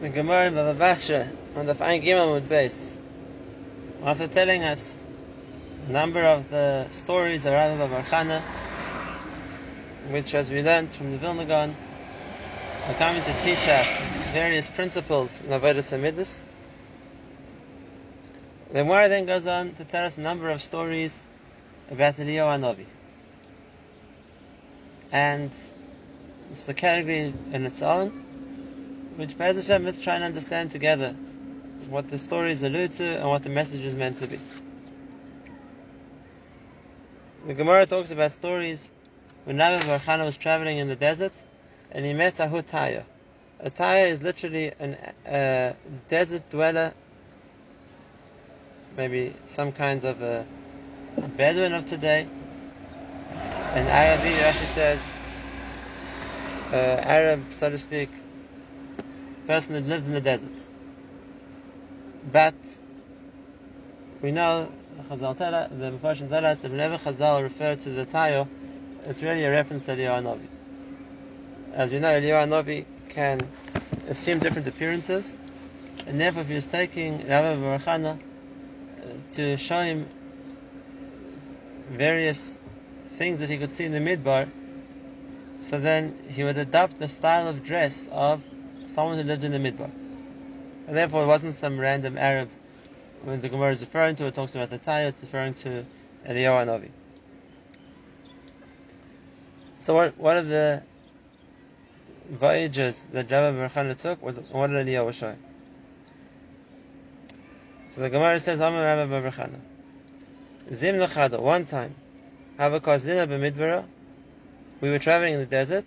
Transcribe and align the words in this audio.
the 0.00 0.10
Gemara 0.10 0.48
in 0.48 0.54
Bava 0.54 0.78
Basra 0.78 1.26
on 1.54 1.66
the 1.66 1.74
Gimel 1.74 2.32
would 2.32 2.48
base. 2.48 2.98
After 4.02 4.26
telling 4.26 4.62
us 4.62 5.02
a 5.88 5.92
number 5.92 6.22
of 6.22 6.50
the 6.50 6.88
stories 6.90 7.46
of 7.46 7.52
Rabbi 7.52 8.02
Bar 8.02 8.42
which 10.10 10.34
as 10.34 10.50
we 10.50 10.62
learned 10.62 10.92
from 10.92 11.12
the 11.12 11.18
Vilna 11.18 11.46
Gaon, 11.46 11.74
are 12.88 12.94
coming 12.94 13.22
to 13.22 13.32
teach 13.42 13.68
us 13.68 14.06
various 14.32 14.68
principles 14.68 15.40
in 15.40 15.48
Avodah 15.48 15.76
Hamidus. 15.76 16.40
The 18.68 18.80
Gemara 18.80 19.08
then 19.08 19.24
goes 19.24 19.46
on 19.46 19.72
to 19.74 19.84
tell 19.84 20.04
us 20.04 20.18
a 20.18 20.20
number 20.20 20.50
of 20.50 20.60
stories 20.60 21.24
about 21.90 22.14
Eliyahu 22.16 22.60
Hanavi. 22.60 22.86
And 25.10 25.50
it's 26.52 26.64
the 26.66 26.74
category 26.74 27.32
in 27.52 27.64
its 27.64 27.80
own, 27.80 28.25
which 29.16 29.36
Be'ez 29.38 29.56
Hashem, 29.56 29.84
let's 29.84 30.00
try 30.00 30.14
and 30.14 30.24
understand 30.24 30.70
together 30.70 31.14
what 31.88 32.08
the 32.08 32.18
stories 32.18 32.62
allude 32.62 32.92
to 32.92 33.04
and 33.04 33.28
what 33.28 33.42
the 33.42 33.48
message 33.48 33.84
is 33.84 33.96
meant 33.96 34.18
to 34.18 34.26
be. 34.26 34.38
The 37.46 37.54
Gemara 37.54 37.86
talks 37.86 38.10
about 38.10 38.32
stories 38.32 38.90
when 39.44 39.56
Nabi 39.56 39.80
Barchana 39.82 40.24
was 40.24 40.36
traveling 40.36 40.78
in 40.78 40.88
the 40.88 40.96
desert 40.96 41.32
and 41.92 42.04
he 42.04 42.12
met 42.12 42.40
a 42.40 42.44
Hutaya. 42.46 43.04
A 43.60 43.70
Taya 43.70 44.08
is 44.08 44.20
literally 44.20 44.72
a 45.24 45.74
desert 46.08 46.50
dweller, 46.50 46.92
maybe 48.96 49.32
some 49.46 49.72
kind 49.72 50.04
of 50.04 50.20
a 50.20 50.44
Bedouin 51.36 51.72
of 51.72 51.86
today. 51.86 52.26
An 53.74 53.86
Arabi, 53.88 54.28
Rashi 54.28 54.66
says, 54.66 55.10
uh, 56.72 56.76
Arab, 56.76 57.46
so 57.52 57.70
to 57.70 57.78
speak, 57.78 58.10
person 59.46 59.74
that 59.74 59.86
lived 59.86 60.06
in 60.06 60.12
the 60.12 60.20
deserts. 60.20 60.68
But 62.30 62.54
we 64.20 64.32
know 64.32 64.70
Chazal 65.08 65.36
tell 65.36 65.54
us, 65.54 65.70
the 65.70 65.92
Mepharshim 65.92 66.28
tell 66.28 66.44
us 66.44 66.58
that 66.58 66.70
whenever 66.70 66.98
Chazal 66.98 67.42
refer 67.42 67.76
to 67.76 67.90
the 67.90 68.06
Tayo, 68.06 68.48
it's 69.04 69.22
really 69.22 69.44
a 69.44 69.50
reference 69.50 69.84
to 69.84 69.92
Eliyahu 69.96 70.22
Navi. 70.22 70.46
As 71.72 71.92
we 71.92 72.00
know, 72.00 72.08
Eliyahu 72.08 72.48
Navi 72.48 72.84
can 73.08 73.40
assume 74.08 74.38
different 74.40 74.66
appearances, 74.66 75.36
and 76.06 76.20
therefore, 76.20 76.42
if 76.42 76.48
he 76.48 76.54
was 76.54 76.66
taking 76.66 77.18
Rabbi 77.28 77.60
Barachana 77.60 78.18
uh, 78.18 79.06
to 79.32 79.56
show 79.56 79.80
him 79.80 80.08
various 81.90 82.58
things 83.16 83.40
that 83.40 83.50
he 83.50 83.58
could 83.58 83.72
see 83.72 83.84
in 83.84 83.92
the 83.92 84.00
midbar, 84.00 84.48
so 85.58 85.78
then 85.78 86.18
he 86.28 86.44
would 86.44 86.58
adopt 86.58 86.98
the 86.98 87.08
style 87.08 87.48
of 87.48 87.64
dress 87.64 88.08
of 88.10 88.42
someone 88.96 89.18
who 89.18 89.24
lived 89.24 89.44
in 89.44 89.52
the 89.52 89.58
midbar. 89.58 89.90
And 90.86 90.96
therefore 90.96 91.24
it 91.24 91.26
wasn't 91.26 91.54
some 91.54 91.78
random 91.78 92.16
Arab 92.16 92.48
when 93.24 93.42
the 93.42 93.50
Gemara 93.50 93.72
is 93.72 93.82
referring 93.82 94.16
to 94.16 94.24
it 94.24 94.34
talks 94.34 94.54
about 94.54 94.70
the 94.70 94.78
Taya, 94.78 95.08
it's 95.08 95.20
referring 95.20 95.52
to 95.54 95.84
Eliyahu 96.26 96.64
Navi. 96.66 96.90
So 99.80 99.94
what 99.94 100.16
what 100.16 100.36
are 100.38 100.42
the 100.42 100.82
voyages 102.30 103.06
that 103.12 103.30
Rabbi 103.30 103.58
Barachana 103.58 104.00
took? 104.00 104.22
What, 104.22 104.34
did 104.34 104.86
Eliyahu 104.86 105.12
show? 105.12 105.36
So 107.90 108.00
the 108.00 108.08
Gemara 108.08 108.40
says, 108.40 108.60
Amar 108.60 108.82
Rabbi 108.82 109.12
Barachana. 109.12 109.60
Zim 110.72 110.98
one 111.42 111.66
time, 111.66 111.94
Havakozlina 112.58 113.28
b'midbara, 113.28 113.84
we 114.80 114.88
were 114.88 114.98
traveling 114.98 115.34
in 115.34 115.40
the 115.40 115.46
desert, 115.46 115.84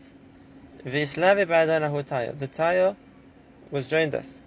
V'islavi 0.85 1.45
ba'adana 1.45 1.89
hutaya. 1.91 2.37
The 2.37 2.47
Tayo 2.47 2.95
was 3.71 3.87
joined 3.87 4.15
us. 4.15 4.37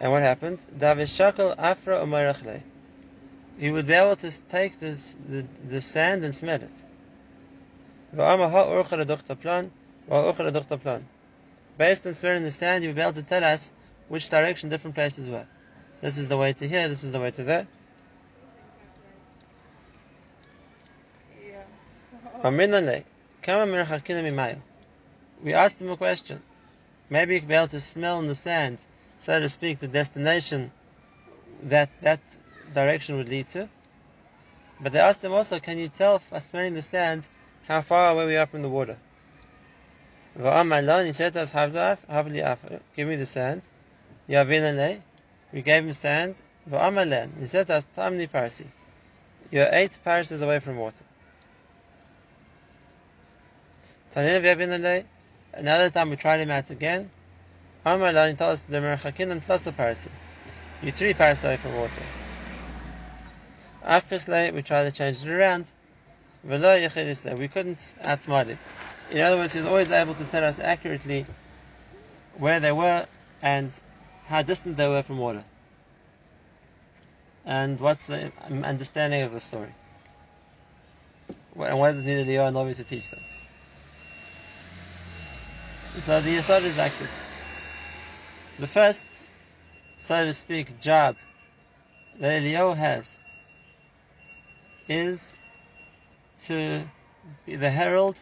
And 0.00 0.12
what 0.12 0.22
happened? 0.22 0.58
Davishakal 0.78 1.54
afra 1.58 1.98
umarachle. 1.98 2.62
He 3.58 3.70
would 3.70 3.86
be 3.86 3.92
able 3.92 4.16
to 4.16 4.30
take 4.48 4.80
this, 4.80 5.14
the, 5.28 5.44
the 5.68 5.82
sand 5.82 6.24
and 6.24 6.34
smell 6.34 6.60
it. 6.62 6.70
Based 11.78 12.06
on 12.06 12.14
smelling 12.14 12.42
the 12.44 12.50
sand, 12.50 12.82
you 12.82 12.88
would 12.88 12.96
be 12.96 13.02
able 13.02 13.12
to 13.12 13.22
tell 13.22 13.44
us 13.44 13.70
which 14.08 14.28
direction 14.30 14.70
different 14.70 14.94
places 14.94 15.28
were. 15.28 15.46
This 16.00 16.16
is 16.16 16.28
the 16.28 16.36
way 16.38 16.54
to 16.54 16.66
here, 16.66 16.88
this 16.88 17.04
is 17.04 17.12
the 17.12 17.20
way 17.20 17.30
to 17.32 17.44
there. 17.44 17.66
We 23.46 23.52
asked 25.54 25.80
him 25.80 25.90
a 25.90 25.96
question. 25.96 26.42
Maybe 27.08 27.34
you 27.34 27.40
could 27.40 27.48
be 27.48 27.54
able 27.54 27.68
to 27.68 27.80
smell 27.80 28.18
in 28.18 28.26
the 28.26 28.34
sand, 28.34 28.78
so 29.18 29.40
to 29.40 29.48
speak, 29.48 29.78
the 29.78 29.88
destination 29.88 30.70
that 31.62 31.88
that 32.02 32.20
direction 32.74 33.16
would 33.16 33.28
lead 33.28 33.48
to. 33.48 33.68
But 34.80 34.92
they 34.92 35.00
asked 35.00 35.24
him 35.24 35.32
also, 35.32 35.58
can 35.58 35.78
you 35.78 35.88
tell 35.88 36.22
by 36.30 36.38
smelling 36.38 36.74
the 36.74 36.82
sand 36.82 37.26
how 37.66 37.80
far 37.80 38.12
away 38.12 38.26
we 38.26 38.36
are 38.36 38.46
from 38.46 38.62
the 38.62 38.68
water? 38.68 38.98
He 40.36 41.12
said 41.12 41.32
to 41.32 41.40
us, 41.40 41.52
give 42.96 43.08
me 43.08 43.16
the 43.16 43.26
sand. 43.26 43.62
We 44.28 45.62
gave 45.62 45.84
him 45.84 45.92
sand. 45.92 46.36
He 46.70 47.46
said 47.46 47.66
to 47.66 48.28
Parsi. 48.30 48.66
You're 49.50 49.68
eight 49.72 49.98
parishes 50.04 50.42
away 50.42 50.60
from 50.60 50.76
water. 50.76 51.04
Another 54.14 55.90
time 55.90 56.10
we 56.10 56.16
tried 56.16 56.40
him 56.40 56.50
out 56.50 56.70
again. 56.70 57.10
He 57.84 57.90
told 57.90 58.40
us, 58.40 58.62
the 58.62 58.78
Merchakin 58.78 59.30
and 59.30 59.40
Tlasa 59.40 59.72
Parasi. 59.72 60.08
You're 60.82 60.92
three 60.92 61.14
away 61.18 61.56
from 61.56 61.76
water. 61.76 62.02
Afkisle, 63.84 64.52
we 64.52 64.62
tried 64.62 64.84
to 64.84 64.90
change 64.90 65.22
it 65.24 65.30
around. 65.30 65.66
We 66.42 66.58
couldn't 67.48 67.94
outsmart 68.02 68.46
him. 68.46 68.58
In 69.10 69.20
other 69.20 69.36
words, 69.36 69.52
he 69.54 69.60
was 69.60 69.68
always 69.68 69.90
able 69.90 70.14
to 70.14 70.24
tell 70.24 70.44
us 70.44 70.58
accurately 70.58 71.26
where 72.36 72.60
they 72.60 72.72
were 72.72 73.06
and 73.42 73.70
how 74.26 74.42
distant 74.42 74.76
they 74.76 74.88
were 74.88 75.02
from 75.02 75.18
water. 75.18 75.44
And 77.44 77.78
what's 77.80 78.06
the 78.06 78.32
understanding 78.50 79.22
of 79.22 79.32
the 79.32 79.40
story? 79.40 79.72
And 81.56 81.78
what 81.78 81.92
does 81.92 82.00
it 82.00 82.04
need 82.04 82.24
the 82.24 82.50
Novi 82.50 82.74
to 82.74 82.84
teach 82.84 83.08
them? 83.08 83.20
So 85.98 86.20
the 86.20 86.36
Yisod 86.36 86.62
is 86.62 86.78
like 86.78 86.96
this. 86.98 87.30
The 88.60 88.68
first, 88.68 89.04
so 89.98 90.24
to 90.24 90.32
speak, 90.32 90.80
job 90.80 91.16
that 92.20 92.42
Eliyahu 92.42 92.76
has 92.76 93.18
is 94.88 95.34
to 96.42 96.84
be 97.44 97.56
the 97.56 97.70
herald 97.70 98.20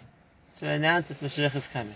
to 0.57 0.67
announce 0.67 1.09
that 1.09 1.21
Mashiach 1.21 1.55
is 1.55 1.69
coming. 1.69 1.95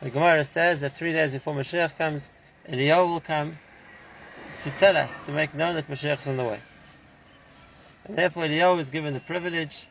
The 0.00 0.10
Gemara 0.10 0.44
says 0.44 0.80
that 0.80 0.92
three 0.92 1.12
days 1.12 1.32
before 1.32 1.54
Mashiach 1.54 1.98
comes, 1.98 2.30
Eliyahu 2.68 3.08
will 3.08 3.20
come 3.20 3.58
to 4.60 4.70
tell 4.70 4.96
us, 4.96 5.14
to 5.26 5.32
make 5.32 5.54
known 5.54 5.74
that 5.74 5.88
Mashiach 5.88 6.20
is 6.20 6.28
on 6.28 6.36
the 6.36 6.44
way. 6.44 6.60
And 8.06 8.16
therefore 8.16 8.44
Eliyahu 8.44 8.78
is 8.78 8.88
given 8.88 9.12
the 9.12 9.20
privilege 9.20 9.86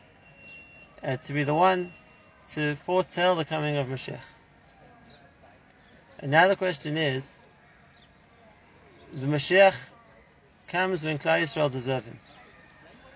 uh, 1.04 1.16
to 1.16 1.32
be 1.32 1.44
the 1.44 1.54
one 1.54 1.92
to 2.50 2.74
foretell 2.76 3.36
the 3.36 3.44
coming 3.44 3.76
of 3.76 3.86
Mashiach. 3.88 4.20
And 6.18 6.30
now 6.30 6.48
the 6.48 6.56
question 6.56 6.96
is, 6.96 7.32
the 9.12 9.26
Mashiach 9.26 9.74
comes 10.68 11.04
when 11.04 11.18
Klal 11.18 11.42
Yisrael 11.42 11.70
deserve 11.70 12.04
him. 12.04 12.18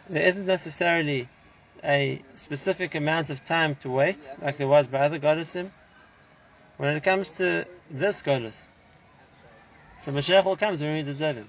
There 0.09 0.23
isn't 0.23 0.47
necessarily 0.47 1.29
a 1.85 2.23
specific 2.37 2.95
amount 2.95 3.31
of 3.31 3.45
time 3.45 3.75
to 3.77 3.91
wait, 3.91 4.33
like 4.41 4.59
there 4.59 4.69
was 4.69 4.87
by 4.87 5.01
other 5.01 5.19
goddesses. 5.19 5.69
When 6.77 6.97
it 6.97 7.03
comes 7.03 7.31
to 7.33 7.67
this 7.91 8.23
goddess, 8.23 8.69
so 9.99 10.13
Mashiach 10.13 10.45
will 10.45 10.57
come 10.57 10.79
when 10.79 10.95
we 10.95 11.03
deserve 11.03 11.37
him. 11.37 11.49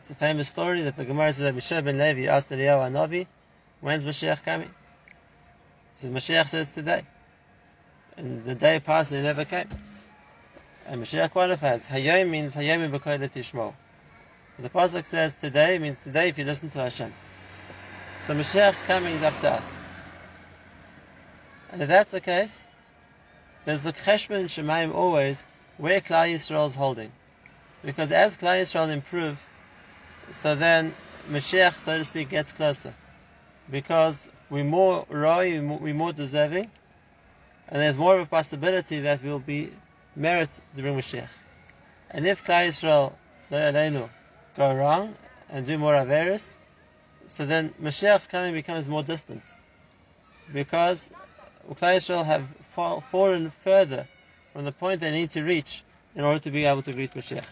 It's 0.00 0.10
a 0.10 0.14
famous 0.14 0.48
story 0.48 0.82
that 0.82 0.96
the 0.96 1.04
Gemara 1.04 1.32
says 1.32 1.70
Rabbi 1.70 1.80
ben 1.80 1.98
Levi 1.98 2.30
asked 2.30 2.50
Eliyahu 2.50 2.90
Hanavi, 2.90 3.26
when's 3.82 4.04
Mashiach 4.06 4.42
coming? 4.42 4.70
So 5.96 6.08
Mashiach 6.08 6.48
says 6.48 6.70
today. 6.70 7.02
And 8.16 8.42
the 8.44 8.54
day 8.54 8.80
passed 8.80 9.12
and 9.12 9.20
he 9.20 9.26
never 9.26 9.44
came. 9.44 9.68
And 10.86 11.02
Mashiach 11.02 11.30
qualifies. 11.32 11.86
Hayom 11.88 12.30
means 12.30 12.56
Hayom 12.56 12.90
b'koilet 12.90 13.30
tishmo. 13.30 13.74
The 14.58 14.70
Pasuk 14.70 15.06
says 15.06 15.34
today 15.34 15.78
means 15.78 16.02
today 16.02 16.28
if 16.28 16.38
you 16.38 16.44
listen 16.44 16.70
to 16.70 16.78
Hashem. 16.78 17.12
So 18.20 18.34
Mashiach's 18.34 18.82
coming 18.82 19.12
is 19.12 19.22
up 19.22 19.38
to 19.40 19.50
us. 19.50 19.76
And 21.72 21.82
if 21.82 21.88
that's 21.88 22.12
the 22.12 22.20
case, 22.20 22.66
there's 23.64 23.86
a 23.86 23.92
cheshbon 23.92 24.44
Shemaim 24.44 24.94
always 24.94 25.46
where 25.78 26.00
Klal 26.00 26.32
Yisrael 26.32 26.66
is 26.66 26.74
holding. 26.74 27.10
Because 27.84 28.12
as 28.12 28.36
Klal 28.36 28.60
Yisrael 28.60 28.92
improve, 28.92 29.44
so 30.30 30.54
then 30.54 30.94
Mashiach, 31.30 31.74
so 31.74 31.98
to 31.98 32.04
speak, 32.04 32.28
gets 32.28 32.52
closer. 32.52 32.94
Because 33.70 34.28
we're 34.50 34.64
more 34.64 35.06
roi, 35.08 35.60
we're 35.60 35.94
more 35.94 36.12
deserving, 36.12 36.70
and 37.68 37.80
there's 37.80 37.96
more 37.96 38.16
of 38.16 38.26
a 38.26 38.30
possibility 38.30 39.00
that 39.00 39.22
we'll 39.22 39.38
be 39.38 39.72
merit 40.14 40.60
to 40.76 40.82
bring 40.82 40.96
Mashiach. 40.96 41.28
And 42.10 42.26
if 42.26 42.44
Klal 42.44 42.68
Yisrael, 42.68 44.10
go 44.56 44.74
wrong 44.74 45.14
and 45.48 45.66
do 45.66 45.78
more 45.78 45.94
Averis, 45.94 46.54
so 47.28 47.46
then 47.46 47.72
Mashiach's 47.80 48.26
coming 48.26 48.52
becomes 48.52 48.88
more 48.88 49.02
distant. 49.02 49.42
Because 50.52 51.10
Klal 51.70 51.96
Yisrael 51.96 52.24
have 52.24 52.46
fallen 53.10 53.50
further 53.50 54.06
from 54.52 54.64
the 54.64 54.72
point 54.72 55.00
they 55.00 55.12
need 55.12 55.30
to 55.30 55.42
reach 55.42 55.82
in 56.14 56.24
order 56.24 56.40
to 56.40 56.50
be 56.50 56.66
able 56.66 56.82
to 56.82 56.92
greet 56.92 57.12
Mashiach. 57.12 57.46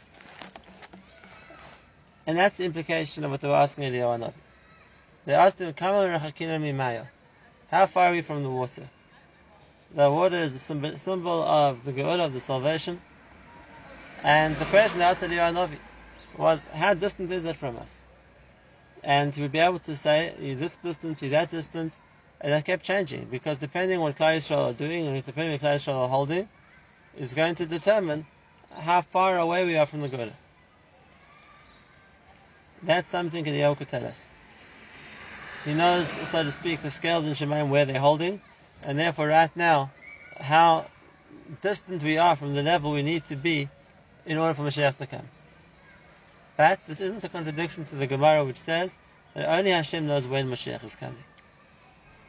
And 2.26 2.36
that's 2.36 2.58
the 2.58 2.64
implication 2.64 3.24
of 3.24 3.30
what 3.30 3.40
they 3.40 3.48
were 3.48 3.54
asking 3.54 3.84
Eliyahu 3.90 4.20
Navi. 4.20 4.32
They 5.26 5.34
asked 5.34 5.58
him, 5.58 5.74
How 7.70 7.86
far 7.86 8.06
are 8.06 8.12
we 8.12 8.22
from 8.22 8.42
the 8.42 8.50
water? 8.50 8.88
The 9.94 10.10
water 10.10 10.36
is 10.36 10.54
a 10.54 10.58
symbol 10.98 11.42
of 11.42 11.84
the 11.84 11.92
Geula, 11.92 12.26
of 12.26 12.32
the 12.32 12.40
salvation. 12.40 13.00
And 14.22 14.56
the 14.56 14.64
question 14.66 15.00
they 15.00 15.04
asked 15.04 15.20
the 15.20 15.26
Eliyahu 15.26 15.54
Navi 15.54 15.78
was, 16.38 16.64
How 16.66 16.94
distant 16.94 17.30
is 17.32 17.44
it 17.44 17.56
from 17.56 17.76
us? 17.76 18.00
And 19.02 19.34
he 19.34 19.42
would 19.42 19.52
be 19.52 19.58
able 19.58 19.78
to 19.80 19.96
say, 19.96 20.34
this 20.38 20.76
distant, 20.76 21.20
you're 21.22 21.30
that 21.30 21.50
distant. 21.50 21.98
And 22.40 22.52
that 22.52 22.64
kept 22.64 22.84
changing 22.84 23.26
because 23.30 23.58
depending 23.58 23.98
on 23.98 24.04
what 24.04 24.16
Klal 24.16 24.36
Yisrael 24.36 24.70
are 24.70 24.72
doing 24.72 25.06
and 25.06 25.24
depending 25.24 25.52
on 25.54 25.60
what 25.60 25.60
Klal 25.60 25.76
Yisrael 25.76 26.04
are 26.04 26.08
holding, 26.08 26.48
is 27.18 27.34
going 27.34 27.56
to 27.56 27.66
determine 27.66 28.24
how 28.72 29.02
far 29.02 29.38
away 29.38 29.66
we 29.66 29.76
are 29.76 29.84
from 29.84 30.00
the 30.00 30.08
Geula. 30.08 30.32
That's 32.82 33.10
something 33.10 33.44
Eliyahu 33.44 33.76
could 33.76 33.88
tell 33.88 34.06
us. 34.06 34.30
He 35.64 35.74
knows, 35.74 36.08
so 36.08 36.42
to 36.42 36.50
speak, 36.50 36.80
the 36.80 36.90
scales 36.90 37.26
in 37.26 37.32
Shemaim 37.32 37.68
where 37.68 37.84
they're 37.84 38.00
holding, 38.00 38.40
and 38.84 38.98
therefore 38.98 39.28
right 39.28 39.54
now, 39.54 39.90
how 40.40 40.86
distant 41.60 42.02
we 42.02 42.16
are 42.16 42.34
from 42.34 42.54
the 42.54 42.62
level 42.62 42.92
we 42.92 43.02
need 43.02 43.24
to 43.24 43.36
be 43.36 43.68
in 44.24 44.38
order 44.38 44.54
for 44.54 44.62
Mashiach 44.62 44.96
to 44.96 45.06
come. 45.06 45.28
But 46.56 46.84
this 46.84 47.00
isn't 47.00 47.24
a 47.24 47.28
contradiction 47.28 47.84
to 47.86 47.96
the 47.96 48.06
Gemara 48.06 48.44
which 48.44 48.58
says 48.58 48.96
that 49.34 49.48
only 49.48 49.70
Hashem 49.70 50.06
knows 50.06 50.26
when 50.26 50.48
Mashiach 50.48 50.82
is 50.82 50.96
coming. 50.96 51.24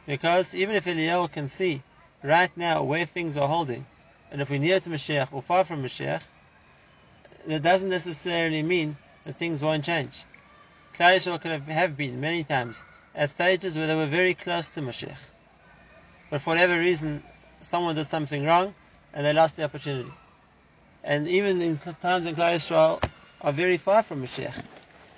Because 0.06 0.54
even 0.54 0.74
if 0.74 0.84
Eliyahu 0.84 1.32
can 1.32 1.48
see 1.48 1.82
right 2.22 2.54
now 2.56 2.82
where 2.82 3.06
things 3.06 3.38
are 3.38 3.48
holding, 3.48 3.86
and 4.30 4.42
if 4.42 4.50
we're 4.50 4.58
near 4.58 4.80
to 4.80 4.90
Mashiach 4.90 5.32
or 5.32 5.42
far 5.42 5.64
from 5.64 5.82
Mashiach, 5.82 6.22
that 7.46 7.62
doesn't 7.62 7.88
necessarily 7.88 8.62
mean 8.62 8.96
that 9.24 9.36
things 9.36 9.62
won't 9.62 9.84
change. 9.84 10.24
Klal 10.94 11.16
Yisrael 11.16 11.40
could 11.40 11.52
have 11.70 11.96
been 11.96 12.20
many 12.20 12.44
times 12.44 12.84
at 13.14 13.30
stages 13.30 13.76
where 13.76 13.86
they 13.86 13.94
were 13.94 14.06
very 14.06 14.34
close 14.34 14.68
to 14.68 14.80
Mashiach. 14.80 15.18
But 16.30 16.40
for 16.40 16.50
whatever 16.50 16.78
reason, 16.78 17.22
someone 17.62 17.94
did 17.94 18.08
something 18.08 18.44
wrong 18.44 18.74
and 19.12 19.26
they 19.26 19.32
lost 19.32 19.56
the 19.56 19.64
opportunity. 19.64 20.10
And 21.04 21.28
even 21.28 21.60
in 21.60 21.78
times 21.78 22.24
when 22.24 22.34
Klal 22.34 22.54
Yisrael 22.54 23.02
are 23.40 23.52
very 23.52 23.76
far 23.76 24.02
from 24.02 24.22
Mashiach, 24.22 24.58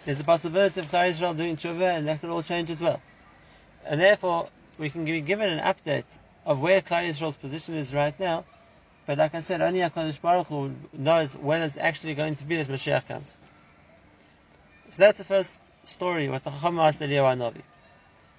there's 0.04 0.20
a 0.20 0.24
possibility 0.24 0.80
of 0.80 0.86
Klal 0.86 1.10
Yisrael 1.10 1.36
doing 1.36 1.56
tshuva 1.56 1.96
and 1.96 2.08
that 2.08 2.20
could 2.20 2.30
all 2.30 2.42
change 2.42 2.70
as 2.70 2.82
well. 2.82 3.00
And 3.84 4.00
therefore, 4.00 4.48
we 4.78 4.90
can 4.90 5.04
be 5.04 5.20
given 5.20 5.50
an 5.50 5.60
update 5.60 6.18
of 6.44 6.60
where 6.60 6.80
Klal 6.80 7.08
Yisrael's 7.08 7.36
position 7.36 7.74
is 7.74 7.94
right 7.94 8.18
now. 8.18 8.44
But 9.06 9.18
like 9.18 9.34
I 9.34 9.40
said, 9.40 9.60
only 9.60 9.80
HaKadosh 9.80 10.20
Baruch 10.20 10.46
Hu 10.46 10.74
knows 10.94 11.36
when 11.36 11.62
it's 11.62 11.76
actually 11.76 12.14
going 12.14 12.36
to 12.36 12.44
be 12.44 12.56
that 12.56 12.68
Mashiach 12.68 13.06
comes. 13.06 13.38
So 14.90 15.02
that's 15.02 15.18
the 15.18 15.24
first 15.24 15.60
story, 15.84 16.28
what 16.28 16.42
the 16.42 16.50
Chacham 16.50 16.78
asked 16.78 17.00
Eliyahu 17.00 17.36
Navi. 17.38 17.62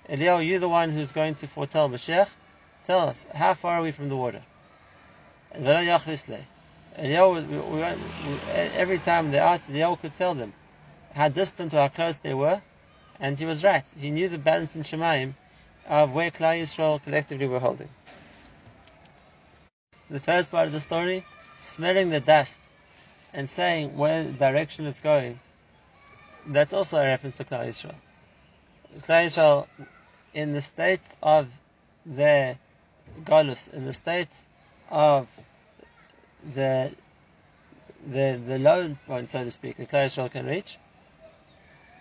Eliyahu, 0.09 0.47
you're 0.47 0.59
the 0.59 0.69
one 0.69 0.91
who's 0.91 1.11
going 1.11 1.35
to 1.35 1.47
foretell 1.47 1.89
Mashiach. 1.89 2.29
Tell 2.85 2.99
us, 2.99 3.25
how 3.33 3.55
far 3.55 3.79
are 3.79 3.81
we 3.81 3.91
from 3.91 4.09
the 4.09 4.15
water? 4.15 4.41
Eliyahu, 5.55 6.41
every 8.47 8.99
time 8.99 9.31
they 9.31 9.39
asked, 9.39 9.69
Eliyahu 9.69 9.99
could 9.99 10.13
tell 10.15 10.35
them 10.35 10.53
how 11.13 11.29
distant 11.29 11.73
or 11.73 11.77
how 11.77 11.87
close 11.87 12.17
they 12.17 12.33
were, 12.33 12.61
and 13.19 13.39
he 13.39 13.45
was 13.45 13.63
right. 13.63 13.83
He 13.97 14.11
knew 14.11 14.29
the 14.29 14.37
balance 14.37 14.75
in 14.75 14.83
Shemaim 14.83 15.33
of 15.87 16.13
where 16.13 16.29
Klal 16.29 16.61
Yisrael 16.61 17.01
collectively 17.01 17.47
were 17.47 17.59
holding. 17.59 17.89
The 20.09 20.19
first 20.19 20.51
part 20.51 20.67
of 20.67 20.73
the 20.73 20.81
story, 20.81 21.25
smelling 21.65 22.11
the 22.11 22.19
dust 22.19 22.59
and 23.33 23.49
saying 23.49 23.97
where 23.97 24.23
direction 24.23 24.85
it's 24.85 24.99
going, 24.99 25.39
that's 26.45 26.73
also 26.73 26.97
a 26.97 27.05
reference 27.05 27.37
to 27.37 27.43
Klal 27.43 27.67
Yisrael. 27.67 27.95
Klal 28.99 29.25
Yisrael 29.25 29.67
in 30.35 30.51
the 30.51 30.61
state 30.61 31.01
of 31.23 31.47
their 32.05 32.59
galus, 33.23 33.69
in 33.73 33.85
the 33.85 33.93
state 33.93 34.29
of 34.91 35.27
the 36.53 36.91
the 38.07 38.39
the 38.45 38.59
low 38.59 38.95
point, 39.07 39.29
so 39.29 39.43
to 39.43 39.49
speak, 39.49 39.77
the 39.77 39.85
Klal 39.87 40.05
Yisrael 40.05 40.29
can 40.31 40.45
reach, 40.45 40.77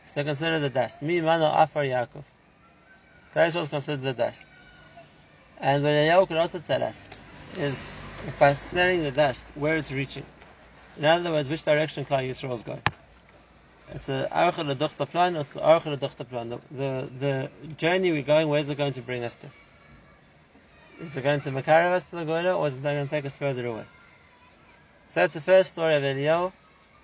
so 0.05 0.13
they 0.17 0.25
consider 0.25 0.59
the 0.59 0.69
dust. 0.69 1.01
Mi 1.01 1.21
mano 1.21 1.47
afar 1.47 1.85
Yaakov. 1.85 2.25
Klal 3.35 3.49
Yisrael 3.49 3.63
is 3.63 3.69
considered 3.69 4.03
the 4.03 4.13
dust. 4.13 4.45
And 5.61 5.83
what 5.85 5.91
Eliyahu 5.91 6.29
could 6.29 6.37
also 6.37 6.59
tell 6.59 6.83
us 6.83 7.09
is 7.57 7.87
by 8.39 8.55
smelling 8.55 9.05
the 9.05 9.13
dust, 9.13 9.53
where 9.55 9.77
it's 9.77 9.93
reaching. 9.93 10.27
In 10.99 11.05
other 11.05 11.31
words, 11.31 11.49
which 11.49 11.63
direction 11.63 12.05
Klal 12.05 12.29
Yisrael 12.29 12.55
is 12.55 12.65
going. 12.65 12.83
It's 13.93 14.09
a 14.09 14.29
Archa 14.33 14.65
Leduchta 14.65 15.09
plan, 15.09 15.37
it's 15.37 15.53
the 15.53 15.61
Archa 15.61 15.97
Leduchta 15.97 16.29
plan. 16.29 16.49
The, 16.71 17.09
the, 17.21 17.51
journey 17.77 18.13
we're 18.13 18.23
going, 18.23 18.49
where's 18.49 18.71
it 18.71 18.79
going 18.79 18.95
to 18.95 19.03
bring 19.03 19.25
us 19.25 19.35
to? 19.37 19.51
Is 21.01 21.17
it 21.17 21.23
going 21.23 21.41
to 21.41 21.51
Makarav 21.51 21.93
us 21.93 22.11
to 22.11 22.17
the 22.17 22.25
Goyla, 22.25 22.59
or 22.59 22.69
is 22.69 22.77
it 22.77 22.83
going 22.83 23.05
to 23.05 23.11
take 23.11 23.25
us 23.25 23.37
further 23.37 23.67
away? 23.67 23.85
So 25.11 25.21
that's 25.21 25.35
the 25.35 25.41
first 25.41 25.71
story 25.71 25.97
of 25.97 26.03
Eliyahu. 26.03 26.53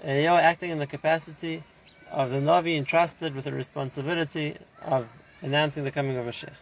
Eliyahu 0.05 0.41
acting 0.41 0.71
in 0.71 0.79
the 0.79 0.87
capacity 0.87 1.63
of 2.11 2.31
the 2.31 2.39
Navi 2.39 2.77
entrusted 2.77 3.35
with 3.35 3.45
the 3.45 3.53
responsibility 3.53 4.57
of 4.83 5.07
announcing 5.43 5.85
the 5.85 5.91
coming 5.91 6.17
of 6.17 6.27
Mashiach. 6.27 6.57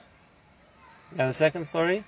Now 1.15 1.29
the 1.29 1.35
second 1.35 1.65
story, 1.65 2.05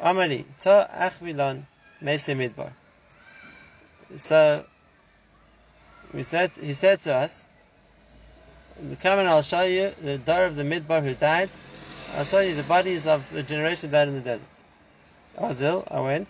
Amali, 0.00 0.44
Ta 0.60 0.86
Achvilan 0.86 1.64
Mese 2.00 2.28
Midbar. 2.28 2.72
So, 4.16 4.64
we 6.12 6.22
said, 6.22 6.52
he 6.52 6.72
said 6.72 7.00
to 7.00 7.14
us, 7.14 7.48
Come 9.00 9.20
and 9.20 9.28
I'll 9.28 9.42
show 9.42 9.62
you 9.62 9.92
the 10.02 10.18
door 10.18 10.46
of 10.46 10.56
the 10.56 10.64
Midbar 10.64 11.00
who 11.02 11.14
died. 11.14 11.50
I'll 12.16 12.24
show 12.24 12.40
you 12.40 12.56
the 12.56 12.64
bodies 12.64 13.06
of 13.06 13.30
the 13.30 13.44
generation 13.44 13.92
died 13.92 14.08
in 14.08 14.14
the 14.14 14.20
desert. 14.20 14.48
Azil, 15.38 15.86
I 15.88 16.00
went. 16.00 16.28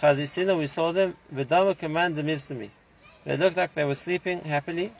Chazisina, 0.00 0.58
we 0.58 0.66
saw 0.66 0.90
them. 0.90 1.16
Vedama 1.32 1.78
command 1.78 2.16
the 2.16 2.22
Mivsami. 2.22 2.70
They 3.24 3.36
looked 3.36 3.56
like 3.56 3.74
they 3.74 3.84
were 3.84 3.94
sleeping 3.94 4.40
happily. 4.40 4.92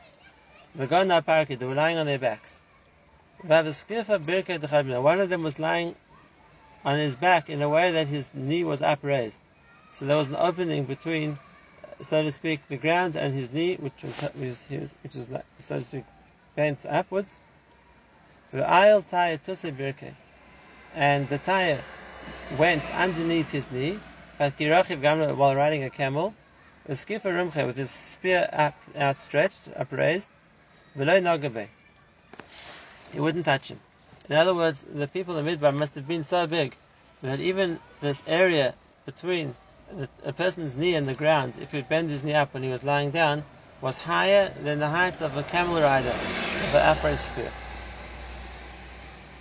Vagana 0.77 1.21
Paraki, 1.25 1.59
they 1.59 1.67
were 1.67 1.75
lying 1.75 1.99
on 1.99 2.07
their 2.07 2.19
backs. 2.19 2.61
One 3.43 3.67
of 5.21 5.29
them 5.29 5.43
was 5.43 5.59
lying 5.59 5.97
on 6.85 6.99
his 6.99 7.17
back 7.17 7.51
in 7.51 7.61
a 7.63 7.69
way 7.69 7.93
that 7.93 8.07
his 8.07 8.33
knee 8.35 8.63
was 8.63 8.83
upraised. 8.83 9.41
So 9.95 10.05
there 10.07 10.17
was 10.17 10.29
an 10.29 10.37
opening 10.37 10.85
between, 10.85 11.39
so 12.03 12.23
to 12.23 12.31
speak, 12.31 12.61
the 12.69 12.77
ground 12.77 13.17
and 13.17 13.35
his 13.35 13.53
knee, 13.53 13.77
which 13.77 14.03
was, 14.03 14.21
which 14.21 15.15
was, 15.15 15.29
so 15.59 15.79
to 15.79 15.85
speak, 15.85 16.05
bent 16.59 16.85
upwards. 16.87 17.37
Aisle 18.53 19.03
tire 19.03 19.39
birke, 19.39 20.13
and 20.93 21.29
the 21.29 21.39
tire 21.39 21.85
went 22.59 22.83
underneath 22.91 23.53
his 23.53 23.71
knee. 23.71 24.01
but 24.39 24.59
Kirachiv 24.59 25.01
Gamla, 25.01 25.37
While 25.37 25.55
riding 25.55 25.85
a 25.85 25.91
camel, 25.91 26.35
rumche 26.89 27.65
with 27.65 27.77
his 27.77 27.93
spear 27.93 28.49
up, 28.53 28.75
outstretched, 28.97 29.69
upraised, 29.77 30.29
below 30.97 31.21
nagabe. 31.21 31.69
He 33.13 33.21
wouldn't 33.21 33.45
touch 33.45 33.69
him. 33.69 33.79
In 34.29 34.35
other 34.35 34.53
words, 34.53 34.83
the 34.83 35.07
people 35.07 35.39
in 35.39 35.47
Midbar 35.47 35.73
must 35.73 35.95
have 35.95 36.09
been 36.09 36.25
so 36.25 36.49
big 36.49 36.75
that 37.23 37.39
even 37.39 37.79
this 38.01 38.25
area 38.27 38.75
between 39.07 39.55
the, 39.93 40.09
a 40.25 40.33
person's 40.33 40.75
knee 40.75 40.97
and 40.97 41.07
the 41.07 41.15
ground, 41.15 41.55
if 41.63 41.71
he 41.71 41.83
bend 41.83 42.11
his 42.11 42.25
knee 42.25 42.35
up 42.35 42.53
when 42.53 42.65
he 42.65 42.69
was 42.69 42.83
lying 42.83 43.13
down, 43.13 43.45
was 43.81 43.99
higher 43.99 44.53
than 44.65 44.81
the 44.81 44.89
height 44.89 45.21
of 45.21 45.37
a 45.37 45.45
camel 45.45 45.81
rider 45.81 46.17
an 46.75 46.97
upright 46.97 47.19
spear. 47.19 47.51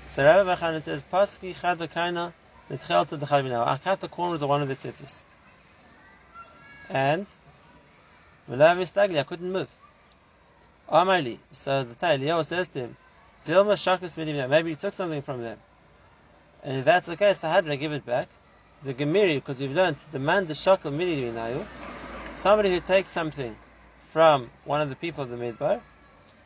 So 0.09 0.23
Rabbi 0.23 0.55
Bachana 0.55 0.81
says, 0.81 1.03
Paski 1.11 1.53
kaina 1.53 2.33
netchelta 2.69 3.19
dechavina. 3.19 3.67
I 3.67 3.77
cut 3.77 3.99
the 4.01 4.07
corners 4.07 4.41
of 4.41 4.49
one 4.49 4.61
of 4.61 4.67
the 4.67 4.75
tzitzis. 4.75 5.23
And 6.89 7.27
I 8.49 9.23
couldn't 9.23 9.51
move. 9.51 9.67
Amali. 10.89 11.37
So 11.51 11.83
the 11.83 11.95
Tailiyahu 11.95 12.45
says 12.45 12.67
to 12.69 12.79
him, 12.79 12.97
Maybe 14.49 14.69
you 14.69 14.75
took 14.75 14.93
something 14.93 15.21
from 15.21 15.41
them. 15.41 15.57
And 16.63 16.79
if 16.79 16.85
that's 16.85 17.07
the 17.07 17.15
case, 17.15 17.41
how 17.41 17.61
did 17.61 17.71
I 17.71 17.75
give 17.75 17.91
it 17.91 18.05
back? 18.05 18.27
The 18.83 18.93
Gemiri, 18.93 19.35
because 19.35 19.59
we've 19.59 19.71
learned, 19.71 19.97
demand 20.11 20.47
the 20.47 20.53
shakel 20.53 20.91
mini 20.91 21.31
Somebody 22.35 22.71
who 22.71 22.79
takes 22.79 23.11
something 23.11 23.55
from 24.11 24.49
one 24.65 24.81
of 24.81 24.89
the 24.89 24.95
people 24.95 25.23
of 25.23 25.29
the 25.29 25.37
Midbar, 25.37 25.81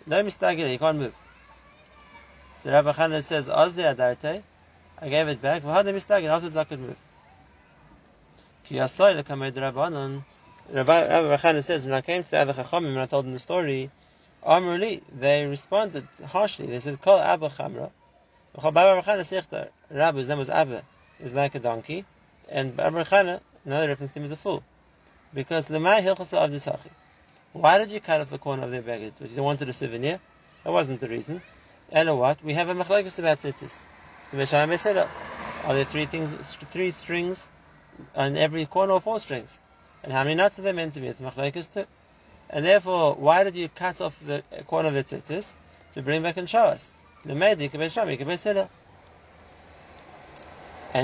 no 0.07 0.23
mistagila, 0.23 0.69
he 0.69 0.77
can't 0.77 0.97
move. 0.97 1.15
So 2.59 2.71
Rabbi 2.71 2.91
Chana 2.91 3.23
says, 3.23 3.47
Ozli 3.47 3.83
Adarte, 3.83 4.43
I 4.99 5.09
gave 5.09 5.27
it 5.27 5.41
back, 5.41 5.63
Vahada 5.63 5.93
Mistag, 5.93 6.19
and 6.19 6.27
afterwards 6.27 6.57
I 6.57 6.63
could 6.63 6.79
move. 6.79 6.99
Ki 8.65 8.75
the 8.75 9.23
Kamed 9.27 9.53
Rabbanon, 9.53 10.23
Rabbi 10.71 11.37
Chana 11.37 11.63
says, 11.63 11.85
when 11.85 11.95
I 11.95 12.01
came 12.01 12.23
to 12.23 12.29
the 12.29 12.37
other 12.37 12.53
Chachamim 12.53 12.89
and 12.89 12.99
I 12.99 13.07
told 13.07 13.25
them 13.25 13.33
the 13.33 13.39
story, 13.39 13.89
Amruli, 14.45 15.01
they 15.19 15.45
responded 15.47 16.07
harshly. 16.23 16.67
They 16.67 16.79
said, 16.79 17.01
Kol 17.01 17.17
Abba 17.17 17.49
Chamra. 17.49 17.89
Rabbi 18.61 19.69
Rabbi's 19.89 20.27
name 20.27 20.37
was 20.37 20.49
Abba, 20.49 20.83
is 21.19 21.33
like 21.33 21.55
a 21.55 21.59
donkey, 21.59 22.05
and 22.47 22.77
Rabbi 22.77 23.03
Chana, 23.03 23.39
another 23.65 23.87
reference 23.87 24.13
to 24.13 24.19
him, 24.19 24.25
is 24.25 24.31
a 24.31 24.37
fool. 24.37 24.63
Because 25.33 25.65
Lemai 25.67 26.03
Hilchasa 26.03 26.45
of 26.45 26.51
Nisachi. 26.51 26.91
Why 27.53 27.79
did 27.79 27.89
you 27.89 27.99
cut 27.99 28.21
off 28.21 28.29
the 28.29 28.37
corner 28.37 28.63
of 28.63 28.71
their 28.71 28.81
baggage? 28.81 29.11
You 29.19 29.43
wanted 29.43 29.67
a 29.67 29.73
souvenir? 29.73 30.21
That 30.63 30.71
wasn't 30.71 31.01
the 31.01 31.09
reason. 31.09 31.41
And 31.91 32.17
what? 32.17 32.41
We 32.43 32.53
have 32.53 32.69
a 32.69 32.75
machlokes 32.75 33.19
about 33.19 33.41
tzitzis. 33.41 33.83
Are 34.31 35.73
there 35.73 35.83
three 35.83 36.05
things, 36.05 36.33
three 36.55 36.91
strings 36.91 37.49
on 38.15 38.37
every 38.37 38.65
corner 38.65 38.93
or 38.93 39.01
four 39.01 39.19
strings? 39.19 39.59
And 40.03 40.13
how 40.13 40.23
many 40.23 40.35
nuts 40.35 40.59
are 40.59 40.61
there 40.61 40.73
meant 40.73 40.93
to 40.93 41.01
be? 41.01 41.07
It's 41.07 41.19
machlokes 41.19 41.73
too. 41.73 41.83
And 42.49 42.65
therefore, 42.65 43.15
why 43.15 43.43
did 43.43 43.57
you 43.57 43.67
cut 43.67 43.99
off 43.99 44.17
the 44.25 44.43
corner 44.67 44.87
of 44.87 44.93
the 44.93 45.03
tzitzis? 45.03 45.51
To 45.95 46.01
bring 46.01 46.21
back 46.21 46.37
and 46.37 46.49
show 46.49 46.63
us. 46.63 46.93
And 47.25 47.43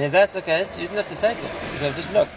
if 0.03 0.11
that's 0.13 0.33
the 0.33 0.41
case, 0.41 0.77
you 0.77 0.87
didn't 0.87 0.97
have 0.97 1.09
to 1.09 1.15
take 1.15 1.37
it. 1.37 1.43
You 1.43 1.79
could 1.79 1.81
have 1.81 1.95
just 1.95 2.13
looked. 2.13 2.31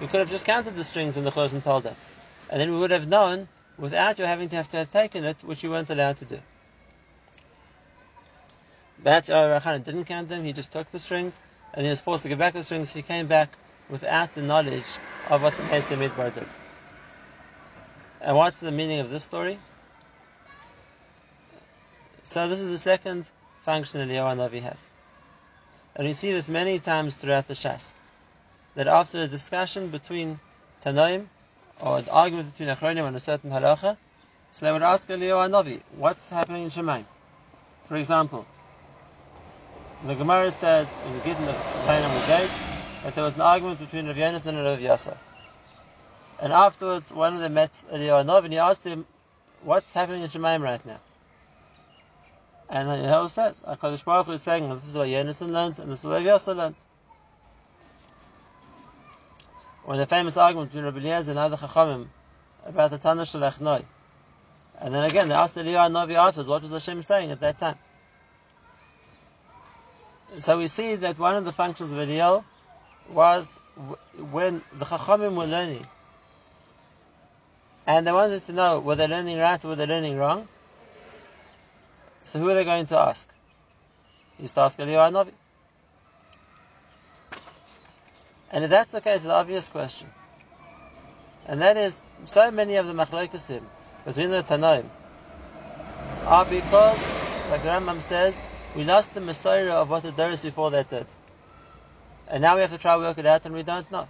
We 0.00 0.06
could 0.06 0.20
have 0.20 0.30
just 0.30 0.46
counted 0.46 0.76
the 0.76 0.84
strings 0.84 1.16
in 1.16 1.24
the 1.24 1.30
chos 1.30 1.52
and 1.52 1.62
told 1.62 1.86
us. 1.86 2.08
And 2.48 2.60
then 2.60 2.72
we 2.72 2.78
would 2.78 2.90
have 2.90 3.06
known 3.06 3.48
without 3.78 4.18
you 4.18 4.24
having 4.24 4.48
to 4.48 4.56
have 4.56 4.68
to 4.70 4.78
have 4.78 4.90
taken 4.90 5.24
it, 5.24 5.44
which 5.44 5.62
you 5.62 5.70
weren't 5.70 5.90
allowed 5.90 6.16
to 6.18 6.24
do. 6.24 6.38
But 9.02 9.30
oh, 9.30 9.34
Rachana 9.34 9.84
didn't 9.84 10.04
count 10.04 10.28
them, 10.28 10.44
he 10.44 10.52
just 10.52 10.72
took 10.72 10.90
the 10.90 11.00
strings, 11.00 11.38
and 11.74 11.84
he 11.84 11.90
was 11.90 12.00
forced 12.00 12.22
to 12.22 12.28
give 12.28 12.38
back 12.38 12.54
the 12.54 12.64
strings, 12.64 12.92
he 12.92 13.02
came 13.02 13.26
back 13.26 13.50
without 13.90 14.34
the 14.34 14.42
knowledge 14.42 14.98
of 15.26 15.42
what 15.42 15.56
the 15.56 15.62
Mesa 15.64 15.94
Midbar 15.94 16.32
did. 16.34 16.46
And 18.20 18.36
what's 18.36 18.58
the 18.58 18.72
meaning 18.72 19.00
of 19.00 19.10
this 19.10 19.24
story? 19.24 19.58
So 22.22 22.48
this 22.48 22.60
is 22.60 22.68
the 22.68 22.78
second 22.78 23.28
function 23.62 24.00
that 24.00 24.12
Eliyahu 24.12 24.36
Navi 24.36 24.62
has. 24.62 24.90
And 25.96 26.06
we 26.06 26.12
see 26.12 26.32
this 26.32 26.48
many 26.48 26.78
times 26.78 27.14
throughout 27.14 27.48
the 27.48 27.54
Shas. 27.54 27.92
That 28.80 28.88
after 28.88 29.20
a 29.20 29.26
discussion 29.26 29.88
between 29.88 30.40
Tanoim, 30.82 31.26
or 31.82 31.98
an 31.98 32.08
argument 32.10 32.52
between 32.52 32.74
Achronim 32.74 33.04
on 33.04 33.14
a 33.14 33.20
certain 33.20 33.50
halacha, 33.50 33.98
so 34.52 34.64
they 34.64 34.72
would 34.72 34.80
ask 34.80 35.06
Eliyahu 35.06 35.50
Navi, 35.50 35.82
what's 35.98 36.30
happening 36.30 36.62
in 36.62 36.70
Shemaim? 36.70 37.04
For 37.88 37.96
example, 37.96 38.46
the 40.02 40.14
Gemara 40.14 40.50
says 40.50 40.96
in 41.04 41.12
the 41.12 41.20
Gittin 41.20 41.46
of 41.48 41.58
Chaynam 41.84 42.24
days 42.24 42.62
that 43.04 43.14
there 43.14 43.22
was 43.22 43.34
an 43.34 43.42
argument 43.42 43.80
between 43.80 44.06
Rav 44.06 44.16
Yonas 44.16 44.46
and 44.46 44.56
Rav 44.56 44.78
Yasa. 44.78 45.14
And 46.40 46.50
afterwards, 46.50 47.12
one 47.12 47.34
of 47.34 47.40
them 47.40 47.52
met 47.52 47.72
Eliyahu 47.92 48.24
Navi 48.24 48.44
and 48.44 48.52
he 48.54 48.58
asked 48.58 48.84
him, 48.84 49.04
what's 49.62 49.92
happening 49.92 50.22
in 50.22 50.28
Shemaim 50.30 50.62
right 50.62 50.86
now? 50.86 51.00
And 52.70 52.88
Yehovah 52.88 53.28
says, 53.28 53.60
HaKadosh 53.60 54.06
Baruch 54.06 54.24
Hu 54.24 54.32
is 54.32 54.42
saying, 54.42 54.70
this 54.70 54.88
is 54.88 54.96
what 54.96 55.08
Yonason 55.08 55.50
learns, 55.50 55.78
and 55.80 55.92
this 55.92 56.00
is 56.00 56.06
what 56.06 56.22
Yosef 56.22 56.56
learns. 56.56 56.86
When 59.90 59.98
the 59.98 60.06
famous 60.06 60.36
argument 60.36 60.70
between 60.70 60.84
Rabbi 60.84 60.98
Eliezer 60.98 61.32
and 61.32 61.38
other 61.40 61.56
Chachamim 61.56 62.06
about 62.64 62.92
the 62.92 62.98
Tanah 62.98 63.22
Shalach 63.22 63.84
And 64.78 64.94
then 64.94 65.02
again, 65.02 65.28
they 65.28 65.34
asked 65.34 65.56
Eliyahu 65.56 65.90
Navi 65.90 66.14
afterwards, 66.14 66.48
what 66.48 66.62
was 66.62 66.70
Hashem 66.70 67.02
saying 67.02 67.32
at 67.32 67.40
that 67.40 67.58
time? 67.58 67.76
So 70.38 70.58
we 70.58 70.68
see 70.68 70.94
that 70.94 71.18
one 71.18 71.34
of 71.34 71.44
the 71.44 71.50
functions 71.50 71.90
of 71.90 71.98
Eliyahu 71.98 72.44
was 73.08 73.58
when 74.30 74.62
the 74.78 74.84
Chachamim 74.84 75.34
were 75.34 75.46
learning, 75.46 75.84
and 77.84 78.06
they 78.06 78.12
wanted 78.12 78.44
to 78.44 78.52
know 78.52 78.78
were 78.78 78.94
they 78.94 79.08
learning 79.08 79.40
right 79.40 79.64
or 79.64 79.68
were 79.70 79.74
they 79.74 79.86
learning 79.86 80.16
wrong, 80.16 80.46
so 82.22 82.38
who 82.38 82.48
are 82.48 82.54
they 82.54 82.64
going 82.64 82.86
to 82.86 82.96
ask? 82.96 83.28
He 84.36 84.44
used 84.44 84.54
to 84.54 84.60
ask 84.60 84.78
Eliyahu 84.78 85.10
Navi. 85.10 85.32
And 88.52 88.64
if 88.64 88.70
that's 88.70 88.92
the 88.92 89.00
case, 89.00 89.24
an 89.24 89.30
obvious 89.30 89.68
question. 89.68 90.08
And 91.46 91.62
that 91.62 91.76
is, 91.76 92.00
so 92.26 92.50
many 92.50 92.76
of 92.76 92.86
the 92.86 92.92
machlokasim 92.92 93.62
between 94.04 94.30
the 94.30 94.42
Tanoim 94.42 94.84
are 96.26 96.44
because, 96.44 97.16
like 97.48 97.62
Rambam 97.62 98.00
says, 98.02 98.42
we 98.74 98.84
lost 98.84 99.14
the 99.14 99.20
Messiah 99.20 99.72
of 99.72 99.90
what 99.90 100.02
the 100.02 100.12
Doris 100.12 100.42
before 100.42 100.70
that 100.72 100.88
did. 100.90 101.06
And 102.28 102.42
now 102.42 102.54
we 102.54 102.60
have 102.60 102.70
to 102.70 102.78
try 102.78 102.94
to 102.94 103.00
work 103.00 103.18
it 103.18 103.26
out 103.26 103.44
and 103.46 103.54
we 103.54 103.62
don't 103.62 103.90
know. 103.90 104.06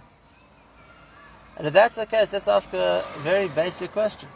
And 1.57 1.67
if 1.67 1.73
that's 1.73 1.95
the 1.95 2.05
case, 2.05 2.31
let's 2.31 2.47
ask 2.47 2.73
a 2.73 3.05
very 3.17 3.47
basic 3.47 3.91
question. 3.91 4.29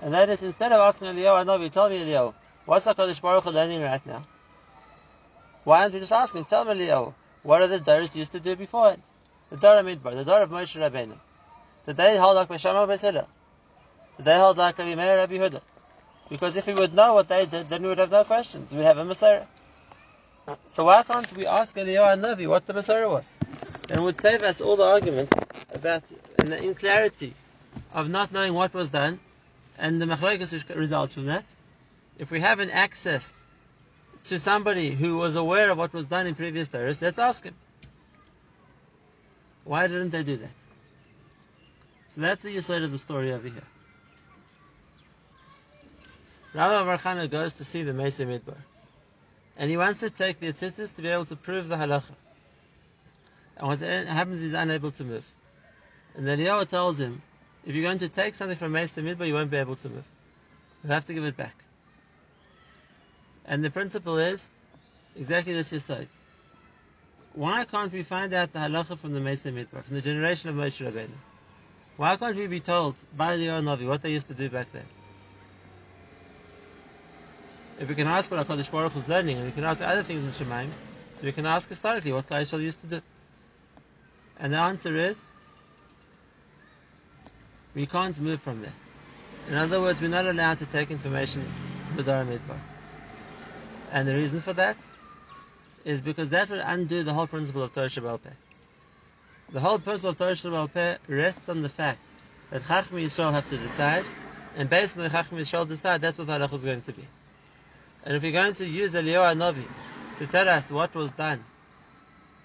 And 0.00 0.14
that 0.14 0.28
is, 0.30 0.42
instead 0.42 0.72
of 0.72 0.80
asking 0.80 1.08
Eliyahu 1.08 1.44
Navi, 1.44 1.70
tell 1.70 1.88
me 1.88 2.04
Eliyahu, 2.04 2.34
What's 2.64 2.86
HaKadosh 2.86 3.20
Baruch 3.20 3.44
Hu 3.44 3.50
learning 3.50 3.82
right 3.82 4.04
now? 4.06 4.22
Why 5.64 5.82
aren't 5.82 5.94
we 5.94 6.00
just 6.00 6.12
asking, 6.12 6.44
tell 6.44 6.64
me, 6.64 6.74
Leo, 6.74 7.14
what 7.42 7.62
are 7.62 7.66
the 7.66 7.80
Doris 7.80 8.16
used 8.16 8.32
to 8.32 8.40
do 8.40 8.56
before 8.56 8.92
it? 8.92 9.00
The 9.50 9.56
Dor 9.56 9.82
Midbar, 9.82 10.12
the 10.14 10.24
Dor 10.24 10.42
of 10.42 10.50
Moshe 10.50 10.78
Rabbeinu. 10.78 11.16
Did 11.86 11.96
they 11.96 12.16
hold 12.18 12.36
like 12.36 12.48
Beshama 12.48 12.86
Beseda? 12.86 13.26
Did 14.16 14.26
they 14.26 14.38
hold 14.38 14.58
like 14.58 14.78
Rabbi 14.78 14.94
Meir 14.94 15.16
Rabbi 15.16 15.36
Huda? 15.36 15.60
Because 16.28 16.54
if 16.56 16.66
we 16.66 16.74
would 16.74 16.94
know 16.94 17.14
what 17.14 17.28
they 17.28 17.46
did, 17.46 17.68
then 17.68 17.82
we 17.82 17.88
would 17.88 17.98
have 17.98 18.10
no 18.10 18.24
questions. 18.24 18.72
We'd 18.72 18.84
have 18.84 18.98
a 18.98 19.04
Messiah. 19.04 19.44
So 20.68 20.84
why 20.84 21.02
can't 21.02 21.32
we 21.36 21.46
ask 21.46 21.74
Eliyahu 21.74 22.20
Navi 22.20 22.48
what 22.48 22.66
the 22.66 22.72
Messiah 22.72 23.08
was? 23.08 23.32
And 23.88 24.04
would 24.04 24.20
save 24.20 24.42
us 24.42 24.60
all 24.60 24.76
the 24.76 24.84
arguments 24.84 25.32
about 25.72 26.02
and 26.38 26.52
the 26.52 26.62
inclarity 26.62 27.34
of 27.92 28.08
not 28.08 28.32
knowing 28.32 28.54
what 28.54 28.72
was 28.72 28.90
done 28.90 29.18
and 29.78 30.00
the 30.00 30.06
machlokes 30.06 30.52
which 30.52 30.68
results 30.76 31.14
from 31.14 31.26
that 31.26 31.44
if 32.18 32.30
we 32.30 32.40
haven't 32.40 32.70
access 32.70 33.32
to 34.24 34.38
somebody 34.38 34.90
who 34.90 35.16
was 35.16 35.36
aware 35.36 35.70
of 35.70 35.78
what 35.78 35.92
was 35.92 36.06
done 36.06 36.26
in 36.26 36.34
previous 36.34 36.68
terrorists, 36.68 37.02
let's 37.02 37.18
ask 37.18 37.44
him. 37.44 37.54
Why 39.64 39.86
didn't 39.86 40.10
they 40.10 40.22
do 40.22 40.36
that? 40.36 40.50
So 42.08 42.20
that's 42.20 42.42
the 42.42 42.60
side 42.60 42.82
of 42.82 42.92
the 42.92 42.98
story 42.98 43.32
over 43.32 43.48
here. 43.48 43.62
Rabbi 46.52 46.96
Barchana 46.96 47.30
goes 47.30 47.54
to 47.56 47.64
see 47.64 47.84
the 47.84 47.92
Mesa 47.92 48.26
Midbar. 48.26 48.56
And 49.56 49.70
he 49.70 49.76
wants 49.76 50.00
to 50.00 50.10
take 50.10 50.40
the 50.40 50.52
tzitzis 50.52 50.96
to 50.96 51.02
be 51.02 51.08
able 51.08 51.26
to 51.26 51.36
prove 51.36 51.68
the 51.68 51.76
halacha. 51.76 52.14
And 53.56 53.68
what 53.68 53.78
happens, 53.80 54.40
he's 54.40 54.54
unable 54.54 54.90
to 54.92 55.04
move. 55.04 55.26
And 56.16 56.26
then 56.26 56.38
Eliyahu 56.38 56.66
tells 56.68 56.98
him, 56.98 57.22
if 57.64 57.74
you're 57.74 57.84
going 57.84 57.98
to 57.98 58.08
take 58.08 58.34
something 58.34 58.56
from 58.56 58.72
Mesa 58.72 59.02
Midbar, 59.02 59.26
you 59.26 59.34
won't 59.34 59.50
be 59.50 59.58
able 59.58 59.76
to 59.76 59.88
move. 59.88 60.04
You'll 60.82 60.94
have 60.94 61.04
to 61.06 61.14
give 61.14 61.24
it 61.24 61.36
back. 61.36 61.54
And 63.46 63.64
the 63.64 63.70
principle 63.70 64.18
is 64.18 64.50
exactly 65.16 65.52
this 65.54 65.72
aside. 65.72 66.08
Why 67.34 67.64
can't 67.64 67.92
we 67.92 68.02
find 68.02 68.32
out 68.34 68.52
the 68.52 68.58
halacha 68.58 68.98
from 68.98 69.12
the 69.12 69.20
Mesa 69.20 69.50
Midbar, 69.50 69.82
from 69.82 69.94
the 69.94 70.02
generation 70.02 70.50
of 70.50 70.56
Moshe 70.56 70.84
Rabbeinu? 70.84 71.10
Why 71.96 72.16
can't 72.16 72.36
we 72.36 72.46
be 72.46 72.60
told 72.60 72.96
by 73.16 73.36
the 73.36 73.46
Navi 73.46 73.86
what 73.86 74.02
they 74.02 74.10
used 74.10 74.28
to 74.28 74.34
do 74.34 74.48
back 74.48 74.72
then? 74.72 74.84
If 77.78 77.88
we 77.88 77.94
can 77.94 78.06
ask 78.06 78.30
what 78.30 78.46
HaKadosh 78.46 78.70
Baruch 78.70 78.94
was 78.94 79.08
learning, 79.08 79.36
and 79.36 79.46
we 79.46 79.52
can 79.52 79.64
ask 79.64 79.80
other 79.80 80.02
things 80.02 80.24
in 80.24 80.46
Shemaim, 80.46 80.68
so 81.14 81.26
we 81.26 81.32
can 81.32 81.46
ask 81.46 81.68
historically 81.68 82.12
what 82.12 82.26
Klai 82.26 82.60
used 82.60 82.80
to 82.80 82.86
do. 82.86 83.00
And 84.38 84.52
the 84.52 84.58
answer 84.58 84.94
is, 84.96 85.30
we 87.74 87.86
can't 87.86 88.18
move 88.18 88.40
from 88.40 88.62
there. 88.62 88.72
In 89.48 89.56
other 89.56 89.80
words, 89.80 90.00
we're 90.00 90.08
not 90.08 90.26
allowed 90.26 90.58
to 90.58 90.66
take 90.66 90.90
information 90.90 91.44
from 91.88 91.96
the 91.96 92.02
Midbar. 92.02 92.58
And 93.92 94.06
the 94.06 94.14
reason 94.14 94.40
for 94.40 94.52
that 94.52 94.76
is 95.84 96.00
because 96.00 96.30
that 96.30 96.50
will 96.50 96.62
undo 96.64 97.02
the 97.02 97.12
whole 97.12 97.26
principle 97.26 97.62
of 97.62 97.72
Torah 97.72 97.88
Shabbat. 97.88 98.20
The 99.52 99.60
whole 99.60 99.78
principle 99.78 100.10
of 100.10 100.18
Torah 100.18 100.32
Shabbat 100.32 100.98
rests 101.08 101.48
on 101.48 101.62
the 101.62 101.68
fact 101.68 101.98
that 102.50 102.64
Chacham 102.66 102.98
Yisrael 102.98 103.32
have 103.32 103.48
to 103.48 103.56
decide, 103.56 104.04
and 104.56 104.68
based 104.68 104.96
on 104.96 105.02
the 105.02 105.10
Chacham 105.10 105.38
Yisrael 105.38 105.66
decide, 105.66 106.00
that's 106.00 106.18
what 106.18 106.26
the 106.26 106.34
halach 106.34 106.52
is 106.52 106.64
going 106.64 106.82
to 106.82 106.92
be. 106.92 107.04
And 108.04 108.16
if 108.16 108.22
we're 108.22 108.32
going 108.32 108.54
to 108.54 108.66
use 108.66 108.94
Eliyahu 108.94 109.36
Navi 109.36 109.64
to 110.18 110.26
tell 110.26 110.48
us 110.48 110.70
what 110.70 110.94
was 110.94 111.10
done, 111.12 111.42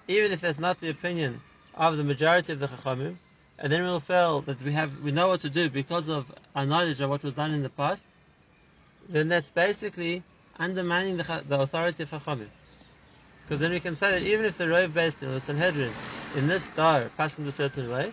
even 0.08 0.32
if 0.32 0.40
that's 0.40 0.58
not 0.58 0.80
the 0.80 0.90
opinion 0.90 1.40
of 1.74 1.96
the 1.96 2.04
majority 2.04 2.52
of 2.54 2.60
the 2.60 2.68
Chachamim, 2.68 3.16
and 3.58 3.72
then 3.72 3.82
we'll 3.84 4.00
feel 4.00 4.42
that 4.42 4.60
we 4.62 4.72
have 4.72 5.00
we 5.00 5.12
know 5.12 5.28
what 5.28 5.40
to 5.42 5.50
do 5.50 5.70
because 5.70 6.08
of 6.08 6.26
our 6.54 6.66
knowledge 6.66 7.00
of 7.00 7.08
what 7.08 7.22
was 7.22 7.34
done 7.34 7.52
in 7.52 7.62
the 7.62 7.70
past, 7.70 8.04
then 9.08 9.28
that's 9.28 9.50
basically 9.50 10.22
undermining 10.58 11.16
the, 11.16 11.44
the 11.48 11.60
authority 11.60 12.02
of 12.02 12.10
Chachamim. 12.10 12.48
Because 13.42 13.60
then 13.60 13.70
we 13.70 13.80
can 13.80 13.94
say 13.94 14.10
that 14.10 14.22
even 14.22 14.44
if 14.44 14.58
the 14.58 14.68
Rove 14.68 14.92
based 14.92 15.22
in 15.22 15.30
the 15.30 15.40
Sanhedrin 15.40 15.92
in 16.36 16.48
this 16.48 16.64
star 16.64 17.10
passed 17.16 17.38
in 17.38 17.46
a 17.46 17.52
certain 17.52 17.90
way, 17.90 18.12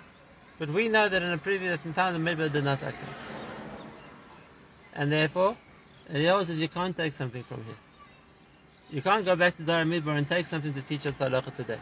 but 0.59 0.69
we 0.69 0.87
know 0.87 1.09
that 1.09 1.21
in 1.21 1.31
a 1.31 1.37
previous 1.37 1.79
time 1.95 2.13
the 2.13 2.31
Midbar 2.31 2.51
did 2.51 2.63
not 2.63 2.83
act 2.83 2.95
And 4.93 5.11
therefore, 5.11 5.57
Eliyahu 6.11 6.45
says 6.45 6.61
you 6.61 6.67
can't 6.67 6.95
take 6.95 7.13
something 7.13 7.41
from 7.43 7.63
here. 7.63 7.75
You 8.91 9.01
can't 9.01 9.25
go 9.25 9.35
back 9.35 9.57
to 9.57 9.63
Dara 9.63 9.85
Midbar 9.85 10.17
and 10.17 10.29
take 10.29 10.45
something 10.45 10.73
to 10.73 10.81
teach 10.81 11.07
us 11.07 11.13
halacha 11.15 11.53
today. 11.55 11.79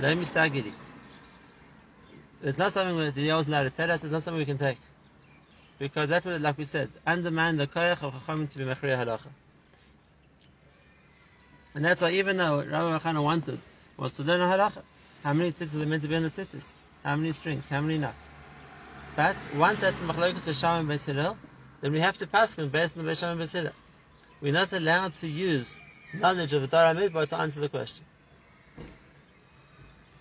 Let 0.00 0.16
me 0.16 0.24
stagger 0.24 0.62
It's 2.42 2.58
not 2.58 2.72
something 2.72 2.96
that 2.98 3.16
Eliyahu 3.16 3.40
is 3.40 3.48
allowed 3.48 3.64
to 3.64 3.70
tell 3.70 3.90
us, 3.90 4.04
it's 4.04 4.12
not 4.12 4.22
something 4.22 4.38
we 4.38 4.44
can 4.44 4.58
take. 4.58 4.78
Because 5.80 6.08
that 6.10 6.24
would, 6.24 6.40
like 6.40 6.56
we 6.56 6.64
said, 6.64 6.88
undermine 7.04 7.56
the 7.56 7.66
koyach 7.66 8.02
of 8.04 8.14
Chachamim 8.14 8.48
to 8.50 8.58
be 8.58 8.64
mechriya 8.64 9.04
halacha. 9.04 9.26
And 11.74 11.84
that's 11.84 12.02
why 12.02 12.10
even 12.12 12.36
though 12.36 12.58
Rabbi 12.58 12.98
Chana 12.98 13.22
wanted 13.22 13.58
was 13.96 14.12
to 14.14 14.22
learn 14.22 14.40
a 14.40 14.44
halacha, 14.44 14.82
how 15.24 15.32
many 15.32 15.52
tzitzis 15.52 15.82
are 15.82 15.86
meant 15.86 16.02
to 16.02 16.08
be 16.08 16.14
in 16.14 16.22
the 16.22 16.30
tzitzis? 16.30 16.70
How 17.04 17.16
many 17.16 17.32
strings? 17.32 17.68
How 17.68 17.80
many 17.80 17.98
nuts? 17.98 18.30
But 19.16 19.46
once 19.52 19.80
that's 19.80 20.00
in 20.00 20.06
Machlokes 20.08 20.44
Beisham 20.44 20.80
and 20.80 20.88
Beis 20.88 21.36
then 21.80 21.92
we 21.92 22.00
have 22.00 22.16
to 22.18 22.26
pass 22.26 22.54
him 22.54 22.68
based 22.68 22.96
on 22.96 23.04
the 23.04 23.10
Beisham 23.10 23.32
and 23.32 23.40
Beis 23.40 23.72
We're 24.40 24.52
not 24.52 24.72
allowed 24.72 25.16
to 25.16 25.28
use 25.28 25.80
knowledge 26.12 26.52
of 26.52 26.62
the 26.62 26.68
Torah 26.68 26.94
Midbar 26.94 27.28
to 27.28 27.36
answer 27.36 27.60
the 27.60 27.68
question. 27.68 28.04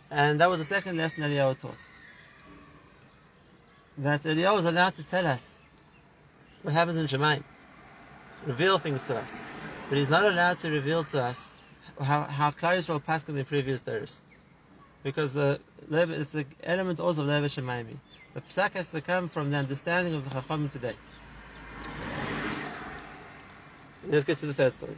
And 0.10 0.42
that 0.42 0.50
was 0.50 0.60
the 0.60 0.66
second 0.66 0.98
lesson 0.98 1.24
Eliyahu 1.24 1.60
taught. 1.60 1.78
That 4.00 4.24
Eliyahu 4.24 4.56
was 4.56 4.66
allowed 4.66 4.96
to 4.96 5.04
tell 5.04 5.26
us 5.28 5.58
what 6.62 6.74
happens 6.74 6.98
in 6.98 7.08
Shemaim, 7.08 7.44
reveal 8.46 8.80
things 8.80 9.06
to 9.08 9.18
us. 9.18 9.43
But 9.90 9.98
he's 9.98 10.10
not 10.10 10.24
allowed 10.24 10.60
to 10.60 10.70
reveal 10.70 11.04
to 11.06 11.24
us 11.24 11.50
how, 12.02 12.24
how 12.24 12.52
Klal 12.52 12.78
Yisrael 12.78 13.04
passed 13.04 13.30
in 13.30 13.36
the 13.36 13.44
previous 13.44 13.82
days. 13.82 14.22
Because 15.04 15.36
uh, 15.36 15.58
the, 15.90 16.22
it's 16.22 16.34
an 16.36 16.46
element 16.64 17.00
also 17.00 17.22
of 17.22 17.28
Leva 17.28 17.48
Shemaimi. 17.48 17.98
The 18.34 18.42
Psak 18.42 18.72
has 18.72 18.88
to 18.90 19.02
come 19.02 19.30
from 19.30 19.52
the 19.52 19.58
understanding 19.58 20.16
of 20.16 20.24
the 20.24 20.30
Chachamim 20.30 20.72
today. 20.72 20.96
Let's 24.10 24.26
get 24.26 24.40
to 24.40 24.48
the 24.48 24.54
third 24.54 24.74
story. 24.74 24.98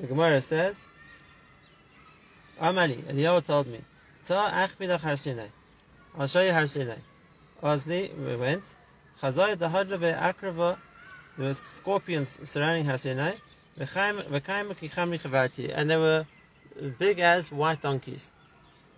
The 0.00 0.06
Gemara 0.06 0.40
says, 0.40 0.86
Amali, 2.60 3.02
Eliyahu 3.02 3.44
told 3.44 3.66
me, 3.66 3.80
Ta 4.24 4.68
har 5.02 5.16
Sinai. 5.16 5.46
I'll 6.16 6.26
show 6.26 6.40
you 6.40 6.52
Har 6.52 6.66
Sinai. 6.66 6.96
Ozni, 7.62 8.16
we 8.16 8.36
went. 8.36 8.62
Chazai 9.20 9.56
dahadra 9.56 9.98
be'akrava, 9.98 10.78
there 11.38 11.46
were 11.46 11.54
scorpions 11.54 12.40
surrounding 12.50 12.84
Har 12.84 12.98
Sinai. 12.98 13.34
And 13.78 13.88
they 15.90 15.96
were 15.96 16.26
big 16.98 17.20
as 17.20 17.52
white 17.52 17.80
donkeys. 17.80 18.32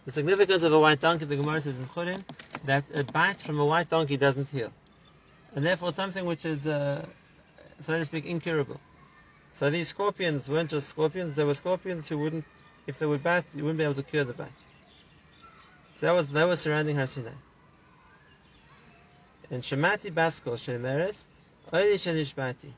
The 0.06 0.12
significance 0.12 0.62
of 0.62 0.72
a 0.72 0.80
white 0.80 1.00
donkey, 1.00 1.26
the 1.26 1.36
Gemara 1.36 1.60
says 1.60 1.76
in 1.76 1.84
Chullin, 1.84 2.24
that 2.64 2.84
a 2.94 3.04
bite 3.04 3.40
from 3.40 3.60
a 3.60 3.66
white 3.66 3.90
donkey 3.90 4.16
doesn't 4.16 4.48
heal. 4.48 4.72
And 5.54 5.66
therefore 5.66 5.92
something 5.92 6.24
which 6.24 6.46
is, 6.46 6.66
uh, 6.66 7.04
so 7.80 7.98
to 7.98 8.04
speak, 8.06 8.24
incurable. 8.24 8.80
So 9.52 9.68
these 9.68 9.88
scorpions 9.88 10.48
weren't 10.48 10.70
just 10.70 10.88
scorpions, 10.88 11.36
they 11.36 11.44
were 11.44 11.52
scorpions 11.52 12.08
who 12.08 12.16
wouldn't, 12.16 12.46
if 12.86 12.98
they 12.98 13.04
would 13.04 13.22
bite, 13.22 13.44
you 13.54 13.64
wouldn't 13.64 13.76
be 13.76 13.84
able 13.84 13.96
to 13.96 14.02
cure 14.02 14.24
the 14.24 14.32
bite. 14.32 14.48
So 15.92 16.06
that 16.06 16.12
was, 16.12 16.30
they 16.30 16.46
were 16.46 16.56
surrounding 16.56 16.96
Har 16.96 17.06
Sinai. 17.06 17.32
And 19.50 19.62
Shemati 19.62 20.10
Baskol 20.10 20.54
Shemeres, 20.54 21.26
Shenishbati. 21.72 22.70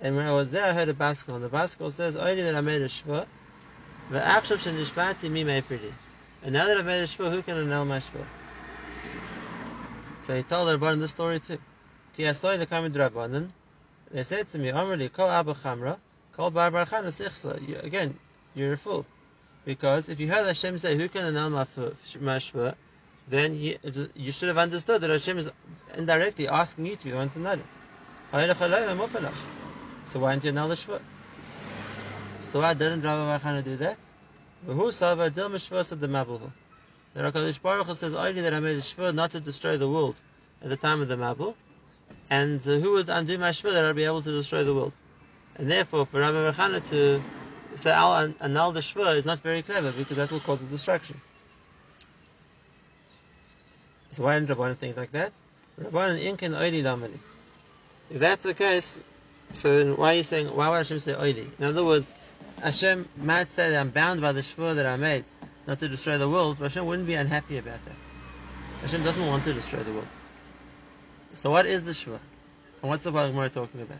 And 0.00 0.16
when 0.16 0.26
I 0.26 0.32
was 0.32 0.50
there, 0.50 0.64
I 0.64 0.72
heard 0.72 0.88
a 0.88 0.94
Baskol, 0.94 1.36
and 1.36 1.44
the 1.44 1.48
Baskol 1.48 1.90
says, 1.90 2.14
Oili 2.14 2.42
that 2.44 2.54
I 2.54 2.60
made 2.60 2.82
a 2.82 2.88
Shva, 2.88 3.26
Ve'achshav 4.10 4.58
Shenishbati 4.58 5.30
mi 5.30 5.44
meifridi. 5.44 5.92
And 6.42 6.52
now 6.52 6.66
that 6.66 6.78
I've 6.78 6.86
made 6.86 7.00
a 7.00 7.06
Shva, 7.06 7.30
who 7.30 7.42
can 7.42 7.56
annul 7.56 7.84
my 7.84 7.98
Shva? 7.98 8.24
So 10.20 10.36
he 10.36 10.42
told 10.42 10.68
the 10.68 10.78
Rabbanan 10.78 11.00
this 11.00 11.10
story 11.10 11.40
too. 11.40 11.58
Ki 12.16 12.24
asoi 12.24 12.58
the 12.58 12.66
Kamid 12.66 12.92
Rabbanan, 12.92 13.48
they 14.10 14.22
said 14.22 14.48
to 14.48 14.58
me, 14.58 14.68
Amrli, 14.70 15.12
call 15.12 15.28
Abba 15.28 15.54
Chamra, 15.54 15.98
call 16.36 16.50
Bar 16.50 16.70
Bar 16.70 16.86
Sichsa. 16.86 17.84
Again, 17.84 18.18
you're 18.54 18.74
a 18.74 18.76
fool. 18.76 19.04
Because 19.64 20.08
if 20.08 20.20
you 20.20 20.28
heard 20.28 20.46
Hashem 20.46 20.78
say, 20.78 20.96
who 20.96 21.08
can 21.08 21.24
annul 21.24 21.50
my 21.50 21.64
shva, 21.64 22.74
then 23.28 23.54
you, 23.54 23.78
you 24.14 24.32
should 24.32 24.48
have 24.48 24.58
understood 24.58 25.00
that 25.00 25.10
Hashem 25.10 25.38
is 25.38 25.50
indirectly 25.96 26.48
asking 26.48 26.86
you 26.86 26.96
to 26.96 27.04
be 27.04 27.10
the 27.10 27.16
one 27.16 27.30
to 27.30 27.38
annul 27.38 27.54
it. 27.54 27.83
So 28.32 30.20
why 30.20 30.34
didn't 30.34 30.44
you 30.44 30.50
annul 30.50 30.68
the 30.68 30.74
shva? 30.74 31.00
So 32.40 32.60
why 32.60 32.74
didn't 32.74 33.02
Rabbi 33.02 33.38
Chana 33.38 33.64
do 33.64 33.76
that? 33.76 33.96
Who 34.66 34.92
Sava 34.92 35.30
Dil 35.30 35.50
Mishvas 35.50 35.92
of 35.92 36.00
the 36.00 36.08
Mabul. 36.08 36.40
The 37.14 37.20
HaKadosh 37.22 37.60
Baruch 37.62 37.96
says 37.96 38.14
only 38.14 38.40
that 38.42 38.54
I 38.54 38.60
made 38.60 38.76
a 38.76 38.80
shva 38.80 39.14
not 39.14 39.30
to 39.32 39.40
destroy 39.40 39.76
the 39.76 39.88
world 39.88 40.16
at 40.62 40.68
the 40.70 40.76
time 40.76 41.00
of 41.02 41.08
the 41.08 41.16
Mabul, 41.16 41.54
and 42.30 42.60
uh, 42.60 42.78
who 42.78 42.92
would 42.92 43.08
undo 43.08 43.38
my 43.38 43.50
shvur 43.50 43.72
that 43.72 43.84
I'd 43.84 43.96
be 43.96 44.04
able 44.04 44.22
to 44.22 44.30
destroy 44.30 44.64
the 44.64 44.74
world? 44.74 44.94
And 45.56 45.70
therefore, 45.70 46.06
for 46.06 46.20
Rabbi 46.20 46.50
Rechana 46.50 46.86
to 46.88 47.22
say 47.76 47.92
I'll 47.92 48.32
annul 48.40 48.72
the 48.72 48.80
shvur 48.80 49.16
is 49.16 49.24
not 49.24 49.40
very 49.40 49.62
clever 49.62 49.92
because 49.92 50.16
that 50.16 50.30
will 50.30 50.40
cause 50.40 50.62
a 50.62 50.66
distraction. 50.66 51.20
So 54.12 54.24
why 54.24 54.38
didn't 54.38 54.56
Rabbanan 54.56 54.76
think 54.76 54.96
like 54.96 55.12
that? 55.12 55.32
Rabbanan 55.80 56.22
inkin 56.22 56.52
oili 56.52 56.82
lamali. 56.82 57.18
If 58.10 58.20
that's 58.20 58.42
the 58.42 58.54
case, 58.54 59.00
so 59.52 59.78
then 59.78 59.96
why 59.96 60.14
are 60.14 60.16
you 60.16 60.22
saying, 60.22 60.54
why 60.54 60.68
would 60.68 60.76
Hashem 60.76 61.00
say 61.00 61.12
oili? 61.12 61.46
In 61.58 61.64
other 61.64 61.84
words, 61.84 62.12
Hashem 62.60 63.08
might 63.16 63.50
say 63.50 63.70
that 63.70 63.80
I'm 63.80 63.90
bound 63.90 64.20
by 64.20 64.32
the 64.32 64.40
shvur 64.40 64.76
that 64.76 64.86
I 64.86 64.96
made 64.96 65.24
not 65.66 65.78
to 65.80 65.88
destroy 65.88 66.18
the 66.18 66.28
world, 66.28 66.56
but 66.58 66.66
Hashem 66.66 66.86
wouldn't 66.86 67.06
be 67.06 67.14
unhappy 67.14 67.56
about 67.58 67.84
that. 67.84 67.96
Hashem 68.82 69.02
doesn't 69.02 69.26
want 69.26 69.44
to 69.44 69.54
destroy 69.54 69.80
the 69.80 69.92
world. 69.92 70.08
So 71.34 71.50
what 71.50 71.66
is 71.66 71.84
the 71.84 71.92
Shva? 71.92 72.18
And 72.82 72.90
what's 72.90 73.04
the 73.04 73.10
Gemara 73.10 73.48
talking 73.48 73.80
about? 73.80 73.98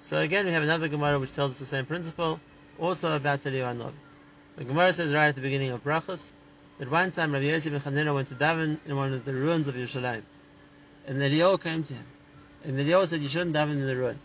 So 0.00 0.18
again, 0.18 0.46
we 0.46 0.52
have 0.52 0.62
another 0.62 0.88
Gemara 0.88 1.18
which 1.18 1.32
tells 1.32 1.52
us 1.52 1.60
the 1.60 1.66
same 1.66 1.86
principle, 1.86 2.40
also 2.78 3.14
about 3.14 3.40
Eliyahu 3.40 3.78
Novi. 3.78 3.94
The 4.56 4.64
Gemara 4.64 4.92
says 4.92 5.14
right 5.14 5.28
at 5.28 5.34
the 5.36 5.40
beginning 5.40 5.70
of 5.70 5.82
Brachos 5.84 6.30
that 6.78 6.90
one 6.90 7.12
time 7.12 7.32
Rabbi 7.32 7.46
Yosef 7.46 7.72
ben 7.72 7.80
Chanina 7.80 8.14
went 8.14 8.28
to 8.28 8.34
daven 8.34 8.78
in 8.86 8.96
one 8.96 9.12
of 9.12 9.24
the 9.24 9.32
ruins 9.32 9.68
of 9.68 9.76
Yerushalayim, 9.76 10.22
and 11.06 11.20
the 11.20 11.26
Eliyahu 11.26 11.62
came 11.62 11.84
to 11.84 11.94
him, 11.94 12.06
and 12.64 12.78
the 12.78 12.84
Eliyahu 12.84 13.06
said, 13.06 13.20
"You 13.20 13.28
shouldn't 13.28 13.54
daven 13.54 13.72
in 13.72 13.86
the 13.86 13.96
ruin." 13.96 14.18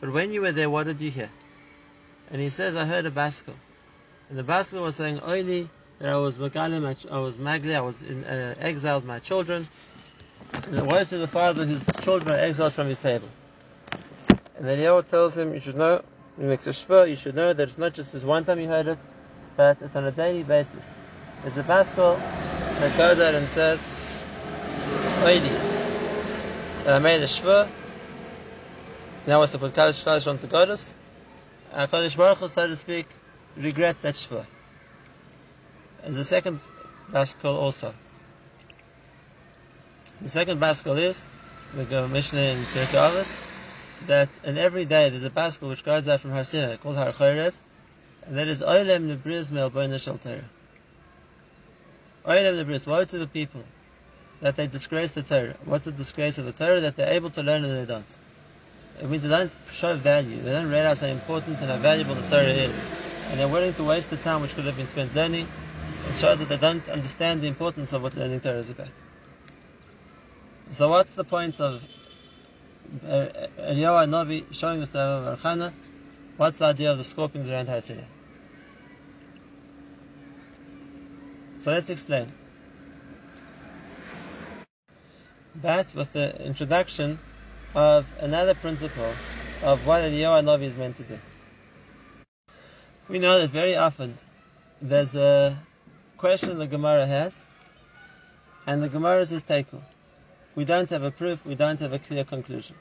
But 0.00 0.12
when 0.12 0.32
you 0.32 0.42
were 0.42 0.52
there, 0.52 0.70
what 0.70 0.86
did 0.86 1.00
you 1.00 1.10
hear? 1.10 1.30
And 2.30 2.40
he 2.40 2.48
says, 2.48 2.76
"I 2.76 2.84
heard 2.84 3.06
a 3.06 3.10
baskol," 3.10 3.54
and 4.28 4.38
the 4.38 4.44
baskol 4.44 4.82
was 4.82 4.96
saying, 4.96 5.18
"Oili." 5.20 5.68
That 5.98 6.10
I 6.10 6.16
was 6.16 6.38
magalim, 6.38 6.86
I 7.10 7.18
was 7.18 7.36
magli, 7.36 7.74
I 7.74 7.80
was 7.80 8.00
in, 8.02 8.22
uh, 8.22 8.54
exiled 8.60 9.04
my 9.04 9.18
children, 9.18 9.66
and 10.68 10.86
woe 10.88 11.02
to 11.02 11.18
the 11.18 11.26
father 11.26 11.66
whose 11.66 11.84
children 12.02 12.36
are 12.36 12.38
exiled 12.38 12.72
from 12.72 12.86
his 12.86 13.00
table. 13.00 13.28
And 14.56 14.68
then 14.68 14.78
Eliyahu 14.78 15.08
tells 15.08 15.36
him, 15.36 15.54
you 15.54 15.58
should 15.58 15.74
know, 15.74 16.04
he 16.38 16.44
makes 16.44 16.68
a 16.68 16.70
shva, 16.70 17.10
you 17.10 17.16
should 17.16 17.34
know 17.34 17.52
that 17.52 17.64
it's 17.64 17.78
not 17.78 17.94
just 17.94 18.12
this 18.12 18.22
one 18.22 18.44
time 18.44 18.60
you 18.60 18.68
heard 18.68 18.86
it, 18.86 18.98
but 19.56 19.82
it's 19.82 19.96
on 19.96 20.04
a 20.04 20.12
daily 20.12 20.44
basis. 20.44 20.94
There's 21.42 21.58
a 21.58 21.64
baskol 21.64 22.20
that 22.78 22.96
goes 22.96 23.18
out 23.18 23.34
and 23.34 23.48
says, 23.48 23.84
Oidi, 25.22 25.57
that 26.88 26.96
I 26.96 27.00
made 27.00 27.20
a 27.20 27.26
shva, 27.26 27.68
now 29.26 29.40
what's 29.40 29.52
to 29.52 29.58
put 29.58 29.74
Kaddish 29.74 30.02
Kaddish 30.02 30.26
on 30.26 30.38
to 30.38 30.46
Goddess, 30.46 30.96
uh, 31.74 31.86
Kaddish 31.86 32.16
Baruch 32.16 32.38
Hu, 32.38 32.48
so 32.48 32.66
to 32.66 32.74
speak, 32.76 33.06
regrets 33.58 34.00
that 34.00 34.14
shva. 34.14 34.46
And 36.02 36.14
the 36.14 36.24
second 36.24 36.60
baskol 37.12 37.56
also. 37.56 37.92
The 40.22 40.30
second 40.30 40.62
baskol 40.62 40.98
is, 40.98 41.26
go 41.90 42.08
Mishnah 42.08 42.40
in 42.40 42.56
Pirkei 42.56 43.44
that 44.06 44.30
in 44.42 44.56
every 44.56 44.86
day 44.86 45.10
there's 45.10 45.24
a 45.24 45.30
baskol 45.30 45.68
which 45.68 45.84
goes 45.84 46.08
out 46.08 46.20
from 46.20 46.30
Har 46.30 46.42
Sinai 46.42 46.76
called 46.76 46.96
Har 46.96 47.12
Chorev, 47.12 47.52
and 48.24 48.38
that 48.38 48.48
is 48.48 48.62
Oilem 48.62 49.14
Nebriz 49.14 49.52
Melboina 49.52 50.02
Shal 50.02 50.16
Torah. 50.16 50.40
Oilem 52.24 52.64
Nebris, 52.64 52.86
woe 52.86 53.04
to 53.04 53.18
the 53.18 53.26
people 53.26 53.62
that 54.40 54.56
they 54.56 54.66
disgrace 54.66 55.12
the 55.12 55.22
Torah. 55.22 55.54
What's 55.64 55.84
the 55.84 55.92
disgrace 55.92 56.38
of 56.38 56.44
the 56.44 56.52
Torah? 56.52 56.80
That 56.80 56.96
they're 56.96 57.12
able 57.12 57.30
to 57.30 57.42
learn 57.42 57.64
and 57.64 57.78
they 57.78 57.92
don't. 57.92 58.16
It 59.00 59.08
means 59.08 59.22
they 59.22 59.28
don't 59.28 59.52
show 59.70 59.94
value. 59.94 60.36
They 60.36 60.52
don't 60.52 60.70
realize 60.70 61.00
how 61.00 61.08
important 61.08 61.60
and 61.60 61.70
how 61.70 61.76
valuable 61.76 62.14
the 62.14 62.28
Torah 62.28 62.44
is. 62.44 62.84
And 63.30 63.40
they're 63.40 63.48
willing 63.48 63.72
to 63.74 63.84
waste 63.84 64.10
the 64.10 64.16
time 64.16 64.42
which 64.42 64.54
could 64.54 64.64
have 64.64 64.76
been 64.76 64.86
spent 64.86 65.14
learning. 65.14 65.46
It 66.10 66.18
shows 66.18 66.38
that 66.38 66.48
they 66.48 66.56
don't 66.56 66.88
understand 66.88 67.42
the 67.42 67.46
importance 67.46 67.92
of 67.92 68.02
what 68.02 68.16
learning 68.16 68.40
Torah 68.40 68.58
is 68.58 68.70
about. 68.70 68.88
So 70.72 70.88
what's 70.88 71.14
the 71.14 71.24
point 71.24 71.60
of 71.60 71.84
uh, 73.04 73.26
Eliyahu 73.58 74.08
Navi 74.08 74.44
showing 74.52 74.82
us 74.82 74.90
to 74.90 74.98
Archana? 74.98 75.72
What's 76.36 76.58
the 76.58 76.66
idea 76.66 76.92
of 76.92 76.98
the 76.98 77.04
scorpions 77.04 77.50
around 77.50 77.68
Har 77.68 77.80
Sinai? 77.80 78.02
So 81.58 81.72
let's 81.72 81.90
explain. 81.90 82.32
That 85.62 85.92
with 85.92 86.12
the 86.12 86.40
introduction 86.46 87.18
of 87.74 88.06
another 88.20 88.54
principle 88.54 89.16
of 89.60 89.84
what 89.84 90.02
Eliyahu 90.02 90.44
Navi 90.44 90.62
is 90.62 90.76
meant 90.76 90.96
to 90.98 91.02
do. 91.02 91.18
We 93.08 93.18
know 93.18 93.40
that 93.40 93.50
very 93.50 93.74
often 93.74 94.14
there's 94.80 95.16
a 95.16 95.58
question 96.16 96.58
the 96.58 96.66
Gemara 96.68 97.06
has, 97.06 97.44
and 98.68 98.82
the 98.82 98.88
Gemara 98.88 99.26
says 99.26 99.42
Teiku. 99.42 99.80
we 100.54 100.64
don't 100.64 100.88
have 100.90 101.02
a 101.02 101.10
proof, 101.10 101.44
we 101.44 101.56
don't 101.56 101.80
have 101.80 101.92
a 101.92 101.98
clear 101.98 102.22
conclusion. 102.22 102.76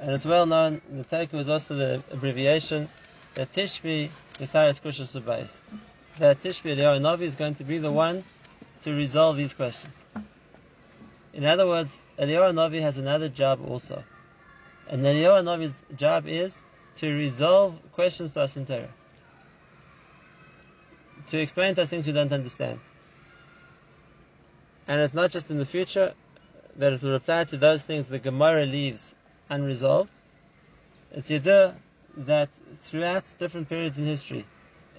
And 0.00 0.10
it's 0.10 0.26
well 0.26 0.46
known, 0.46 0.80
the 0.90 1.04
Teku 1.04 1.34
is 1.34 1.48
also 1.48 1.76
the 1.76 2.02
abbreviation 2.10 2.88
that 3.34 3.52
Tishbi 3.52 4.08
Yitayas 4.40 4.80
Kushas 4.82 5.20
Subayis. 5.20 5.60
That 6.18 6.42
Tishbi 6.42 6.74
Eliyahu 6.76 7.20
is 7.20 7.36
going 7.36 7.54
to 7.56 7.64
be 7.64 7.78
the 7.78 7.92
one 7.92 8.24
to 8.80 8.92
resolve 8.92 9.36
these 9.36 9.54
questions. 9.54 10.04
In 11.32 11.44
other 11.44 11.66
words, 11.66 12.00
Eliyahu 12.18 12.52
Navi 12.54 12.80
has 12.80 12.98
another 12.98 13.28
job 13.28 13.60
also. 13.66 14.04
And 14.88 15.02
Eliyahu 15.02 15.44
Navi's 15.44 15.82
job 15.96 16.26
is 16.26 16.62
to 16.96 17.12
resolve 17.12 17.78
questions 17.92 18.32
to 18.32 18.42
us 18.42 18.56
in 18.56 18.66
Torah. 18.66 18.92
To 21.28 21.38
explain 21.38 21.74
to 21.76 21.82
us 21.82 21.90
things 21.90 22.06
we 22.06 22.12
don't 22.12 22.32
understand. 22.32 22.80
And 24.86 25.00
it's 25.00 25.14
not 25.14 25.30
just 25.30 25.50
in 25.50 25.58
the 25.58 25.64
future 25.64 26.12
that 26.76 26.92
it 26.92 27.02
will 27.02 27.14
apply 27.14 27.44
to 27.44 27.56
those 27.56 27.84
things 27.84 28.06
the 28.06 28.18
Gemara 28.18 28.66
leaves 28.66 29.14
unresolved. 29.48 30.12
It's 31.12 31.30
Yiddah 31.30 31.74
that 32.16 32.50
throughout 32.76 33.24
different 33.38 33.68
periods 33.68 33.98
in 33.98 34.06
history, 34.06 34.44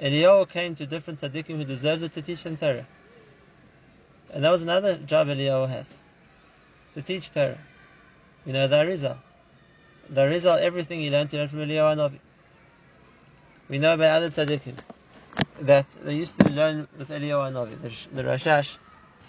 Eliyahu 0.01 0.49
came 0.49 0.75
to 0.75 0.85
different 0.85 1.19
tzaddikim 1.19 1.57
who 1.57 1.65
deserved 1.65 2.03
it 2.03 2.13
to 2.13 2.21
teach 2.21 2.43
them 2.43 2.57
Torah. 2.57 2.87
And 4.31 4.43
that 4.43 4.49
was 4.49 4.63
another 4.63 4.97
job 4.97 5.27
Eliyahu 5.27 5.69
has, 5.69 5.95
to 6.93 7.01
teach 7.01 7.31
Torah. 7.31 7.57
You 8.45 8.53
know, 8.53 8.67
the 8.67 8.75
Arizal. 8.75 9.17
The 10.09 10.21
Arizal, 10.21 10.59
everything 10.59 10.99
he 10.99 11.09
learned, 11.09 11.31
he 11.31 11.37
learned 11.37 11.49
from 11.49 11.59
Eliyahu 11.59 11.97
Navi. 11.97 12.19
We 13.69 13.79
know 13.79 13.97
by 13.97 14.09
other 14.09 14.29
tzaddikim 14.29 14.77
that 15.61 15.89
they 16.03 16.15
used 16.15 16.39
to 16.39 16.49
learn 16.51 16.87
with 16.97 17.09
Eliyahu 17.09 17.51
Navi, 17.53 17.81
the, 17.81 18.15
the 18.15 18.23
Rashash, 18.23 18.77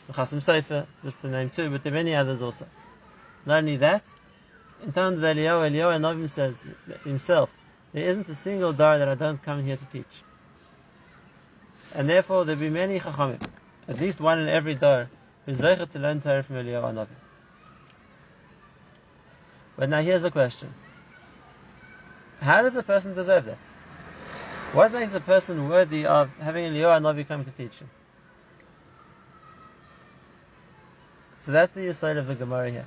the 0.06 0.12
Chasim 0.12 0.42
Sofer, 0.42 0.86
just 1.02 1.20
to 1.20 1.28
name 1.28 1.50
two, 1.50 1.70
but 1.70 1.82
there 1.82 1.92
are 1.92 1.94
many 1.94 2.14
others 2.14 2.42
also. 2.42 2.66
Not 3.46 3.58
only 3.58 3.76
that, 3.76 4.04
in 4.84 4.92
terms 4.92 5.18
of 5.18 5.24
Eliyahu, 5.24 5.70
Eliyahu 5.70 6.00
Navi 6.00 6.28
says 6.28 6.64
himself, 7.04 7.52
there 7.92 8.04
isn't 8.04 8.28
a 8.28 8.34
single 8.34 8.72
dar 8.72 8.98
that 8.98 9.08
I 9.08 9.14
don't 9.14 9.40
come 9.40 9.64
here 9.64 9.76
to 9.76 9.86
teach. 9.86 10.22
And 11.94 12.08
therefore 12.08 12.44
there 12.44 12.56
will 12.56 12.62
be 12.62 12.70
many 12.70 12.98
chachamim, 12.98 13.40
at 13.86 14.00
least 14.00 14.20
one 14.20 14.40
in 14.40 14.48
every 14.48 14.74
dar, 14.74 15.08
who's 15.46 15.58
to 15.58 15.88
learn 15.94 16.20
Torah 16.20 16.42
from 16.42 16.56
Eliyahu 16.56 16.92
Navi. 16.92 17.23
But 19.76 19.88
now 19.88 20.00
here's 20.00 20.22
the 20.22 20.30
question. 20.30 20.72
How 22.40 22.62
does 22.62 22.76
a 22.76 22.82
person 22.82 23.14
deserve 23.14 23.46
that? 23.46 23.58
What 24.72 24.92
makes 24.92 25.14
a 25.14 25.20
person 25.20 25.68
worthy 25.68 26.04
of 26.06 26.30
having 26.38 26.66
a 26.66 26.68
Eliyahu 26.68 27.00
Navi 27.00 27.26
come 27.26 27.44
to 27.44 27.50
teach 27.50 27.78
him? 27.78 27.88
So 31.38 31.52
that's 31.52 31.72
the 31.72 31.92
side 31.92 32.16
of 32.16 32.26
the 32.26 32.34
Gemara 32.34 32.70
here. 32.70 32.86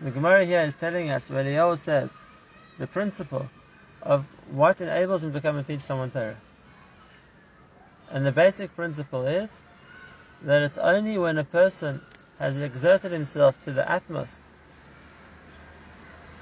The 0.00 0.10
Gemara 0.10 0.44
here 0.44 0.60
is 0.60 0.74
telling 0.74 1.10
us, 1.10 1.30
where 1.30 1.42
Eliyahu 1.42 1.78
says, 1.78 2.16
the 2.78 2.86
principle 2.86 3.48
of 4.02 4.26
what 4.50 4.80
enables 4.80 5.24
him 5.24 5.32
to 5.32 5.40
come 5.40 5.56
and 5.56 5.66
teach 5.66 5.80
someone 5.80 6.10
Torah. 6.10 6.36
And 8.10 8.24
the 8.24 8.32
basic 8.32 8.74
principle 8.76 9.26
is 9.26 9.62
that 10.42 10.62
it's 10.62 10.78
only 10.78 11.18
when 11.18 11.38
a 11.38 11.44
person 11.44 12.00
has 12.38 12.56
exerted 12.56 13.12
himself 13.12 13.58
to 13.62 13.72
the 13.72 13.90
utmost 13.90 14.42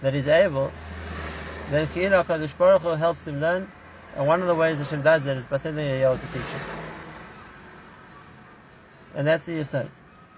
that 0.02 0.14
he's 0.14 0.28
able, 0.28 0.72
then 1.70 1.86
Ki'ila 1.88 2.24
HaKadosh 2.24 2.56
Baruch 2.56 2.98
helps 2.98 3.26
him 3.26 3.40
learn, 3.40 3.68
and 4.16 4.26
one 4.26 4.40
of 4.40 4.46
the 4.46 4.54
ways 4.54 4.78
Hashem 4.78 5.02
does 5.02 5.24
that 5.24 5.36
is 5.36 5.46
by 5.46 5.56
sending 5.56 5.86
a 5.86 5.90
Eliyahu 5.90 6.20
to 6.20 6.26
teach 6.26 6.50
him. 6.52 6.84
And 9.16 9.26
that's 9.26 9.46
the 9.46 9.52
Yisod. 9.52 9.88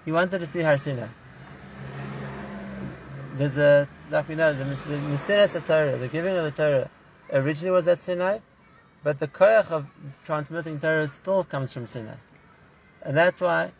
He 0.05 0.11
wanted 0.11 0.39
to 0.39 0.45
see 0.45 0.61
Har 0.61 0.77
Sinai. 0.77 1.07
There's 3.35 3.57
a, 3.57 3.87
like 4.09 4.27
we 4.27 4.35
know, 4.35 4.53
the, 4.53 4.63
the 4.63 4.71
Mesilas 4.71 5.65
Torah, 5.65 5.97
the 5.97 6.07
giving 6.07 6.35
of 6.35 6.45
the 6.45 6.51
Torah, 6.51 6.89
originally 7.31 7.71
was 7.71 7.87
at 7.87 7.99
Sinai, 7.99 8.39
but 9.03 9.19
the 9.19 9.27
koyach 9.27 9.69
of 9.69 9.85
transmitting 10.25 10.79
Torah 10.79 11.07
still 11.07 11.43
comes 11.43 11.73
from 11.73 11.87
Sinai. 11.87 12.15
And 13.03 13.15
that's 13.15 13.41
why 13.41 13.71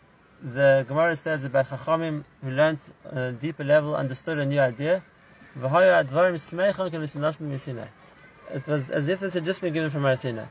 the 0.42 0.84
Gemara 0.86 1.16
says 1.16 1.44
about 1.44 1.66
Chachamim 1.66 2.24
who 2.42 2.50
learned 2.50 2.78
on 3.10 3.18
a 3.18 3.32
deeper 3.32 3.64
level, 3.64 3.96
understood 3.96 4.38
a 4.38 4.46
new 4.46 4.60
idea. 4.60 5.02
It 8.50 8.66
was 8.66 8.90
as 8.90 9.08
if 9.08 9.20
this 9.20 9.34
had 9.34 9.44
just 9.44 9.60
been 9.60 9.72
given 9.72 9.90
from 9.90 10.02
Har 10.02 10.16
Sinai. 10.16 10.46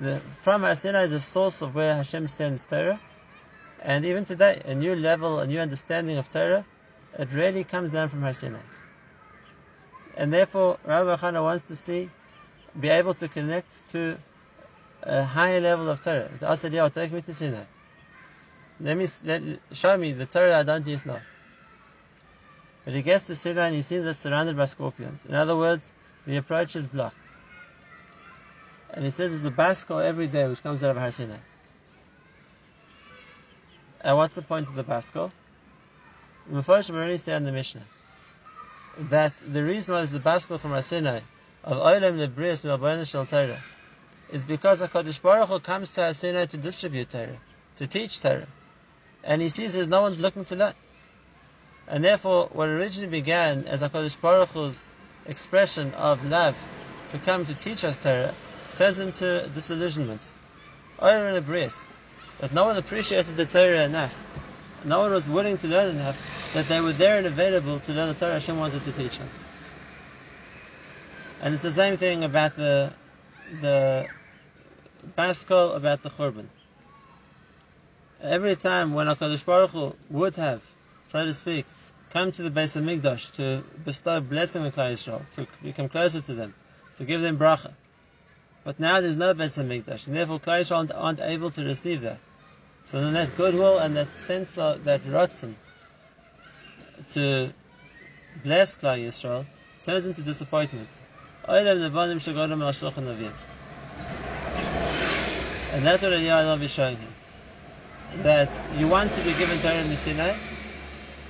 The, 0.00 0.20
from 0.40 0.62
Har 0.62 0.74
Sinai 0.74 1.04
is 1.04 1.10
the 1.10 1.20
source 1.20 1.62
of 1.62 1.74
where 1.74 1.94
Hashem 1.94 2.28
sends 2.28 2.62
Torah. 2.62 2.98
And 3.82 4.04
even 4.04 4.24
today, 4.24 4.60
a 4.64 4.74
new 4.74 4.94
level, 4.94 5.38
a 5.40 5.46
new 5.46 5.60
understanding 5.60 6.18
of 6.18 6.30
Torah, 6.30 6.64
it 7.18 7.32
really 7.32 7.64
comes 7.64 7.90
down 7.90 8.08
from 8.08 8.22
Har 8.22 8.32
Sinai. 8.32 8.60
And 10.16 10.32
therefore, 10.32 10.78
Rabbi 10.84 11.16
Chana 11.16 11.42
wants 11.42 11.68
to 11.68 11.76
see, 11.76 12.10
be 12.78 12.88
able 12.88 13.14
to 13.14 13.28
connect 13.28 13.88
to 13.90 14.18
a 15.02 15.24
higher 15.24 15.60
level 15.60 15.88
of 15.88 16.02
Torah. 16.02 16.28
Let 18.80 18.96
me, 18.96 19.06
let, 19.24 19.42
show 19.72 19.96
me 19.96 20.12
the 20.12 20.26
Torah 20.26 20.58
I 20.58 20.62
don't 20.62 20.86
yet 20.86 21.06
know. 21.06 21.20
But 22.84 22.94
he 22.94 23.02
gets 23.02 23.26
to 23.26 23.34
Sinai 23.34 23.66
and 23.66 23.76
he 23.76 23.82
sees 23.82 24.04
it's 24.04 24.20
surrounded 24.20 24.56
by 24.56 24.64
scorpions. 24.64 25.24
In 25.28 25.34
other 25.34 25.56
words, 25.56 25.92
the 26.26 26.36
approach 26.36 26.76
is 26.76 26.86
blocked. 26.86 27.16
And 28.92 29.04
he 29.04 29.10
says 29.10 29.30
there's 29.30 29.44
a 29.44 29.50
baskel 29.50 30.02
every 30.02 30.26
day 30.26 30.48
which 30.48 30.62
comes 30.62 30.82
out 30.82 30.90
of 30.90 30.96
Har 30.96 31.10
Sinai. 31.10 31.36
And 34.00 34.16
what's 34.16 34.34
the 34.34 34.42
point 34.42 34.68
of 34.68 34.74
the 34.74 34.84
baskel? 34.84 35.30
The 36.48 36.62
Mephoshim 36.62 36.94
already 36.94 37.18
say 37.18 37.34
in 37.34 37.44
the 37.44 37.52
Mishnah 37.52 37.82
that 39.10 39.36
the 39.36 39.62
reason 39.62 39.94
why 39.94 40.00
there's 40.00 40.14
a 40.14 40.20
baskel 40.20 40.58
from 40.58 40.70
Har 40.70 40.82
Sinai 40.82 41.20
of 41.62 41.76
Olam 41.76 42.18
Lebrias 42.18 42.64
Melboina 42.64 43.08
Shel 43.08 43.26
Torah 43.26 43.62
is 44.30 44.44
because 44.44 44.82
HaKadosh 44.82 45.20
Baruch 45.20 45.48
Hu 45.48 45.60
comes 45.60 45.90
to 45.92 46.02
Har 46.02 46.14
Sinai 46.14 46.46
to 46.46 46.56
distribute 46.56 47.10
Torah, 47.10 47.38
to 47.76 47.86
teach 47.86 48.20
Torah. 48.20 48.48
And 49.22 49.42
he 49.42 49.50
sees 49.50 49.74
there's 49.74 49.88
no 49.88 50.02
one's 50.02 50.18
looking 50.18 50.44
to 50.46 50.56
learn. 50.56 50.74
And 51.90 52.04
therefore, 52.04 52.48
what 52.52 52.68
originally 52.68 53.10
began 53.10 53.64
as 53.66 53.82
HaKadosh 53.82 54.20
Baruch 54.20 54.50
Hu's 54.50 54.88
expression 55.26 55.92
of 55.94 56.24
love 56.30 56.56
to 57.08 57.18
come 57.18 57.44
to 57.44 57.54
teach 57.54 57.82
us 57.84 58.00
Torah 58.00 58.32
turns 58.76 59.00
into 59.00 59.48
disillusionment. 59.52 60.32
Olam 61.00 61.40
Lebrias. 61.40 61.88
That 62.38 62.54
no 62.54 62.64
one 62.64 62.76
appreciated 62.76 63.36
the 63.36 63.44
Torah 63.44 63.82
enough. 63.84 64.24
No 64.84 65.00
one 65.00 65.10
was 65.10 65.28
willing 65.28 65.58
to 65.58 65.66
learn 65.66 65.96
enough 65.96 66.52
that 66.54 66.66
they 66.68 66.80
were 66.80 66.92
there 66.92 67.18
and 67.18 67.26
available 67.26 67.80
to 67.80 67.92
learn 67.92 68.08
the 68.08 68.14
Torah 68.14 68.34
Hashem 68.34 68.56
wanted 68.56 68.84
to 68.84 68.92
teach 68.92 69.18
them. 69.18 69.28
And 71.42 71.54
it's 71.54 71.64
the 71.64 71.72
same 71.72 71.96
thing 71.96 72.22
about 72.22 72.54
the 72.56 72.92
the 73.60 74.08
Baskel, 75.18 75.74
about 75.74 76.02
the 76.04 76.10
Churban. 76.10 76.46
Every 78.22 78.54
time 78.54 78.94
when 78.94 79.08
HaKadosh 79.08 79.44
Baruch 79.44 79.70
Hu 79.70 79.96
would 80.10 80.36
have, 80.36 80.62
so 81.04 81.24
to 81.24 81.32
speak, 81.32 81.66
come 82.10 82.32
to 82.32 82.42
the 82.42 82.50
base 82.50 82.76
of 82.76 82.84
Migdosh 82.84 83.32
to 83.36 83.62
bestow 83.84 84.20
blessing 84.20 84.62
on 84.62 84.72
Klal 84.72 84.92
Yisrael, 84.92 85.22
to 85.32 85.46
become 85.62 85.88
closer 85.88 86.20
to 86.20 86.34
them, 86.34 86.54
to 86.96 87.04
give 87.04 87.22
them 87.22 87.38
bracha. 87.38 87.72
But 88.64 88.80
now 88.80 89.00
there's 89.00 89.16
no 89.16 89.32
base 89.32 89.58
of 89.58 89.66
Migdosh, 89.66 90.06
and 90.08 90.16
therefore 90.16 90.40
Klal 90.40 90.60
Yisrael 90.60 90.76
aren't, 90.76 90.92
aren't 90.92 91.20
able 91.20 91.50
to 91.50 91.64
receive 91.64 92.02
that. 92.02 92.18
So 92.84 93.00
then 93.00 93.12
that 93.14 93.36
goodwill 93.36 93.78
and 93.78 93.96
that 93.96 94.14
sense 94.14 94.58
of 94.58 94.84
that 94.84 95.02
rotzen 95.02 95.54
to 97.10 97.52
bless 98.42 98.76
Klal 98.76 98.98
Yisrael 98.98 99.46
turns 99.82 100.06
into 100.06 100.22
disappointment. 100.22 100.88
And 101.46 101.66
that's 105.86 106.02
what 106.02 106.12
Eliyahu 106.12 106.62
is 106.62 106.70
showing 106.70 106.96
him. 106.96 107.08
That 108.22 108.50
you 108.76 108.88
want 108.88 109.12
to 109.12 109.20
be 109.22 109.32
given 109.34 109.56
Torah 109.58 109.76
in 109.76 109.96
Sinai, 109.96 110.34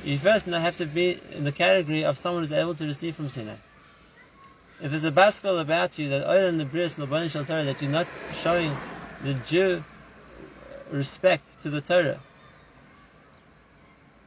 you 0.04 0.18
first 0.18 0.46
have 0.46 0.76
to 0.76 0.86
be 0.86 1.18
in 1.32 1.44
the 1.44 1.52
category 1.52 2.04
of 2.04 2.16
someone 2.16 2.42
who's 2.42 2.52
able 2.52 2.74
to 2.74 2.84
receive 2.86 3.16
from 3.16 3.28
Sinai. 3.28 3.54
If 4.82 4.90
there's 4.90 5.04
a 5.04 5.12
baskel 5.12 5.60
about 5.60 5.98
you 5.98 6.08
that 6.08 6.28
oil 6.28 6.46
in 6.46 6.56
the 6.58 6.64
bris 6.64 6.94
Torah 6.94 7.64
that 7.64 7.82
you're 7.82 7.90
not 7.90 8.06
showing 8.34 8.72
the 9.22 9.34
Jew 9.46 9.84
respect 10.90 11.60
to 11.60 11.70
the 11.70 11.80
Torah 11.80 12.18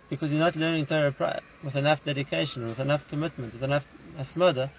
because 0.09 0.31
you're 0.31 0.39
not 0.39 0.55
learning 0.55 0.85
Torah 0.85 1.41
with 1.63 1.75
enough 1.75 2.03
dedication, 2.03 2.65
with 2.65 2.79
enough 2.79 3.07
commitment, 3.09 3.53
with 3.53 3.63
enough 3.63 3.85
asmada, 4.19 4.69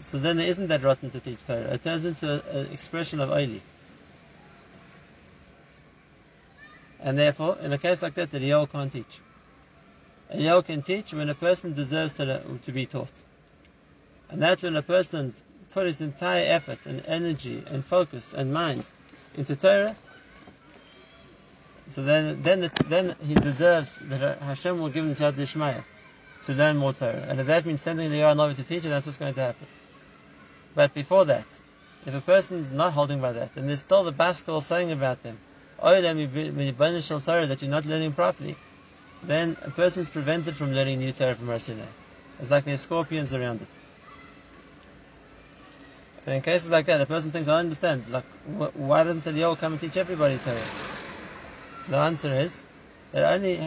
so 0.00 0.18
then 0.18 0.36
there 0.36 0.46
isn't 0.46 0.66
that 0.66 0.82
rotten 0.82 1.10
to 1.10 1.20
teach 1.20 1.42
Torah. 1.46 1.72
It 1.72 1.82
turns 1.82 2.04
into 2.04 2.42
an 2.50 2.72
expression 2.72 3.20
of 3.20 3.30
oily. 3.30 3.62
And 7.00 7.16
therefore, 7.16 7.56
in 7.62 7.72
a 7.72 7.78
case 7.78 8.02
like 8.02 8.14
that, 8.14 8.30
the 8.30 8.38
Eliyahu 8.38 8.70
can't 8.70 8.92
teach. 8.92 9.20
Eliyahu 10.34 10.64
can 10.64 10.82
teach 10.82 11.14
when 11.14 11.28
a 11.28 11.34
person 11.34 11.74
deserves 11.74 12.16
to, 12.16 12.42
be 12.72 12.86
taught. 12.86 13.22
And 14.30 14.42
that's 14.42 14.62
when 14.62 14.74
a 14.76 14.82
person's 14.82 15.42
put 15.70 15.86
his 15.86 16.00
entire 16.00 16.44
effort 16.46 16.86
and 16.86 17.04
energy 17.06 17.62
and 17.66 17.84
focus 17.84 18.32
and 18.32 18.52
mind 18.52 18.90
into 19.36 19.56
Torah, 19.56 19.96
So 21.88 22.02
then, 22.02 22.42
then, 22.42 22.70
then 22.88 23.14
he 23.24 23.34
deserves 23.34 23.96
that 24.02 24.38
Hashem 24.38 24.80
will 24.80 24.88
give 24.88 25.04
him 25.04 25.10
the 25.10 25.14
Siyat 25.14 25.32
Dishmaya 25.32 25.84
to 26.44 26.52
learn 26.52 26.78
more 26.78 26.92
Torah. 26.92 27.26
And 27.28 27.40
if 27.40 27.46
that 27.46 27.66
means 27.66 27.82
sending 27.82 28.10
the 28.10 28.16
Eliyahu 28.16 28.36
Navi 28.36 28.56
to 28.56 28.64
teach 28.64 28.84
it, 28.84 28.88
that's 28.88 29.06
what's 29.06 29.18
going 29.18 29.34
to 29.34 29.40
happen. 29.40 29.66
But 30.74 30.94
before 30.94 31.26
that, 31.26 31.46
if 32.06 32.14
a 32.14 32.20
person 32.20 32.58
is 32.58 32.72
not 32.72 32.92
holding 32.92 33.20
by 33.20 33.32
that, 33.32 33.56
and 33.56 33.68
there's 33.68 33.80
still 33.80 34.04
the 34.04 34.12
Baskal 34.12 34.62
saying 34.62 34.90
about 34.92 35.22
them, 35.22 35.38
oh, 35.78 36.00
that 36.00 37.62
you're 37.62 37.70
not 37.70 37.86
learning 37.86 38.12
properly, 38.12 38.56
then 39.26 39.56
a 39.62 39.70
person 39.70 40.02
is 40.02 40.10
prevented 40.10 40.56
from 40.56 40.72
learning 40.72 40.98
new 40.98 41.12
Torah 41.12 41.34
from 41.34 41.48
Har 41.48 41.58
Sinai. 41.58 41.82
It's 42.40 42.50
like 42.50 42.64
there 42.64 42.74
are 42.74 42.78
scorpions 42.78 43.32
around 43.34 43.62
it. 43.62 43.68
And 46.26 46.36
in 46.36 46.42
cases 46.42 46.70
like 46.70 46.86
that, 46.86 47.00
a 47.00 47.06
person 47.06 47.30
thinks, 47.30 47.48
I 47.48 47.58
understand, 47.58 48.08
like, 48.08 48.24
wh- 48.44 48.74
why 48.76 49.04
doesn't 49.04 49.24
Eliyahu 49.24 49.58
come 49.58 49.72
and 49.72 49.80
teach 49.80 49.96
everybody 49.96 50.38
Torah? 50.38 50.56
The 51.88 51.96
answer 51.98 52.32
is 52.32 52.62
that 53.12 53.24
only 53.24 53.58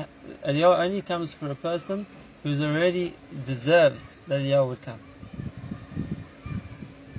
Eliyahu 0.46 0.80
only 0.80 1.02
comes 1.02 1.34
for 1.34 1.52
a 1.52 1.56
person 1.56 2.06
who's 2.43 2.62
already 2.62 3.13
deserves 3.46 4.17
that 4.28 4.41
Eliyahu 4.41 4.70
would 4.70 4.82
come. 4.82 5.00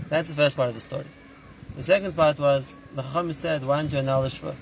That's 0.09 0.31
the 0.31 0.37
first 0.37 0.57
part 0.57 0.69
of 0.69 0.75
the 0.75 0.81
story. 0.81 1.05
The 1.77 1.83
second 1.83 2.17
part 2.17 2.39
was 2.41 2.79
the 2.95 3.03
Chacham 3.03 3.33
said, 3.33 3.65
"Why 3.65 3.77
aren't 3.77 3.93
you 3.93 3.99
an 3.99 4.07
Shva?" 4.07 4.57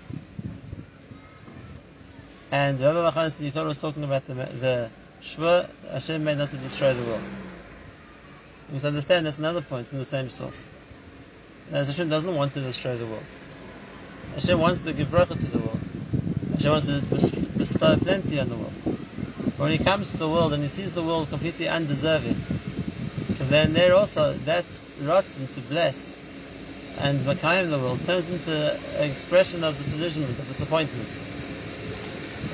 And 2.51 2.79
Rabbi 2.79 3.29
said, 3.29 3.45
"You 3.45 3.51
thought 3.51 3.67
was 3.67 3.79
talking 3.79 4.05
about 4.05 4.27
the 4.27 4.35
the 4.35 4.91
Shva 5.21 5.69
Hashem 5.91 6.23
made 6.23 6.39
not 6.39 6.51
to 6.51 6.57
destroy 6.57 6.95
the 6.95 7.03
world." 7.03 7.25
You 8.69 8.75
must 8.75 8.85
understand 8.85 9.27
that's 9.27 9.39
another 9.39 9.63
point 9.63 9.89
from 9.89 9.99
the 9.99 10.05
same 10.05 10.31
source. 10.31 10.67
As 11.73 11.89
Hashem 11.89 12.09
doesn't 12.09 12.35
want 12.35 12.53
to 12.53 12.61
destroy 12.61 12.97
the 12.97 13.07
world. 13.07 13.27
Hashem 14.33 14.61
wants 14.61 14.85
to 14.85 14.93
give 14.93 15.09
bracha 15.09 15.39
to 15.41 15.49
the 15.49 15.59
world. 15.59 15.81
Hashem 16.53 16.71
wants 16.71 16.87
to 16.87 17.03
bestow 17.57 17.97
plenty 17.97 18.39
on 18.39 18.49
the 18.49 18.57
world. 18.57 18.75
But 19.57 19.65
when 19.65 19.73
he 19.73 19.79
comes 19.79 20.13
to 20.13 20.19
the 20.19 20.29
world 20.29 20.53
and 20.53 20.63
he 20.63 20.69
sees 20.69 20.93
the 20.93 21.03
world 21.03 21.31
completely 21.31 21.69
undeserving, 21.69 22.39
so 23.29 23.45
then 23.45 23.73
there 23.73 23.95
also 23.95 24.35
that 24.45 24.67
rotzen 25.01 25.53
to 25.55 25.61
bless 25.63 26.15
and 26.97 27.21
Makayim 27.23 27.71
the 27.71 27.79
world 27.79 28.05
turns 28.05 28.31
into 28.31 28.79
an 28.97 29.11
expression 29.11 29.65
of 29.65 29.77
disillusionment, 29.77 30.39
of 30.39 30.47
disappointment. 30.47 31.11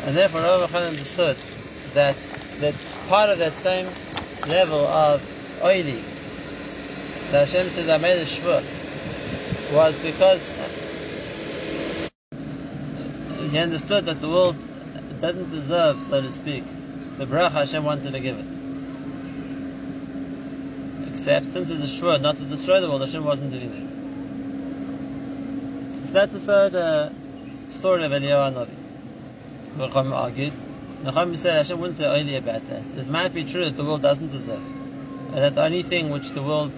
And 0.05 0.17
therefore 0.17 0.43
Rav 0.43 0.75
understood 0.75 1.37
that 1.95 2.17
that 2.61 2.75
part 3.09 3.31
of 3.31 3.39
that 3.39 3.53
same 3.53 3.87
level 4.49 4.87
of 4.87 5.23
oily 5.63 6.03
that 7.31 7.49
Hashem 7.49 7.69
said 7.71 7.89
I 7.89 7.99
made 7.99 8.19
a 8.19 8.25
shvur 8.25 8.63
was 9.75 9.97
because 9.99 10.53
he 13.51 13.59
understood 13.59 14.07
that 14.07 14.21
the 14.21 14.29
world 14.29 14.57
didn't 15.21 15.51
deserve, 15.51 16.01
so 16.01 16.21
to 16.21 16.31
speak, 16.31 16.65
the 17.19 17.27
bracha 17.27 17.53
Hashem 17.53 17.85
wanted 17.85 18.13
to 18.13 18.21
give 18.21 18.39
it. 18.39 18.47
Except 21.13 21.51
since 21.53 21.71
it's 21.71 21.83
a 21.83 21.87
shvur 21.87 22.21
not 22.21 22.37
to 22.37 22.45
destroy 22.45 22.81
the 22.81 22.89
world, 22.89 23.03
Hashem 23.03 23.25
wasn't 23.25 23.51
doing 23.51 23.71
that. 23.71 23.93
So 26.07 26.13
that's 26.13 26.33
the 26.33 26.41
third 26.41 26.75
uh, 26.75 27.11
story 27.69 28.05
of 28.05 28.13
Eliyahu 28.13 28.53
Navi. 28.53 28.82
Chacham 29.79 30.13
argued. 30.13 30.53
Chacham 31.05 31.37
said 31.37 31.57
Hashem 31.57 31.79
wouldn't 31.79 31.97
say 31.97 32.05
oh, 32.05 32.15
only 32.15 32.37
about 32.37 32.67
that. 32.69 32.83
It 32.99 33.09
might 33.09 33.33
be 33.33 33.45
true 33.45 33.65
that 33.65 33.77
the 33.77 33.85
world 33.85 34.03
doesn't 34.03 34.31
deserve, 34.31 34.63
and 34.63 35.39
that 35.39 35.55
the 35.55 35.65
only 35.65 35.83
thing 35.83 36.11
which 36.11 36.31
the 36.33 36.43
world 36.43 36.73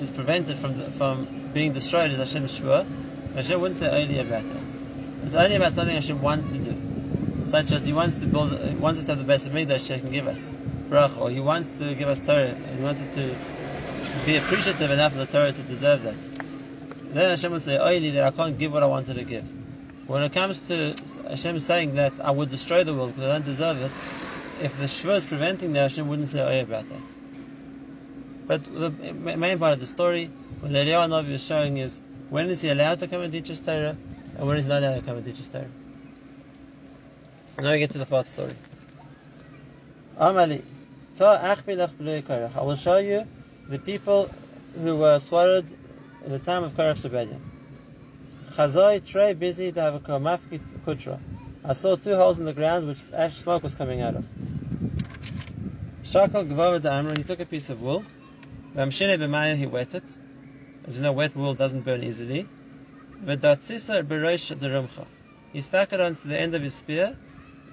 is 0.00 0.10
prevented 0.10 0.56
from 0.56 0.74
from 0.92 1.26
being 1.52 1.72
destroyed 1.72 2.10
is 2.10 2.18
Hashem's 2.18 2.60
shvur. 2.60 2.86
Hashem 3.34 3.60
wouldn't 3.60 3.78
say 3.78 3.88
oh, 3.88 4.00
only 4.00 4.18
about 4.20 4.44
that. 4.44 5.24
It's 5.24 5.34
only 5.34 5.56
about 5.56 5.72
something 5.72 5.94
Hashem 5.94 6.22
wants 6.22 6.52
to 6.52 6.58
do, 6.58 6.74
such 7.48 7.72
as 7.72 7.82
He 7.82 7.92
wants 7.92 8.20
to 8.20 8.26
build, 8.26 8.58
He 8.60 8.76
wants 8.76 9.00
us 9.00 9.06
to 9.06 9.12
have 9.12 9.18
the 9.18 9.24
best 9.24 9.46
of 9.46 9.52
Mikdash 9.52 9.92
He 9.92 10.00
can 10.00 10.12
give 10.12 10.28
us 10.28 10.50
brach, 10.88 11.18
or 11.18 11.30
He 11.30 11.40
wants 11.40 11.78
to 11.78 11.94
give 11.94 12.08
us 12.08 12.20
Torah, 12.20 12.54
and 12.54 12.76
He 12.76 12.82
wants 12.82 13.02
us 13.02 13.14
to 13.14 13.34
be 14.24 14.36
appreciative 14.36 14.90
enough 14.90 15.12
of 15.12 15.18
the 15.18 15.26
Torah 15.26 15.52
to 15.52 15.62
deserve 15.62 16.04
that. 16.04 16.14
Then 17.12 17.30
Hashem 17.30 17.52
would 17.52 17.62
say, 17.62 17.78
oh, 17.78 17.86
Oili, 17.86 18.12
that 18.14 18.24
I 18.24 18.30
can't 18.30 18.58
give 18.58 18.72
what 18.72 18.82
I 18.82 18.86
wanted 18.86 19.14
to 19.14 19.24
give. 19.24 19.57
When 20.08 20.22
it 20.22 20.32
comes 20.32 20.66
to 20.68 20.94
Hashem 21.28 21.60
saying 21.60 21.96
that 21.96 22.18
I 22.24 22.30
would 22.30 22.50
destroy 22.50 22.82
the 22.82 22.94
world 22.94 23.14
because 23.14 23.28
I 23.28 23.32
don't 23.34 23.44
deserve 23.44 23.82
it, 23.82 23.92
if 24.58 24.74
the 24.78 24.86
Shva 24.86 25.18
is 25.18 25.26
preventing 25.26 25.74
that, 25.74 25.82
Hashem 25.82 26.08
wouldn't 26.08 26.28
say 26.28 26.40
oh, 26.40 26.48
Oy 26.48 26.62
about 26.62 26.88
that. 26.88 27.02
But 28.46 28.64
the 28.64 28.90
main 29.36 29.58
part 29.58 29.74
of 29.74 29.80
the 29.80 29.86
story, 29.86 30.30
what 30.60 30.72
Eliyahu 30.72 31.10
Navi 31.10 31.32
is 31.32 31.44
showing 31.44 31.76
is 31.76 32.00
when 32.30 32.48
is 32.48 32.62
he 32.62 32.70
allowed 32.70 33.00
to 33.00 33.06
come 33.06 33.20
and 33.20 33.30
teach 33.30 33.50
us 33.50 33.60
Torah, 33.60 33.98
and 34.38 34.48
when 34.48 34.56
is 34.56 34.64
he 34.64 34.70
not 34.70 34.82
allowed 34.82 34.94
to 34.94 35.02
come 35.02 35.16
and 35.16 35.26
teach 35.26 35.40
us 35.40 35.48
Torah. 35.48 35.68
Now 37.58 37.72
we 37.72 37.78
get 37.78 37.90
to 37.90 37.98
the 37.98 38.06
fourth 38.06 38.28
story. 38.28 38.54
Amali, 40.18 40.62
I 41.20 42.62
will 42.62 42.76
show 42.76 42.96
you 42.96 43.24
the 43.68 43.78
people 43.78 44.30
who 44.80 44.96
were 44.96 45.18
swallowed 45.18 45.66
in 46.24 46.32
the 46.32 46.38
time 46.38 46.64
of 46.64 46.72
Korach's 46.74 47.04
rebellion. 47.04 47.42
Chazai 48.58 49.06
Trey 49.06 49.34
busy 49.34 49.70
to 49.70 49.80
have 49.80 49.94
a 49.94 50.00
kutra. 50.00 51.20
I 51.64 51.72
saw 51.74 51.94
two 51.94 52.16
holes 52.16 52.40
in 52.40 52.44
the 52.44 52.52
ground 52.52 52.88
which 52.88 53.04
ash 53.12 53.36
smoke 53.36 53.62
was 53.62 53.76
coming 53.76 54.00
out 54.00 54.16
of. 54.16 54.24
Shakal 56.02 56.44
Gvavad 56.44 56.84
Amr, 56.84 57.16
he 57.16 57.22
took 57.22 57.38
a 57.38 57.46
piece 57.46 57.70
of 57.70 57.80
wool. 57.80 58.04
Vamshine 58.74 59.16
b'maya, 59.16 59.54
he 59.54 59.66
wet 59.66 59.94
it. 59.94 60.02
As 60.88 60.96
you 60.96 61.04
know, 61.04 61.12
wet 61.12 61.36
wool 61.36 61.54
doesn't 61.54 61.82
burn 61.82 62.02
easily. 62.02 62.48
V'datzisa 63.24 64.02
b'roish 64.02 64.52
derumcha. 64.56 65.06
He 65.52 65.60
stuck 65.60 65.92
it 65.92 66.00
onto 66.00 66.28
the 66.28 66.36
end 66.36 66.52
of 66.56 66.62
his 66.62 66.74
spear. 66.74 67.14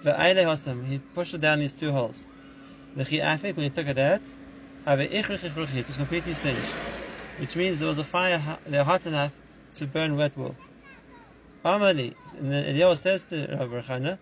V'ayle 0.03 0.43
hosam, 0.43 0.85
he 0.85 1.01
pushed 1.15 1.33
it 1.33 1.41
down 1.41 1.57
these 1.61 1.73
two 1.73 1.91
holes. 1.91 2.27
V'chi 2.95 3.23
afik, 3.23 3.55
when 3.55 3.63
he 3.63 3.69
took 3.71 3.87
it 3.87 3.97
out, 3.97 4.21
it 4.85 5.87
was 5.87 5.97
completely 5.97 6.35
singed 6.35 6.73
which 7.39 7.55
means 7.55 7.79
there 7.79 7.87
was 7.87 7.97
a 7.97 8.03
fire 8.03 8.59
there 8.67 8.83
hot 8.83 9.07
enough 9.07 9.33
to 9.73 9.87
burn 9.87 10.15
wet 10.15 10.37
wool. 10.37 10.55
Amali, 11.65 12.13
and 12.37 12.51
Eliyahu 12.51 12.95
says 12.95 13.23
to 13.23 13.47
Rabbi 13.47 13.81
Chana, 13.81 14.19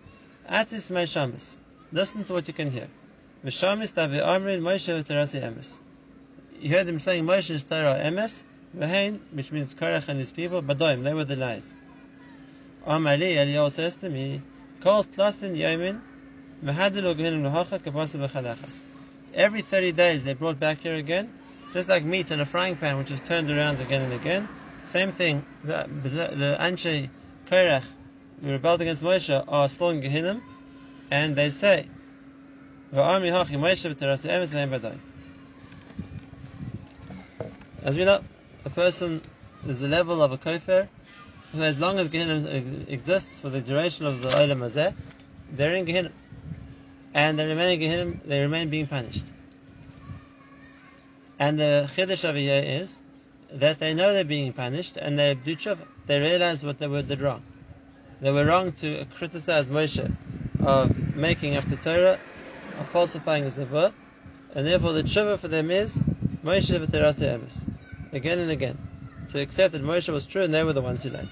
Atis 0.48 0.90
my 0.90 1.02
shamis, 1.02 1.58
listen 1.92 2.24
to 2.24 2.32
what 2.32 2.48
you 2.48 2.54
can 2.54 2.70
hear. 2.70 2.88
V'shamis 3.44 3.92
tavi 3.92 4.16
amrin 4.16 4.62
Moshe 4.62 4.88
v'terasi 4.88 5.42
emes. 5.42 5.78
You 6.58 6.70
heard 6.70 6.86
them 6.86 6.98
saying 6.98 7.26
Moshe 7.26 7.50
is 7.50 7.64
Torah 7.64 8.00
emes, 8.02 8.44
v'hein, 8.74 9.18
which 9.32 9.52
means 9.52 9.74
Korach 9.74 10.08
and 10.08 10.18
his 10.18 10.32
people, 10.32 10.62
badoim, 10.62 11.02
they 11.04 11.12
were 11.12 11.26
the 11.26 11.36
lies. 11.36 11.76
Amali, 12.86 13.34
Eliyahu 13.34 13.70
says 13.70 13.94
to 13.96 14.08
me, 14.08 14.40
Kol 14.80 15.04
tlasin 15.04 15.54
yomin, 15.54 16.00
v'hadilu 16.64 17.14
gehinim 17.14 17.42
l'hocha 17.42 17.78
kapasa 17.78 18.26
v'chalachas. 18.26 18.80
Every 19.34 19.60
30 19.60 19.92
days 19.92 20.24
they 20.24 20.32
brought 20.32 20.58
back 20.58 20.80
here 20.80 20.94
again, 20.94 21.30
just 21.74 21.90
like 21.90 22.04
meat 22.04 22.30
in 22.30 22.40
a 22.40 22.46
frying 22.46 22.76
pan, 22.76 22.96
which 22.96 23.10
is 23.10 23.20
turned 23.20 23.50
around 23.50 23.82
again 23.82 24.00
and 24.00 24.14
again. 24.14 24.48
Same 24.84 25.12
thing, 25.12 25.44
the, 25.62 25.86
the, 26.02 26.08
the 26.08 26.56
Anshe 26.58 27.10
Korach, 27.46 27.84
who 28.42 28.50
rebelled 28.50 28.80
against 28.80 29.02
Moshe, 29.02 29.44
are 29.46 29.68
still 29.68 29.90
in 29.90 30.00
Gehinnom, 30.00 30.40
and 31.10 31.36
they 31.36 31.50
say, 31.50 31.86
As 32.92 33.20
we 37.96 38.04
know, 38.04 38.24
a 38.64 38.70
person 38.70 39.20
is 39.66 39.80
the 39.80 39.88
level 39.88 40.22
of 40.22 40.32
a 40.32 40.38
kofir, 40.38 40.88
who 41.52 41.62
as 41.62 41.78
long 41.78 41.98
as 41.98 42.08
Gehinnom 42.08 42.88
exists 42.88 43.40
for 43.40 43.50
the 43.50 43.60
duration 43.60 44.06
of 44.06 44.22
the 44.22 44.28
Olam 44.30 44.58
Hazeh, 44.58 44.94
they're 45.52 45.74
in 45.74 45.86
Gehinnom. 45.86 46.12
And 47.12 47.38
they 47.38 47.46
remain 47.46 47.80
in 47.80 47.88
Gehinnom, 47.88 48.26
they 48.26 48.40
remain 48.40 48.70
being 48.70 48.86
punished. 48.86 49.24
And 51.38 51.58
the 51.58 51.90
chiddush 51.94 52.28
over 52.28 52.38
here 52.38 52.62
is 52.64 53.00
that 53.52 53.78
they 53.78 53.94
know 53.94 54.12
they're 54.12 54.24
being 54.24 54.52
punished 54.52 54.96
and 54.96 55.18
they 55.18 55.34
do 55.34 55.54
tshuva. 55.56 55.86
They 56.06 56.20
realized 56.20 56.64
what 56.64 56.78
they 56.78 56.86
were 56.86 57.02
did 57.02 57.20
wrong. 57.20 57.42
They 58.20 58.30
were 58.30 58.44
wrong 58.44 58.72
to 58.72 59.06
criticize 59.16 59.68
Moshe 59.68 60.10
of 60.60 61.16
making 61.16 61.56
up 61.56 61.64
the 61.68 61.76
Torah, 61.76 62.18
of 62.78 62.88
falsifying 62.90 63.44
his 63.44 63.54
nevuah, 63.54 63.92
and 64.54 64.66
therefore 64.66 64.92
the 64.92 65.02
tshuva 65.02 65.38
for 65.38 65.48
them 65.48 65.70
is 65.70 65.96
Moshe 66.44 66.78
v'terase 66.78 67.38
emes, 67.38 67.66
again 68.12 68.38
and 68.38 68.50
again, 68.50 68.78
to 69.30 69.40
accept 69.40 69.72
that 69.72 69.82
Moshe 69.82 70.12
was 70.12 70.26
true 70.26 70.42
and 70.42 70.52
they 70.52 70.62
were 70.62 70.72
the 70.72 70.82
ones 70.82 71.02
who 71.02 71.10
lied. 71.10 71.28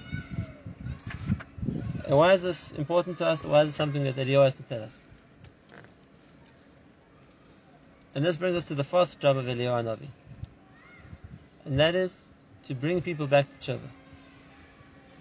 And 2.05 2.17
why 2.17 2.33
is 2.33 2.43
this 2.43 2.71
important 2.71 3.19
to 3.19 3.27
us? 3.27 3.45
Why 3.45 3.61
is 3.61 3.69
it 3.69 3.71
something 3.73 4.03
that 4.03 4.15
Eliyahu 4.15 4.43
has 4.43 4.55
to 4.55 4.63
tell 4.63 4.83
us? 4.83 4.99
And 8.15 8.25
this 8.25 8.35
brings 8.35 8.55
us 8.55 8.65
to 8.65 8.75
the 8.75 8.83
fourth 8.83 9.19
job 9.19 9.37
of 9.37 9.45
Eliyahu 9.45 9.85
Navi. 9.85 10.07
And 11.65 11.79
that 11.79 11.95
is 11.95 12.21
to 12.65 12.75
bring 12.75 13.01
people 13.01 13.27
back 13.27 13.45
to 13.61 13.71
Tshuva. 13.73 14.02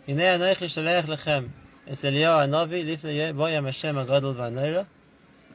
Hinei 0.06 0.36
anoichi 0.36 0.66
shalech 0.66 1.04
lechem 1.04 1.50
es 1.86 2.02
Eliyahu 2.02 2.48
Navi 2.50 2.84
lifnei 2.84 3.32
boyam 3.32 3.66
Hashem 3.66 3.94
agadol 3.94 4.34
v'anoira 4.34 4.84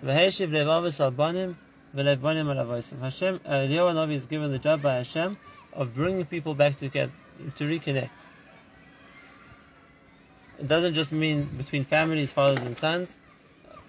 v'heishiv 0.02 0.52
levavis 0.52 1.02
al 1.02 1.12
banim 1.12 1.58
v'lev 1.94 2.22
banim 2.22 2.50
al 2.50 2.66
avoisim. 2.66 3.00
Hashem, 3.00 3.40
Eliyahu 3.40 3.94
Navi 3.94 4.14
is 4.14 4.26
given 4.26 4.52
the 4.52 4.60
job 4.60 4.82
by 4.82 4.96
Hashem 4.96 5.36
of 5.74 5.94
bringing 5.94 6.26
people 6.26 6.56
back 6.56 6.78
together, 6.78 7.12
to 7.58 7.64
reconnect. 7.66 8.10
it 10.60 10.68
doesn't 10.68 10.94
just 10.94 11.12
mean 11.12 11.44
between 11.58 11.84
families, 11.84 12.32
fathers 12.32 12.60
and 12.60 12.76
sons. 12.76 13.18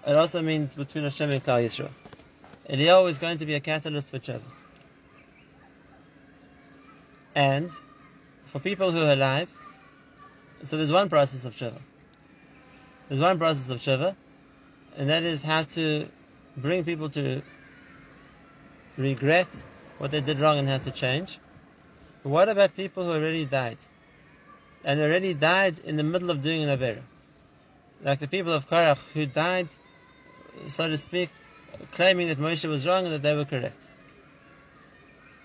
It 0.05 0.15
also 0.15 0.41
means 0.41 0.75
between 0.75 1.05
Hashem 1.05 1.31
and 1.31 1.43
Klal 1.43 1.63
Yisrael. 1.65 1.89
Eliyahu 2.69 3.09
is 3.09 3.17
going 3.17 3.37
to 3.37 3.45
be 3.45 3.55
a 3.55 3.61
catalyst 3.61 4.09
for 4.09 4.19
tshuva. 4.19 4.41
And 7.33 7.71
for 8.47 8.59
people 8.59 8.91
who 8.91 9.03
are 9.03 9.13
alive, 9.13 9.49
so 10.63 10.77
there's 10.77 10.91
one 10.91 11.09
process 11.09 11.45
of 11.45 11.55
tshuva. 11.55 11.79
There's 13.07 13.21
one 13.21 13.37
process 13.37 13.69
of 13.69 13.79
tshuva, 13.79 14.15
and 14.97 15.09
that 15.09 15.23
is 15.23 15.41
how 15.41 15.63
to 15.63 16.07
bring 16.57 16.83
people 16.83 17.09
to 17.09 17.41
regret 18.97 19.47
what 19.97 20.11
they 20.11 20.21
did 20.21 20.39
wrong 20.39 20.59
and 20.59 20.67
how 20.67 20.77
to 20.77 20.91
change. 20.91 21.39
But 22.23 22.29
what 22.29 22.49
about 22.49 22.75
people 22.75 23.05
who 23.05 23.11
already 23.11 23.45
died? 23.45 23.77
And 24.83 24.99
already 24.99 25.33
died 25.33 25.79
in 25.79 25.97
the 25.97 26.03
middle 26.03 26.29
of 26.29 26.43
doing 26.43 26.63
an 26.63 26.77
Avera? 26.77 27.01
Like 28.03 28.19
the 28.19 28.27
people 28.27 28.53
of 28.53 28.69
Korach 28.69 28.99
who 29.13 29.25
died, 29.25 29.67
so 30.67 30.87
to 30.87 30.97
speak, 30.97 31.29
claiming 31.93 32.27
that 32.27 32.39
Moshe 32.39 32.67
was 32.67 32.85
wrong 32.85 33.05
and 33.05 33.13
that 33.13 33.21
they 33.21 33.35
were 33.35 33.45
correct. 33.45 33.79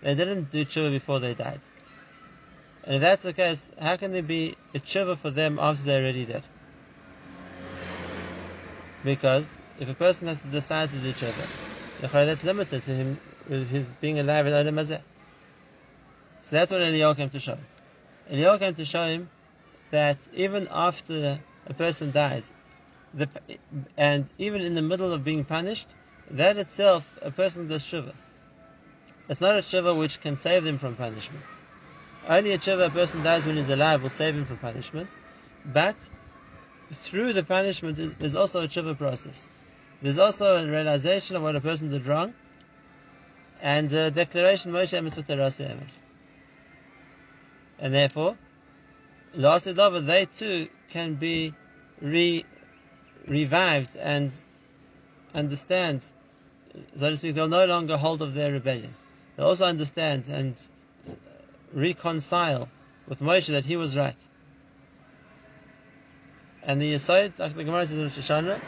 They 0.03 0.14
didn't 0.14 0.50
do 0.50 0.64
tshuva 0.64 0.90
before 0.90 1.20
they 1.20 1.35
died. 1.35 1.61
And 2.87 2.97
if 2.97 3.01
that's 3.01 3.23
the 3.23 3.33
case, 3.33 3.70
how 3.81 3.97
can 3.97 4.12
there 4.12 4.23
be 4.23 4.57
a 4.75 4.79
tshuva 4.79 5.16
for 5.16 5.31
them 5.31 5.59
after 5.59 5.85
they're 5.85 6.03
already 6.03 6.27
dead? 6.27 6.42
Because 9.03 9.59
if 9.79 9.88
a 9.88 9.94
person 9.94 10.29
has 10.29 10.42
to 10.42 10.49
decide 10.49 10.90
to 10.90 10.97
do 10.97 11.12
tshuva, 11.12 11.49
that's 11.99 12.44
limited 12.44 12.83
to 12.83 12.94
him 12.94 13.18
with 13.49 13.68
his 13.68 13.90
being 14.01 14.18
alive 14.18 14.47
in 14.47 14.53
Olam 14.53 14.75
Hazeh. 14.75 15.01
So 16.42 16.57
that's 16.57 16.70
what 16.70 16.83
Eliyahu 16.83 17.16
came 17.16 17.31
to 17.31 17.40
show. 17.40 17.57
Eliyahu 18.31 18.59
came 18.59 18.75
to 18.75 18.85
show 18.85 19.07
him 19.07 19.31
that 19.90 20.18
even 20.35 20.68
after 20.70 21.38
a 21.66 21.75
person 21.75 22.11
dies, 22.11 22.53
the, 23.14 23.29
and 23.97 24.29
even 24.38 24.61
in 24.61 24.75
the 24.75 24.83
middle 24.83 25.12
of 25.12 25.25
being 25.25 25.44
punished, 25.44 25.87
that 26.33 26.59
itself, 26.59 27.09
a 27.23 27.31
person 27.31 27.68
does 27.68 27.85
tshuva. 27.85 28.12
It's 29.29 29.40
not 29.40 29.57
a 29.57 29.61
tshuva 29.61 29.97
which 29.97 30.20
can 30.20 30.37
save 30.37 30.64
them 30.64 30.79
from 30.79 30.97
punishment. 30.97 31.44
Only 32.26 32.52
a 32.52 32.58
tshuva 32.58 32.87
a 32.87 32.90
person 32.90 33.22
does 33.22 33.44
when 33.46 33.56
he's 33.56 33.68
alive 33.68 34.02
will 34.02 34.08
save 34.08 34.34
him 34.34 34.46
from 34.46 34.56
punishment, 34.56 35.10
but 35.66 35.96
through 36.90 37.34
the 37.34 37.42
punishment 37.42 38.18
there's 38.18 38.34
also 38.34 38.62
a 38.62 38.68
tshuva 38.68 38.96
process. 38.96 39.48
There's 40.00 40.18
also 40.18 40.56
a 40.56 40.66
realization 40.66 41.37
of 41.37 41.42
what 41.42 41.54
a 41.56 41.60
person 41.60 41.90
did 41.90 42.06
wrong, 42.06 42.32
and 43.60 43.92
a 43.92 44.10
declaration 44.10 44.72
Moshe 44.72 44.92
Emes. 44.92 45.98
And 47.78 47.92
therefore, 47.92 48.37
last 49.34 49.66
Adava, 49.66 50.04
they 50.04 50.26
too 50.26 50.68
can 50.90 51.14
be 51.14 51.54
re, 52.00 52.44
revived 53.26 53.96
and 53.96 54.32
understand, 55.34 56.06
so 56.96 57.10
to 57.10 57.16
speak, 57.16 57.34
they'll 57.34 57.48
no 57.48 57.66
longer 57.66 57.96
hold 57.96 58.22
of 58.22 58.34
their 58.34 58.52
rebellion. 58.52 58.94
They'll 59.37 59.48
also 59.48 59.66
understand 59.66 60.28
and 60.28 60.56
reconcile 61.74 62.68
with 63.06 63.20
Moshe 63.20 63.48
that 63.48 63.64
he 63.64 63.76
was 63.76 63.96
right. 63.96 64.16
And 66.62 66.80
the 66.80 66.94
Yisayid, 66.94 67.38
like 67.38 67.54
the 67.54 67.64
Gemara 67.64 67.87
says 67.87 67.98
in 67.98 68.04
Rosh 68.04 68.18
Hashana, 68.18 68.60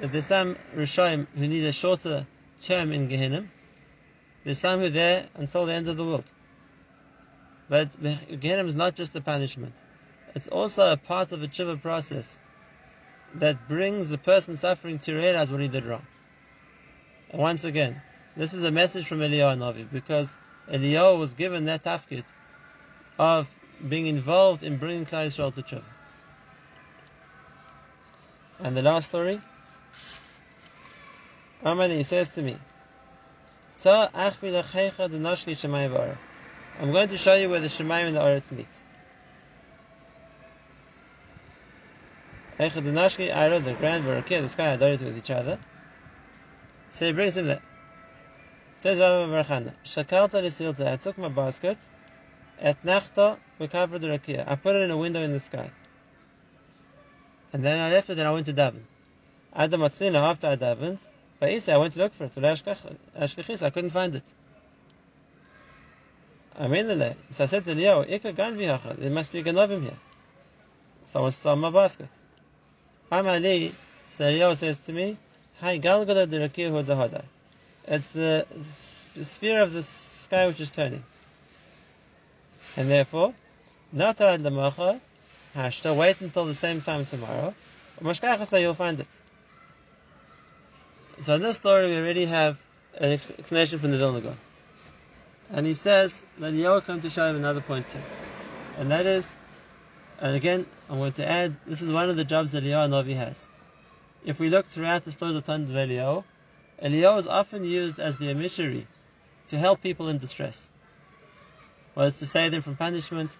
if 0.00 0.12
there's 0.12 0.26
some 0.26 0.56
Rishonim 0.74 1.26
who 1.36 1.46
need 1.46 1.64
a 1.64 1.72
shorter 1.72 2.26
term 2.62 2.92
in 2.92 3.08
Gehinnom, 3.08 3.48
there's 4.44 4.58
some 4.58 4.80
who 4.80 4.86
are 4.86 4.90
there 4.90 5.26
until 5.34 5.66
the 5.66 5.74
end 5.74 5.88
of 5.88 5.96
the 5.96 6.04
world. 6.04 6.24
But 7.68 7.88
Gehenna 8.40 8.64
is 8.64 8.74
not 8.74 8.94
just 8.94 9.14
a 9.14 9.20
punishment. 9.20 9.74
It's 10.34 10.48
also 10.48 10.90
a 10.90 10.96
part 10.96 11.32
of 11.32 11.42
a 11.42 11.48
tshuva 11.48 11.82
process 11.82 12.38
that 13.34 13.68
brings 13.68 14.08
the 14.08 14.16
person 14.16 14.56
suffering 14.56 14.98
to 15.00 15.14
realize 15.14 15.50
what 15.50 15.60
he 15.60 15.68
did 15.68 15.84
wrong. 15.84 16.06
And 17.30 17.42
once 17.42 17.64
again, 17.64 18.00
this 18.36 18.54
is 18.54 18.62
a 18.62 18.70
message 18.70 19.06
from 19.06 19.18
Eliyahu 19.18 19.58
Navi 19.58 19.90
because 19.90 20.34
Eliyahu 20.70 21.18
was 21.18 21.34
given 21.34 21.64
that 21.66 21.82
tafkid 21.82 22.24
of 23.18 23.48
being 23.86 24.06
involved 24.06 24.62
in 24.62 24.76
bringing 24.76 25.06
Klal 25.06 25.26
Yisrael 25.26 25.54
to 25.54 25.62
tshuva. 25.62 25.82
And 28.60 28.76
the 28.76 28.82
last 28.82 29.08
story, 29.08 29.40
Amani 31.64 32.02
says 32.02 32.30
to 32.30 32.42
me, 32.42 32.56
I'm 33.84 34.32
going 36.92 37.08
to 37.08 37.16
show 37.16 37.34
you 37.34 37.48
where 37.48 37.60
the 37.60 37.68
Shemayim 37.68 38.08
and 38.08 38.16
the 38.16 38.20
Aretz 38.20 38.50
meet. 38.50 38.66
Echad 42.58 42.82
Nashki, 42.82 43.34
Ira, 43.34 43.60
the 43.60 43.74
grand 43.74 44.04
the 44.04 44.48
sky 44.48 44.74
are 44.74 44.78
with 44.78 45.16
each 45.16 45.30
other. 45.30 45.60
So 46.90 47.06
he 47.06 47.12
brings 47.12 47.36
him 47.36 47.46
there. 47.46 47.62
Says 48.80 49.00
Rabbi 49.00 49.32
Barachana, 49.32 49.72
Shakalta 49.84 50.42
Lisilta, 50.42 50.86
I 50.86 50.96
took 50.96 51.18
my 51.18 51.28
basket, 51.28 51.78
at 52.60 52.82
Nachta, 52.84 53.38
we 53.58 53.68
covered 53.68 54.00
the 54.00 54.08
Rakia. 54.08 54.44
I 54.46 54.56
put 54.56 54.76
it 54.76 54.82
in 54.82 54.90
a 54.90 54.96
window 54.96 55.20
in 55.20 55.32
the 55.32 55.40
sky. 55.40 55.70
And 57.52 57.64
then 57.64 57.78
I 57.78 57.90
left 57.90 58.10
it 58.10 58.18
and 58.18 58.28
I 58.28 58.32
went 58.32 58.46
to 58.46 58.52
Daven. 58.52 58.82
Adam 59.54 59.80
Atzlina, 59.80 60.22
after 60.22 60.48
I 60.48 60.56
davened, 60.56 61.00
Ba'isa, 61.40 61.72
I 61.72 61.76
went 61.78 61.94
to 61.94 62.00
look 62.00 62.14
for 62.14 62.24
it. 62.24 62.34
Ashkechis, 62.34 63.62
I 63.62 63.70
couldn't 63.70 63.90
find 63.90 64.14
it. 64.14 64.34
Amenele. 66.58 67.16
So 67.30 67.44
I 67.44 67.46
said 67.46 67.64
to 67.64 67.74
Leo, 67.74 68.04
Ika 68.04 68.32
gan 68.32 68.56
There 68.56 69.10
must 69.10 69.32
be 69.32 69.38
a 69.38 69.44
ganovim 69.44 69.82
here. 69.82 69.98
Someone 71.06 71.32
stole 71.32 71.56
my 71.56 71.70
basket. 71.70 72.08
Amali, 73.10 73.72
so 74.10 74.28
Leo 74.28 74.54
says 74.54 74.78
to 74.80 74.92
me, 74.92 75.18
Hi 75.60 75.78
galgala 75.78 76.26
derakihu 76.26 76.84
dahadar. 76.84 77.24
It's 77.90 78.10
the 78.10 78.46
sphere 79.22 79.62
of 79.62 79.72
the 79.72 79.82
sky 79.82 80.46
which 80.46 80.60
is 80.60 80.70
turning. 80.70 81.02
And 82.76 82.90
therefore, 82.90 83.32
not 83.92 84.20
ad 84.20 84.42
lamacha, 84.42 85.00
hashta, 85.56 85.96
wait 85.96 86.20
until 86.20 86.44
the 86.44 86.54
same 86.54 86.82
time 86.82 87.06
tomorrow. 87.06 87.54
Mashkachas, 88.02 88.60
you'll 88.60 88.74
find 88.74 89.00
it. 89.00 89.06
So 91.22 91.34
in 91.36 91.42
this 91.42 91.56
story, 91.56 91.88
we 91.88 91.96
already 91.96 92.26
have 92.26 92.58
an 92.98 93.12
explanation 93.12 93.78
from 93.78 93.90
the 93.90 93.98
Vilna 93.98 94.20
Gaon. 94.20 94.36
And 95.50 95.66
he 95.66 95.72
says 95.72 96.24
that 96.38 96.52
Eliyahu 96.52 96.84
come 96.84 97.00
to 97.00 97.08
show 97.08 97.28
him 97.30 97.36
another 97.36 97.62
point 97.62 97.86
too. 97.86 97.98
And 98.76 98.90
that 98.90 99.06
is, 99.06 99.34
and 100.20 100.36
again, 100.36 100.66
I'm 100.90 100.98
going 100.98 101.12
to 101.12 101.26
add, 101.26 101.56
this 101.66 101.80
is 101.80 101.90
one 101.90 102.10
of 102.10 102.18
the 102.18 102.24
jobs 102.24 102.52
that 102.52 102.64
Eliyahu 102.64 102.90
Novi 102.90 103.14
has. 103.14 103.48
If 104.26 104.38
we 104.38 104.50
look 104.50 104.66
throughout 104.66 105.04
the 105.04 105.12
stories 105.12 105.36
of 105.36 105.48
of 105.48 106.24
Eliyahu, 106.82 107.18
is 107.18 107.26
often 107.26 107.64
used 107.64 107.98
as 107.98 108.18
the 108.18 108.28
emissary 108.30 108.86
to 109.48 109.58
help 109.58 109.82
people 109.82 110.08
in 110.08 110.18
distress. 110.18 110.70
Whether 111.94 112.08
it's 112.08 112.20
to 112.20 112.26
save 112.26 112.52
them 112.52 112.62
from 112.62 112.76
punishment 112.76 113.36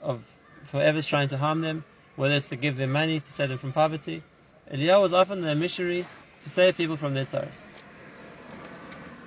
of 0.00 0.24
whoever's 0.70 1.06
trying 1.06 1.28
to 1.28 1.36
harm 1.36 1.60
them, 1.60 1.84
whether 2.16 2.34
it's 2.34 2.48
to 2.48 2.56
give 2.56 2.76
them 2.76 2.92
money 2.92 3.20
to 3.20 3.32
save 3.32 3.50
them 3.50 3.58
from 3.58 3.72
poverty. 3.72 4.22
Eliyahu 4.70 5.02
was 5.02 5.12
often 5.12 5.40
the 5.40 5.50
emissary 5.50 6.06
to 6.42 6.48
save 6.48 6.76
people 6.76 6.96
from 6.96 7.14
their 7.14 7.24
tzaras. 7.24 7.62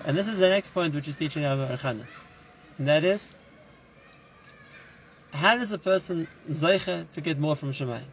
And 0.04 0.18
this 0.18 0.28
is 0.28 0.40
the 0.40 0.50
next 0.50 0.74
point 0.74 0.96
which 0.96 1.08
is 1.08 1.16
teaching 1.16 1.44
Rabbi 1.44 1.76
Archana. 1.76 2.06
And 2.78 2.88
that 2.88 3.04
is, 3.04 3.32
how 5.34 5.58
does 5.58 5.72
a 5.72 5.78
person 5.78 6.28
zeicha 6.50 7.10
to 7.12 7.22
get 7.22 7.40
more 7.40 7.56
from 7.56 7.72
Shemayim? 7.72 8.04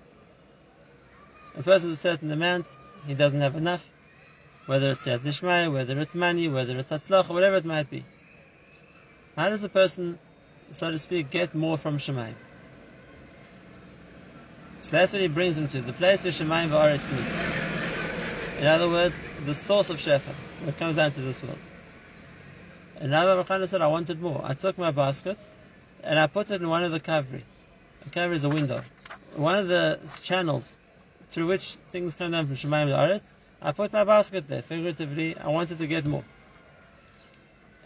A 1.57 1.62
person 1.62 1.90
has 1.90 1.99
a 1.99 2.01
certain 2.01 2.31
amount, 2.31 2.66
he 3.07 3.14
doesn't 3.14 3.40
have 3.40 3.57
enough, 3.57 3.87
whether 4.66 4.90
it's 4.90 5.07
Yad 5.07 5.20
Nishmai, 5.20 5.72
whether 5.72 5.98
it's 5.98 6.14
money, 6.14 6.48
whether 6.48 6.77
it's 6.79 6.90
Hatzlach, 6.90 7.29
whatever 7.29 7.57
it 7.57 7.64
might 7.64 7.90
be. 7.90 8.05
How 9.37 9.48
does 9.48 9.64
a 9.64 9.68
person, 9.68 10.18
so 10.70 10.90
to 10.90 10.98
speak, 10.98 11.31
get 11.31 11.55
more 11.55 11.77
from 11.77 11.98
Shemayim? 11.98 12.35
So 14.83 14.96
that's 14.96 15.12
what 15.12 15.22
he 15.22 15.29
brings 15.29 15.59
him 15.59 15.68
to, 15.68 15.81
the 15.81 15.92
place 15.92 16.25
where 16.25 16.33
Shemayim 16.33 16.68
v'aretz 16.68 17.11
meet. 17.12 18.61
In 18.61 18.66
other 18.66 18.89
words, 18.89 19.24
the 19.45 19.55
source 19.55 19.91
of 19.91 19.97
Shefa, 19.97 20.34
when 20.61 20.68
it 20.68 20.78
comes 20.78 20.97
down 20.97 21.12
to 21.12 21.20
this 21.20 21.43
world. 21.43 21.59
And 23.01 23.11
Rabbi 23.11 23.43
Barchana 23.43 23.66
said, 23.66 23.80
I 23.80 23.89
wanted 23.89 24.20
more. 24.22 24.41
I 24.45 24.55
took 24.55 24.78
my 24.78 24.93
basket 24.93 25.39
and 26.05 26.18
I 26.18 26.28
put 26.28 26.51
it 26.51 26.61
in 26.61 26.68
one 26.68 26.84
of 26.84 26.93
the 26.93 27.01
kavri. 27.01 27.43
A 28.07 28.11
kavri 28.11 28.34
is 28.34 28.45
a 28.45 28.49
window. 28.49 28.82
One 29.34 29.59
of 29.59 29.66
the 29.66 29.99
channels 30.22 30.76
through 31.30 31.49
which 31.49 31.76
things 31.91 32.14
come 32.14 32.30
down 32.30 32.47
from 32.47 32.55
Shemayim 32.55 32.87
to 32.87 32.93
Aretz, 32.93 33.32
I 33.63 33.73
put 33.73 33.93
my 33.93 34.05
basket 34.05 34.49
there. 34.49 34.63
Figuratively, 34.63 35.37
I 35.39 35.49
wanted 35.49 35.79
to 35.79 35.87
get 35.87 36.05
more. 36.05 36.25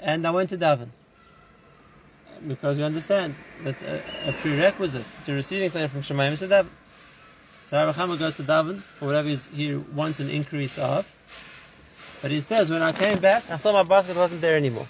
And 0.01 0.27
I 0.27 0.31
went 0.31 0.51
to 0.51 0.59
Daven. 0.59 0.89
Because 2.47 2.79
we 2.79 2.85
understand 2.85 3.35
that 3.64 3.83
a, 3.83 4.03
a 4.29 4.33
prerequisite 4.33 5.07
to 5.27 5.33
receiving 5.33 5.70
something 5.70 5.89
from 5.89 6.03
Shemayim 6.03 6.33
is 6.33 6.39
to 6.41 6.49
Daven. 6.49 6.68
So 7.66 7.77
Rabbi 7.77 7.99
Chama 7.99 8.18
goes 8.18 8.37
to 8.37 8.45
daven 8.45 8.79
for 8.79 9.07
whatever 9.07 9.29
he 9.29 9.74
wants 9.74 10.20
an 10.20 10.31
increase 10.31 10.79
of. 10.79 11.05
But 12.22 12.31
he 12.31 12.39
says, 12.39 12.70
when 12.70 12.81
I 12.81 12.93
came 12.93 13.18
back, 13.18 13.51
I 13.51 13.57
saw 13.57 13.72
my 13.72 13.83
basket 13.83 14.16
wasn't 14.16 14.41
there 14.41 14.57
anymore. 14.57 14.87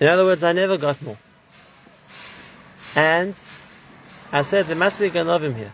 In 0.00 0.06
other 0.06 0.24
words, 0.24 0.44
I 0.44 0.52
never 0.52 0.78
got 0.78 1.02
more. 1.02 1.18
And 2.94 3.36
I 4.32 4.42
said, 4.42 4.66
there 4.66 4.76
must 4.76 5.00
be 5.00 5.06
a 5.06 5.10
Ganovim 5.10 5.56
here. 5.56 5.72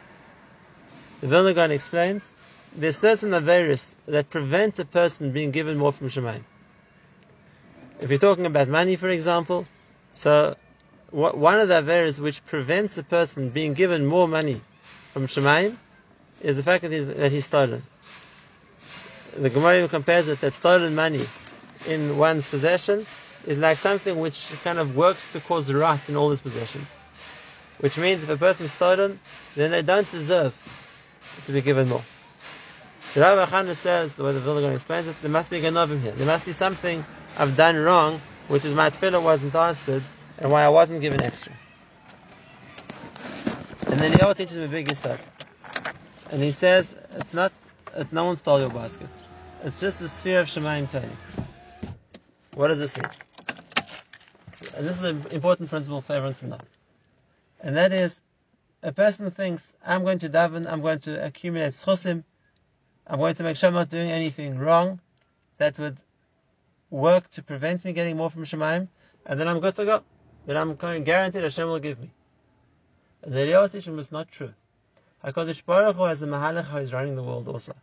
The 1.21 1.27
Vilna 1.27 1.53
Gaon 1.53 1.71
explains 1.71 2.27
there's 2.77 2.99
certain 2.99 3.31
averus 3.31 3.95
that 4.07 4.31
prevent 4.31 4.79
a 4.79 4.85
person 4.85 5.33
being 5.33 5.51
given 5.51 5.77
more 5.79 5.93
from 5.93 6.09
Shemaim. 6.09 6.43
If 8.01 8.11
you're 8.11 8.19
talking 8.19 8.47
about 8.47 8.69
money, 8.69 8.97
for 8.97 9.09
example, 9.09 9.67
so 10.15 10.57
one 11.11 11.61
of 11.61 11.69
the 11.69 11.83
averus 11.83 12.19
which 12.19 12.45
prevents 12.47 12.97
a 12.99 13.03
person 13.03 13.51
being 13.51 13.75
given 13.75 14.07
more 14.07 14.27
money 14.27 14.61
from 15.13 15.27
Shemaim 15.27 15.77
is 16.41 16.57
the 16.57 16.63
fact 16.63 16.83
that 16.83 16.93
he's, 16.93 17.09
that 17.09 17.31
he's 17.31 17.45
stolen. 17.45 17.83
The 19.37 19.51
Gemara 19.51 19.89
compares 19.89 20.29
it 20.29 20.41
that 20.41 20.53
stolen 20.53 20.95
money 20.95 21.27
in 21.87 22.17
one's 22.17 22.47
possession 22.47 23.07
is 23.45 23.59
like 23.59 23.79
something 23.79 24.19
which 24.19 24.53
kind 24.63 24.79
of 24.79 24.95
works 24.95 25.33
to 25.33 25.41
cause 25.41 25.73
rot 25.73 26.09
in 26.09 26.17
all 26.17 26.31
his 26.31 26.41
possessions. 26.41 26.97
Which 27.79 27.99
means 27.99 28.23
if 28.23 28.29
a 28.29 28.37
person 28.37 28.67
is 28.67 28.73
stolen, 28.73 29.21
then 29.57 29.71
they 29.71 29.83
don't 29.83 30.11
deserve 30.11 30.55
to 31.45 31.53
be 31.53 31.61
given 31.61 31.89
more. 31.89 32.05
So 33.13 33.21
Rabbi 33.21 33.45
Chana 33.45 33.75
says, 33.75 34.15
the 34.15 34.25
way 34.25 34.33
the 34.33 34.41
Vilna 34.41 34.73
explains 34.73 35.07
it, 35.07 35.21
there 35.21 35.31
must 35.31 35.51
be 35.51 35.59
a 35.59 35.61
ganovim 35.61 36.01
here. 36.01 36.13
There 36.13 36.27
must 36.27 36.47
be 36.47 36.53
something 36.53 37.05
I've 37.37 37.59
done 37.59 37.77
wrong, 37.77 38.19
which 38.49 38.65
is 38.65 38.73
my 38.73 38.89
tefillah 38.89 39.23
wasn't 39.23 39.55
answered, 39.55 40.03
and 40.39 40.51
why 40.51 40.63
I 40.63 40.71
wasn't 40.71 41.03
given 41.03 41.23
extra. 41.23 41.53
And 43.89 44.01
then 44.01 44.13
Eliyahu 44.13 44.35
teaches 44.35 44.57
him 44.57 44.65
a 44.65 44.69
big 44.69 44.89
yisod. 44.89 45.21
And 46.31 46.41
he 46.41 46.53
says, 46.53 46.97
it's 47.17 47.35
not, 47.35 47.53
it's 47.95 48.13
no 48.13 48.25
one 48.25 48.37
stole 48.37 48.61
your 48.61 48.71
basket. 48.71 49.09
It's 49.63 49.79
just 49.79 49.99
the 49.99 50.09
sphere 50.09 50.41
of 50.41 50.47
Shemaim 50.47 50.91
Tony. 50.91 51.07
What 52.55 52.69
does 52.69 52.79
this 52.79 52.97
mean? 52.97 53.11
And 54.75 54.87
this 54.87 54.97
is 54.97 55.03
an 55.03 55.23
important 55.33 55.69
principle 55.69 56.01
for 56.01 56.15
everyone 56.15 56.37
to 56.37 56.47
know. 56.47 56.59
And 57.61 57.77
that 57.77 57.93
is, 57.93 58.23
a 58.83 58.91
person 58.91 59.31
thinks, 59.31 59.75
I'm 59.85 60.03
going 60.03 60.21
to 60.21 60.31
daven, 60.31 60.67
I'm 60.67 60.81
going 60.81 61.01
to 61.01 61.23
accumulate 61.23 61.75
schusim, 61.75 62.25
I'm 63.07 63.19
going 63.19 63.35
to 63.35 63.43
make 63.43 63.57
sure 63.57 63.69
I'm 63.69 63.75
not 63.75 63.89
doing 63.89 64.11
anything 64.11 64.59
wrong 64.59 65.01
that 65.59 65.79
would 65.79 66.01
work 66.91 67.31
to 67.33 67.43
prevent 67.43 67.85
me 67.85 67.93
getting 67.93 68.17
more 68.17 68.31
from 68.31 68.45
Shemaim, 68.45 68.89
and 69.27 69.41
then 69.41 69.49
I'm 69.49 69.61
good 69.61 69.75
to 69.77 69.85
go. 69.85 70.03
Then 70.47 70.57
I'm 70.57 70.75
guaranteed 71.05 71.43
Hashem 71.43 71.67
will 71.67 71.79
give 71.79 72.01
me. 72.01 72.11
And 73.23 73.33
the 73.33 73.41
Eliyahu 73.41 73.71
teaching 73.71 73.97
was 73.97 74.11
not 74.13 74.31
true. 74.31 74.53
HaKadosh 75.25 75.65
Baruch 75.65 75.97
Hu 75.97 76.03
has 76.05 76.23
a 76.23 76.27
mahalach 76.27 76.65
who 76.65 76.79
is 76.79 76.93
running 76.93 77.15
the 77.15 77.23
world 77.23 77.49
also. 77.49 77.75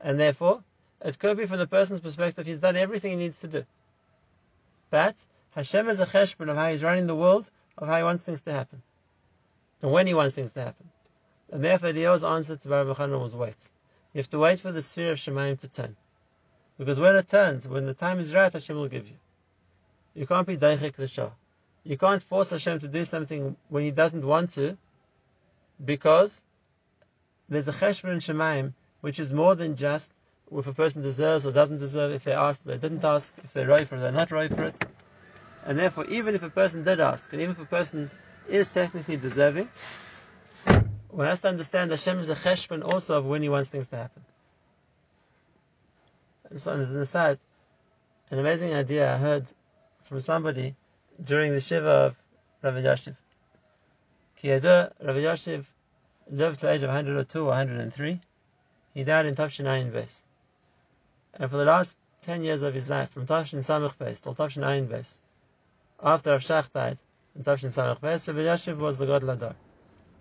And 0.00 0.18
therefore, 0.18 0.62
it 1.00 1.18
could 1.18 1.36
be 1.36 1.46
from 1.46 1.58
the 1.58 1.66
person's 1.66 2.00
perspective, 2.00 2.46
he's 2.46 2.58
done 2.58 2.76
everything 2.76 3.12
he 3.12 3.16
needs 3.16 3.40
to 3.40 3.48
do. 3.48 3.66
But 4.90 5.24
Hashem 5.50 5.88
is 5.88 6.00
a 6.00 6.06
cheshbon 6.06 6.50
of 6.50 6.56
how 6.56 6.70
he's 6.70 6.82
running 6.82 7.06
the 7.06 7.14
world, 7.14 7.50
of 7.78 7.88
how 7.88 7.96
he 7.96 8.02
wants 8.02 8.22
things 8.22 8.42
to 8.42 8.52
happen. 8.52 8.82
And 9.82 9.92
when 9.92 10.06
he 10.06 10.14
wants 10.14 10.34
things 10.34 10.52
to 10.52 10.62
happen. 10.62 10.90
And 11.52 11.62
therefore, 11.62 11.90
Eliyahu's 11.90 12.24
answer 12.24 12.56
to 12.56 12.68
Baruch 12.68 12.98
was 12.98 13.36
wait. 13.36 13.70
You 14.16 14.20
have 14.20 14.30
to 14.30 14.38
wait 14.38 14.60
for 14.60 14.72
the 14.72 14.80
sphere 14.80 15.12
of 15.12 15.18
Shemaim 15.18 15.60
to 15.60 15.68
turn. 15.68 15.94
Because 16.78 16.98
when 16.98 17.16
it 17.16 17.28
turns, 17.28 17.68
when 17.68 17.84
the 17.84 17.92
time 17.92 18.18
is 18.18 18.34
right, 18.34 18.50
Hashem 18.50 18.74
will 18.74 18.88
give 18.88 19.06
you. 19.06 19.16
You 20.14 20.26
can't 20.26 20.46
be 20.46 20.56
daichik 20.56 20.94
the 20.94 21.06
shah. 21.06 21.32
You 21.84 21.98
can't 21.98 22.22
force 22.22 22.48
Hashem 22.48 22.78
to 22.78 22.88
do 22.88 23.04
something 23.04 23.58
when 23.68 23.82
He 23.82 23.90
doesn't 23.90 24.24
want 24.24 24.52
to, 24.52 24.78
because 25.84 26.42
there's 27.50 27.68
a 27.68 27.72
cheshbon 27.72 28.12
in 28.12 28.20
Shemaim, 28.20 28.72
which 29.02 29.20
is 29.20 29.30
more 29.30 29.54
than 29.54 29.76
just 29.76 30.14
if 30.50 30.66
a 30.66 30.72
person 30.72 31.02
deserves 31.02 31.44
or 31.44 31.52
doesn't 31.52 31.76
deserve, 31.76 32.12
if 32.12 32.24
they 32.24 32.32
ask, 32.32 32.64
they 32.64 32.78
didn't 32.78 33.04
ask, 33.04 33.34
if 33.44 33.52
they're 33.52 33.68
right 33.68 33.86
for 33.86 33.96
it, 33.96 34.00
they're 34.00 34.12
not 34.12 34.30
right 34.30 34.50
for 34.50 34.64
it. 34.64 34.82
And 35.66 35.78
therefore, 35.78 36.06
even 36.06 36.34
if 36.34 36.42
a 36.42 36.48
person 36.48 36.84
did 36.84 37.00
ask, 37.00 37.30
and 37.34 37.42
even 37.42 37.52
if 37.52 37.60
a 37.60 37.66
person 37.66 38.10
is 38.48 38.66
technically 38.66 39.18
deserving, 39.18 39.68
one 41.16 41.26
has 41.26 41.40
to 41.40 41.48
understand 41.48 41.90
that 41.90 41.96
Hashem 41.96 42.18
is 42.18 42.28
a 42.28 42.34
cheshbon 42.34 42.84
also 42.84 43.16
of 43.16 43.24
when 43.24 43.40
He 43.42 43.48
wants 43.48 43.70
things 43.70 43.88
to 43.88 43.96
happen. 43.96 44.22
And 46.50 46.60
so, 46.60 46.72
as 46.72 46.92
an 46.92 47.00
aside, 47.00 47.38
an 48.30 48.38
amazing 48.38 48.74
idea 48.74 49.14
I 49.14 49.16
heard 49.16 49.50
from 50.02 50.20
somebody 50.20 50.76
during 51.24 51.52
the 51.52 51.60
Shiva 51.62 51.88
of 51.88 52.16
Rabbi 52.60 52.82
Yashiv. 52.82 53.16
Kiyada, 54.42 54.92
Rabbi 55.02 55.20
Yashiv 55.20 55.64
lived 56.30 56.58
to 56.58 56.66
the 56.66 56.72
age 56.72 56.82
of 56.82 56.88
102 56.88 57.40
or 57.40 57.46
103. 57.46 58.20
He 58.92 59.04
died 59.04 59.24
in 59.24 59.34
Tafshin 59.34 59.90
Beis. 59.90 60.20
And 61.32 61.50
for 61.50 61.56
the 61.56 61.64
last 61.64 61.96
10 62.20 62.44
years 62.44 62.60
of 62.60 62.74
his 62.74 62.90
life, 62.90 63.08
from 63.08 63.26
Tafshin 63.26 63.60
Samach 63.60 63.96
Beis 63.96 64.20
till 64.20 64.34
Tafshin 64.34 64.86
Beis, 64.86 65.18
after 66.02 66.32
Rav 66.32 66.42
Shach 66.42 66.70
died 66.72 66.98
in 67.34 67.42
Tafshin 67.42 67.70
Samach 67.70 68.00
Beis, 68.00 68.28
Rabbi 68.28 68.40
Yashiv 68.40 68.76
was 68.76 68.98
the 68.98 69.06
Gadol 69.06 69.34
HaDor. 69.34 69.54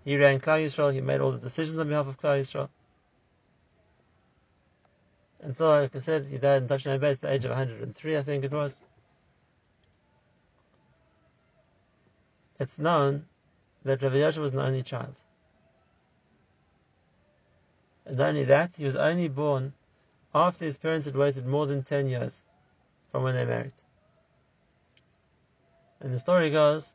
He 0.06 0.18
ran 0.18 0.40
Klal 0.40 0.64
Yisrael. 0.64 0.94
He 0.94 1.02
made 1.02 1.20
all 1.20 1.32
the 1.32 1.40
decisions 1.40 1.80
on 1.80 1.90
behalf 1.90 2.08
of 2.08 2.20
Klal 2.20 2.40
Yisrael. 2.40 2.70
Until, 5.42 5.68
like 5.68 5.96
I 5.96 6.00
said, 6.00 6.28
he 6.28 6.38
died 6.38 6.62
in 6.64 6.68
Tafshin 6.68 7.00
Beis 7.00 7.14
at 7.14 7.22
the 7.22 7.32
age 7.32 7.46
of 7.46 7.52
103, 7.52 8.18
I 8.18 8.24
think 8.24 8.44
it 8.44 8.52
was. 8.52 8.82
It's 12.60 12.80
known 12.80 13.26
that 13.84 14.02
Rabbi 14.02 14.16
Yosha 14.16 14.40
was 14.40 14.54
an 14.54 14.60
only 14.60 14.84
child. 14.84 15.16
And 18.06 18.18
not 18.18 18.30
only 18.30 18.46
that, 18.46 18.76
he 18.76 18.86
was 18.86 18.96
only 18.96 19.28
born 19.28 19.74
after 20.34 20.66
his 20.66 20.78
parents 20.78 21.06
had 21.06 21.16
waited 21.16 21.46
more 21.46 21.66
than 21.66 21.84
10 21.84 22.08
years 22.08 22.46
from 23.12 23.24
when 23.24 23.36
they 23.36 23.46
married. 23.46 23.74
And 26.00 26.14
the 26.14 26.20
story 26.20 26.50
goes 26.52 26.94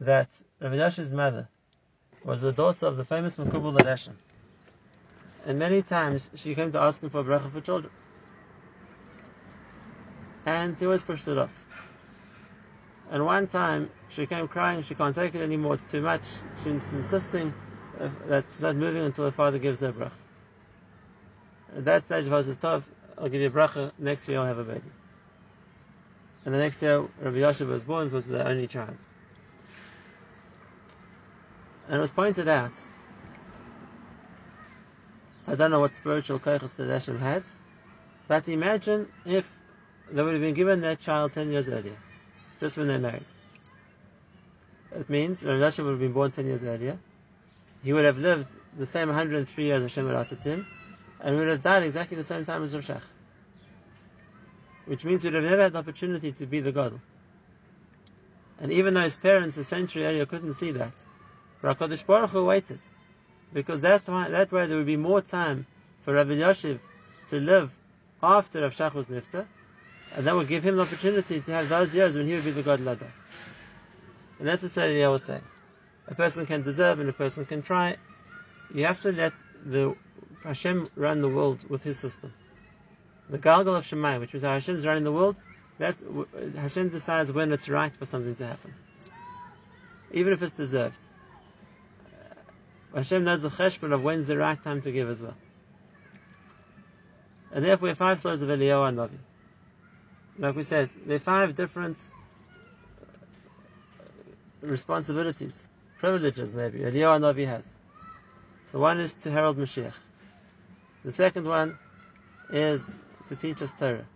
that 0.00 0.42
Rabbi 0.60 0.76
Yosha's 0.76 1.10
mother, 1.10 1.48
was 2.24 2.40
the 2.40 2.52
daughter 2.52 2.86
of 2.86 2.96
the 2.96 3.04
famous 3.04 3.38
Makubal 3.38 3.72
Ladashim. 3.72 4.14
And 5.46 5.58
many 5.58 5.82
times 5.82 6.30
she 6.34 6.54
came 6.54 6.72
to 6.72 6.80
ask 6.80 7.02
him 7.02 7.10
for 7.10 7.20
a 7.20 7.24
bracha 7.24 7.50
for 7.50 7.60
children. 7.60 7.92
And 10.46 10.78
he 10.78 10.86
always 10.86 11.02
pushed 11.02 11.28
it 11.28 11.38
off. 11.38 11.64
And 13.10 13.24
one 13.24 13.46
time 13.46 13.90
she 14.10 14.26
came 14.26 14.48
crying, 14.48 14.82
she 14.82 14.94
can't 14.94 15.14
take 15.14 15.34
it 15.34 15.40
anymore, 15.40 15.74
it's 15.74 15.90
too 15.90 16.02
much. 16.02 16.26
She's 16.62 16.92
insisting 16.92 17.54
uh, 17.98 18.10
that 18.26 18.44
she's 18.48 18.60
not 18.60 18.76
moving 18.76 19.04
until 19.04 19.24
her 19.24 19.30
father 19.30 19.58
gives 19.58 19.80
her 19.80 19.88
a 19.88 19.92
bracha. 19.92 20.12
At 21.76 21.84
that 21.84 22.04
stage, 22.04 22.26
the 22.26 22.42
says, 22.42 22.58
Tov, 22.58 22.84
I'll 23.16 23.28
give 23.28 23.40
you 23.40 23.48
a 23.48 23.50
bracha, 23.50 23.92
next 23.98 24.28
year 24.28 24.38
I'll 24.38 24.46
have 24.46 24.58
a 24.58 24.64
baby. 24.64 24.82
And 26.44 26.54
the 26.54 26.58
next 26.58 26.82
year, 26.82 27.00
Rabbi 27.00 27.38
Yashiv 27.38 27.68
was 27.68 27.82
born 27.82 28.10
was 28.10 28.26
the 28.26 28.46
only 28.46 28.66
child. 28.66 28.96
And 31.88 31.96
it 31.96 32.00
was 32.00 32.10
pointed 32.10 32.48
out, 32.48 32.72
I 35.46 35.54
don't 35.54 35.70
know 35.70 35.80
what 35.80 35.94
spiritual 35.94 36.38
koichas 36.38 36.74
the 36.74 36.86
Hashem 36.86 37.18
had, 37.18 37.44
but 38.26 38.46
imagine 38.48 39.08
if 39.24 39.58
they 40.12 40.22
would 40.22 40.34
have 40.34 40.42
been 40.42 40.54
given 40.54 40.82
their 40.82 40.96
child 40.96 41.32
10 41.32 41.50
years 41.50 41.70
earlier, 41.70 41.96
just 42.60 42.76
when 42.76 42.88
they 42.88 42.98
married. 42.98 43.24
It 44.94 45.08
means 45.08 45.42
Rav 45.42 45.58
Hashem 45.60 45.86
would 45.86 45.92
have 45.92 46.00
been 46.00 46.12
born 46.12 46.30
10 46.30 46.46
years 46.46 46.62
earlier, 46.62 46.98
he 47.82 47.94
would 47.94 48.04
have 48.04 48.18
lived 48.18 48.54
the 48.76 48.84
same 48.84 49.08
103 49.08 49.64
years 49.64 49.82
Hashem 49.82 50.10
allotted 50.10 50.44
him, 50.44 50.66
and 51.20 51.36
would 51.36 51.48
have 51.48 51.62
died 51.62 51.84
exactly 51.84 52.18
the 52.18 52.24
same 52.24 52.44
time 52.44 52.62
as 52.64 52.74
Rav 52.74 52.84
Shach. 52.84 53.02
Which 54.84 55.06
means 55.06 55.22
he 55.22 55.28
would 55.28 55.36
have 55.36 55.44
never 55.44 55.62
had 55.62 55.72
the 55.72 55.78
opportunity 55.78 56.32
to 56.32 56.46
be 56.46 56.60
the 56.60 56.72
God. 56.72 57.00
And 58.60 58.72
even 58.72 58.92
though 58.92 59.02
his 59.02 59.16
parents 59.16 59.56
a 59.56 59.64
century 59.64 60.04
earlier 60.04 60.26
couldn't 60.26 60.54
see 60.54 60.72
that, 60.72 60.92
HaKadosh 61.62 62.06
Baruch 62.06 62.30
Hu 62.30 62.44
waited, 62.44 62.78
because 63.52 63.80
that 63.80 64.04
that 64.06 64.52
way 64.52 64.66
there 64.66 64.76
would 64.76 64.86
be 64.86 64.96
more 64.96 65.20
time 65.20 65.66
for 66.02 66.14
Rabbi 66.14 66.32
Yashiv 66.32 66.78
to 67.28 67.40
live 67.40 67.76
after 68.22 68.62
Rav 68.62 68.72
Shach 68.72 68.94
was 68.94 69.06
nifta, 69.06 69.46
and 70.16 70.26
that 70.26 70.34
would 70.34 70.48
give 70.48 70.62
him 70.62 70.76
the 70.76 70.82
opportunity 70.82 71.40
to 71.40 71.52
have 71.52 71.68
those 71.68 71.94
years 71.94 72.16
when 72.16 72.26
he 72.26 72.34
would 72.34 72.44
be 72.44 72.50
the 72.52 72.62
Gadol 72.62 72.94
HaDor. 72.94 73.10
And 74.38 74.48
that's 74.48 74.62
the 74.62 74.68
story 74.68 75.04
I 75.04 75.08
was 75.08 75.24
saying. 75.24 75.42
A 76.06 76.14
person 76.14 76.46
can 76.46 76.62
deserve 76.62 77.00
and 77.00 77.08
a 77.08 77.12
person 77.12 77.44
can 77.44 77.62
try. 77.62 77.96
You 78.72 78.86
have 78.86 79.00
to 79.02 79.12
let 79.12 79.32
the 79.64 79.96
Hashem 80.44 80.88
run 80.94 81.20
the 81.20 81.28
world 81.28 81.68
with 81.68 81.82
His 81.82 81.98
system. 81.98 82.32
The 83.28 83.38
Galgal 83.38 83.76
of 83.76 83.84
Shemai, 83.84 84.20
which 84.20 84.34
is 84.34 84.42
how 84.42 84.52
Hashem 84.52 84.76
is 84.76 84.86
running 84.86 85.04
the 85.04 85.12
world, 85.12 85.36
that's 85.78 86.02
Hashem 86.56 86.88
decides 86.88 87.30
when 87.30 87.52
it's 87.52 87.68
right 87.68 87.94
for 87.94 88.06
something 88.06 88.34
to 88.36 88.46
happen, 88.46 88.72
even 90.12 90.32
if 90.32 90.42
it's 90.42 90.54
deserved. 90.54 90.98
Hashem 92.94 93.24
knows 93.24 93.42
the 93.42 93.50
cheshbon 93.50 93.92
of 93.92 94.02
when's 94.02 94.26
the 94.26 94.36
right 94.36 94.60
time 94.60 94.82
to 94.82 94.92
give 94.92 95.08
as 95.08 95.20
well. 95.20 95.36
And 97.52 97.64
therefore 97.64 97.86
we 97.86 97.88
have 97.90 97.98
five 97.98 98.18
stories 98.18 98.42
of 98.42 98.48
Eliyahu 98.48 98.88
and 98.88 98.98
Navi. 98.98 99.18
Like 100.38 100.56
we 100.56 100.62
said, 100.62 100.90
there 101.06 101.16
are 101.16 101.18
five 101.18 101.54
different 101.54 101.98
uh, 103.02 104.66
responsibilities, 104.66 105.66
privileges 105.98 106.52
maybe, 106.52 106.80
Eliyahu 106.80 107.16
and 107.16 107.24
Navi 107.24 107.46
has. 107.46 107.74
The 108.72 108.78
one 108.78 109.00
is 109.00 109.14
to 109.14 109.30
herald 109.30 109.58
Mashiach. 109.58 109.94
The 111.04 111.12
second 111.12 111.46
one 111.46 111.78
is 112.50 112.94
to 113.28 113.36
teach 113.36 113.62
us 113.62 113.72
Torah. 113.72 114.06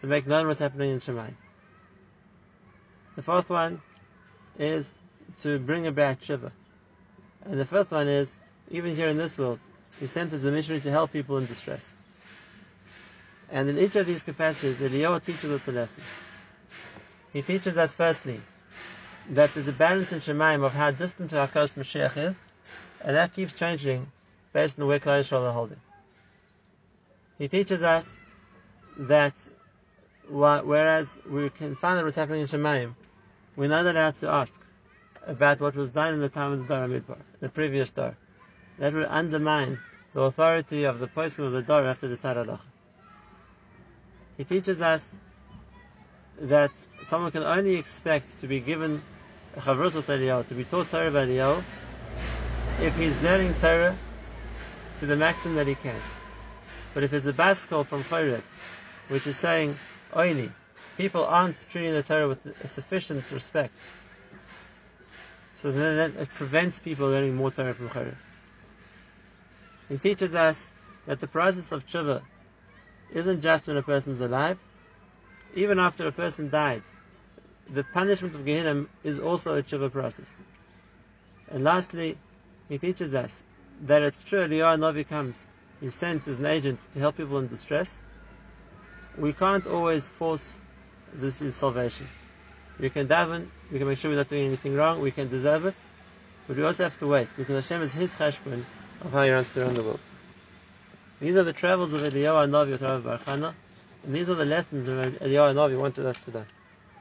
To 0.00 0.06
make 0.06 0.26
known 0.26 0.46
what's 0.46 0.60
happening 0.60 0.90
in 0.90 1.00
Shemai. 1.00 1.34
The 3.16 3.22
fourth 3.22 3.50
one 3.50 3.82
is 4.58 4.98
to 5.42 5.58
bring 5.58 5.86
about 5.86 6.22
Shiva 6.22 6.52
And 7.44 7.58
the 7.58 7.64
fifth 7.64 7.92
one 7.92 8.08
is, 8.08 8.34
even 8.70 8.94
here 8.94 9.08
in 9.08 9.16
this 9.16 9.38
world, 9.38 9.58
he's 9.98 10.10
sent 10.10 10.32
as 10.32 10.42
the 10.42 10.52
missionary 10.52 10.80
to 10.82 10.90
help 10.90 11.12
people 11.12 11.38
in 11.38 11.46
distress. 11.46 11.92
And 13.50 13.68
in 13.68 13.78
each 13.78 13.96
of 13.96 14.06
these 14.06 14.22
capacities, 14.22 14.78
Eliyahu 14.78 15.24
teaches 15.24 15.50
us 15.50 15.66
a 15.68 15.72
lesson. 15.72 16.04
He 17.32 17.42
teaches 17.42 17.76
us 17.76 17.94
firstly 17.94 18.40
that 19.30 19.52
there's 19.54 19.68
a 19.68 19.72
balance 19.72 20.12
in 20.12 20.20
Shemaim 20.20 20.64
of 20.64 20.72
how 20.72 20.90
distant 20.90 21.32
our 21.32 21.48
close 21.48 21.74
Mashiach 21.74 22.16
is, 22.16 22.40
and 23.00 23.16
that 23.16 23.34
keeps 23.34 23.54
changing 23.54 24.06
based 24.52 24.78
on 24.78 24.86
where 24.86 24.98
Klal 24.98 25.20
Yisrael 25.20 25.48
are 25.48 25.52
holding. 25.52 25.80
He 27.38 27.48
teaches 27.48 27.82
us 27.82 28.18
that 28.98 29.34
whereas 30.28 31.18
we 31.28 31.50
can 31.50 31.74
find 31.74 31.98
out 31.98 32.04
what's 32.04 32.16
happening 32.16 32.42
in 32.42 32.46
Shemaim, 32.46 32.94
we're 33.56 33.68
not 33.68 33.86
allowed 33.86 34.16
to 34.16 34.28
ask 34.28 34.60
about 35.26 35.60
what 35.60 35.74
was 35.74 35.90
done 35.90 36.14
in 36.14 36.20
the 36.20 36.28
time 36.28 36.52
of 36.52 36.66
the 36.66 36.74
Dor 36.74 36.88
Midbar, 36.88 37.18
the 37.40 37.48
previous 37.48 37.90
Dor. 37.92 38.16
That 38.78 38.94
would 38.94 39.04
undermine 39.04 39.78
the 40.14 40.22
authority 40.22 40.84
of 40.84 40.98
the 40.98 41.06
person 41.06 41.44
of 41.44 41.52
the 41.52 41.62
Dor 41.62 41.84
after 41.84 42.08
the 42.08 42.14
Saralach. 42.14 42.60
He 44.38 44.44
teaches 44.44 44.80
us 44.80 45.14
that 46.40 46.72
someone 47.02 47.30
can 47.30 47.42
only 47.42 47.74
expect 47.76 48.40
to 48.40 48.46
be 48.46 48.60
given 48.60 49.02
chavrus 49.56 49.94
with 49.94 50.06
to 50.48 50.54
be 50.54 50.64
taught 50.64 50.90
Torah 50.90 51.10
by 51.10 51.26
Eliyahu, 51.26 51.62
if 52.80 52.96
he's 52.96 53.22
learning 53.22 53.54
Torah 53.54 53.98
to 54.96 55.06
the 55.06 55.16
maximum 55.16 55.56
that 55.56 55.66
he 55.66 55.74
can. 55.74 56.00
But 56.94 57.02
if 57.02 57.10
there's 57.10 57.26
a 57.26 57.32
baskol 57.32 57.84
from 57.84 58.04
Chorev, 58.04 58.42
which 59.08 59.26
is 59.26 59.36
saying, 59.36 59.76
Oini, 60.12 60.50
people 60.96 61.24
aren't 61.24 61.66
treating 61.70 61.92
the 61.92 62.02
Torah 62.02 62.28
with 62.28 62.68
sufficient 62.68 63.30
respect, 63.30 63.74
so 65.60 65.70
then 65.70 66.16
it 66.16 66.30
prevents 66.30 66.80
people 66.80 67.10
learning 67.10 67.36
more 67.36 67.50
Torah 67.50 67.74
from 67.74 67.90
Chorev. 67.90 68.14
He 69.90 69.98
teaches 69.98 70.34
us 70.34 70.72
that 71.06 71.20
the 71.20 71.26
process 71.26 71.70
of 71.70 71.86
tshuva 71.86 72.22
isn't 73.12 73.42
just 73.42 73.68
when 73.68 73.76
a 73.76 73.82
person's 73.82 74.20
alive, 74.20 74.58
even 75.54 75.78
after 75.78 76.06
a 76.06 76.12
person 76.12 76.48
died. 76.48 76.82
The 77.68 77.84
punishment 77.84 78.34
of 78.36 78.46
Gehenna 78.46 78.86
is 79.04 79.20
also 79.20 79.54
a 79.56 79.62
tshuva 79.62 79.92
process. 79.92 80.40
And 81.50 81.62
lastly, 81.62 82.16
he 82.70 82.78
teaches 82.78 83.12
us 83.12 83.42
that 83.82 84.02
it's 84.02 84.22
true 84.22 84.40
Eliyahu 84.40 84.78
Navi 84.78 85.06
comes, 85.06 85.46
he 85.80 85.90
sends 85.90 86.26
as 86.26 86.38
an 86.38 86.46
agent 86.46 86.80
to 86.92 87.00
help 87.00 87.18
people 87.18 87.38
in 87.38 87.48
distress. 87.48 88.00
We 89.18 89.34
can't 89.34 89.66
always 89.66 90.08
force 90.08 90.58
this 91.12 91.42
is 91.42 91.54
salvation. 91.54 92.06
We 92.80 92.88
can 92.88 93.06
daven, 93.06 93.46
we 93.70 93.78
can 93.78 93.86
make 93.86 93.98
sure 93.98 94.10
we're 94.10 94.16
not 94.16 94.28
doing 94.28 94.46
anything 94.46 94.74
wrong, 94.74 95.00
we 95.00 95.10
can 95.10 95.28
deserve 95.28 95.66
it, 95.66 95.74
but 96.48 96.56
we 96.56 96.64
also 96.64 96.84
have 96.84 96.98
to 97.00 97.06
wait 97.06 97.28
because 97.36 97.68
Hashem 97.68 97.82
is 97.82 97.92
His 97.92 98.14
cheshbon 98.14 98.64
of 99.02 99.12
how 99.12 99.22
He 99.22 99.30
runs 99.30 99.54
around 99.56 99.74
the 99.74 99.82
world. 99.82 100.00
These 101.20 101.36
are 101.36 101.42
the 101.42 101.52
travels 101.52 101.92
of 101.92 102.00
Eliyahu 102.00 102.44
and 102.44 102.52
Navi 102.52 102.70
with 102.70 102.80
Rabbi 102.80 103.00
Bar 103.00 103.18
Chana, 103.18 103.52
and 104.04 104.14
these 104.14 104.30
are 104.30 104.34
the 104.34 104.46
lessons 104.46 104.86
that 104.86 105.20
Eliyahu 105.20 105.54
Navi 105.54 105.78
wanted 105.78 106.06
us 106.06 106.24
to 106.24 106.30
learn. 106.30 106.46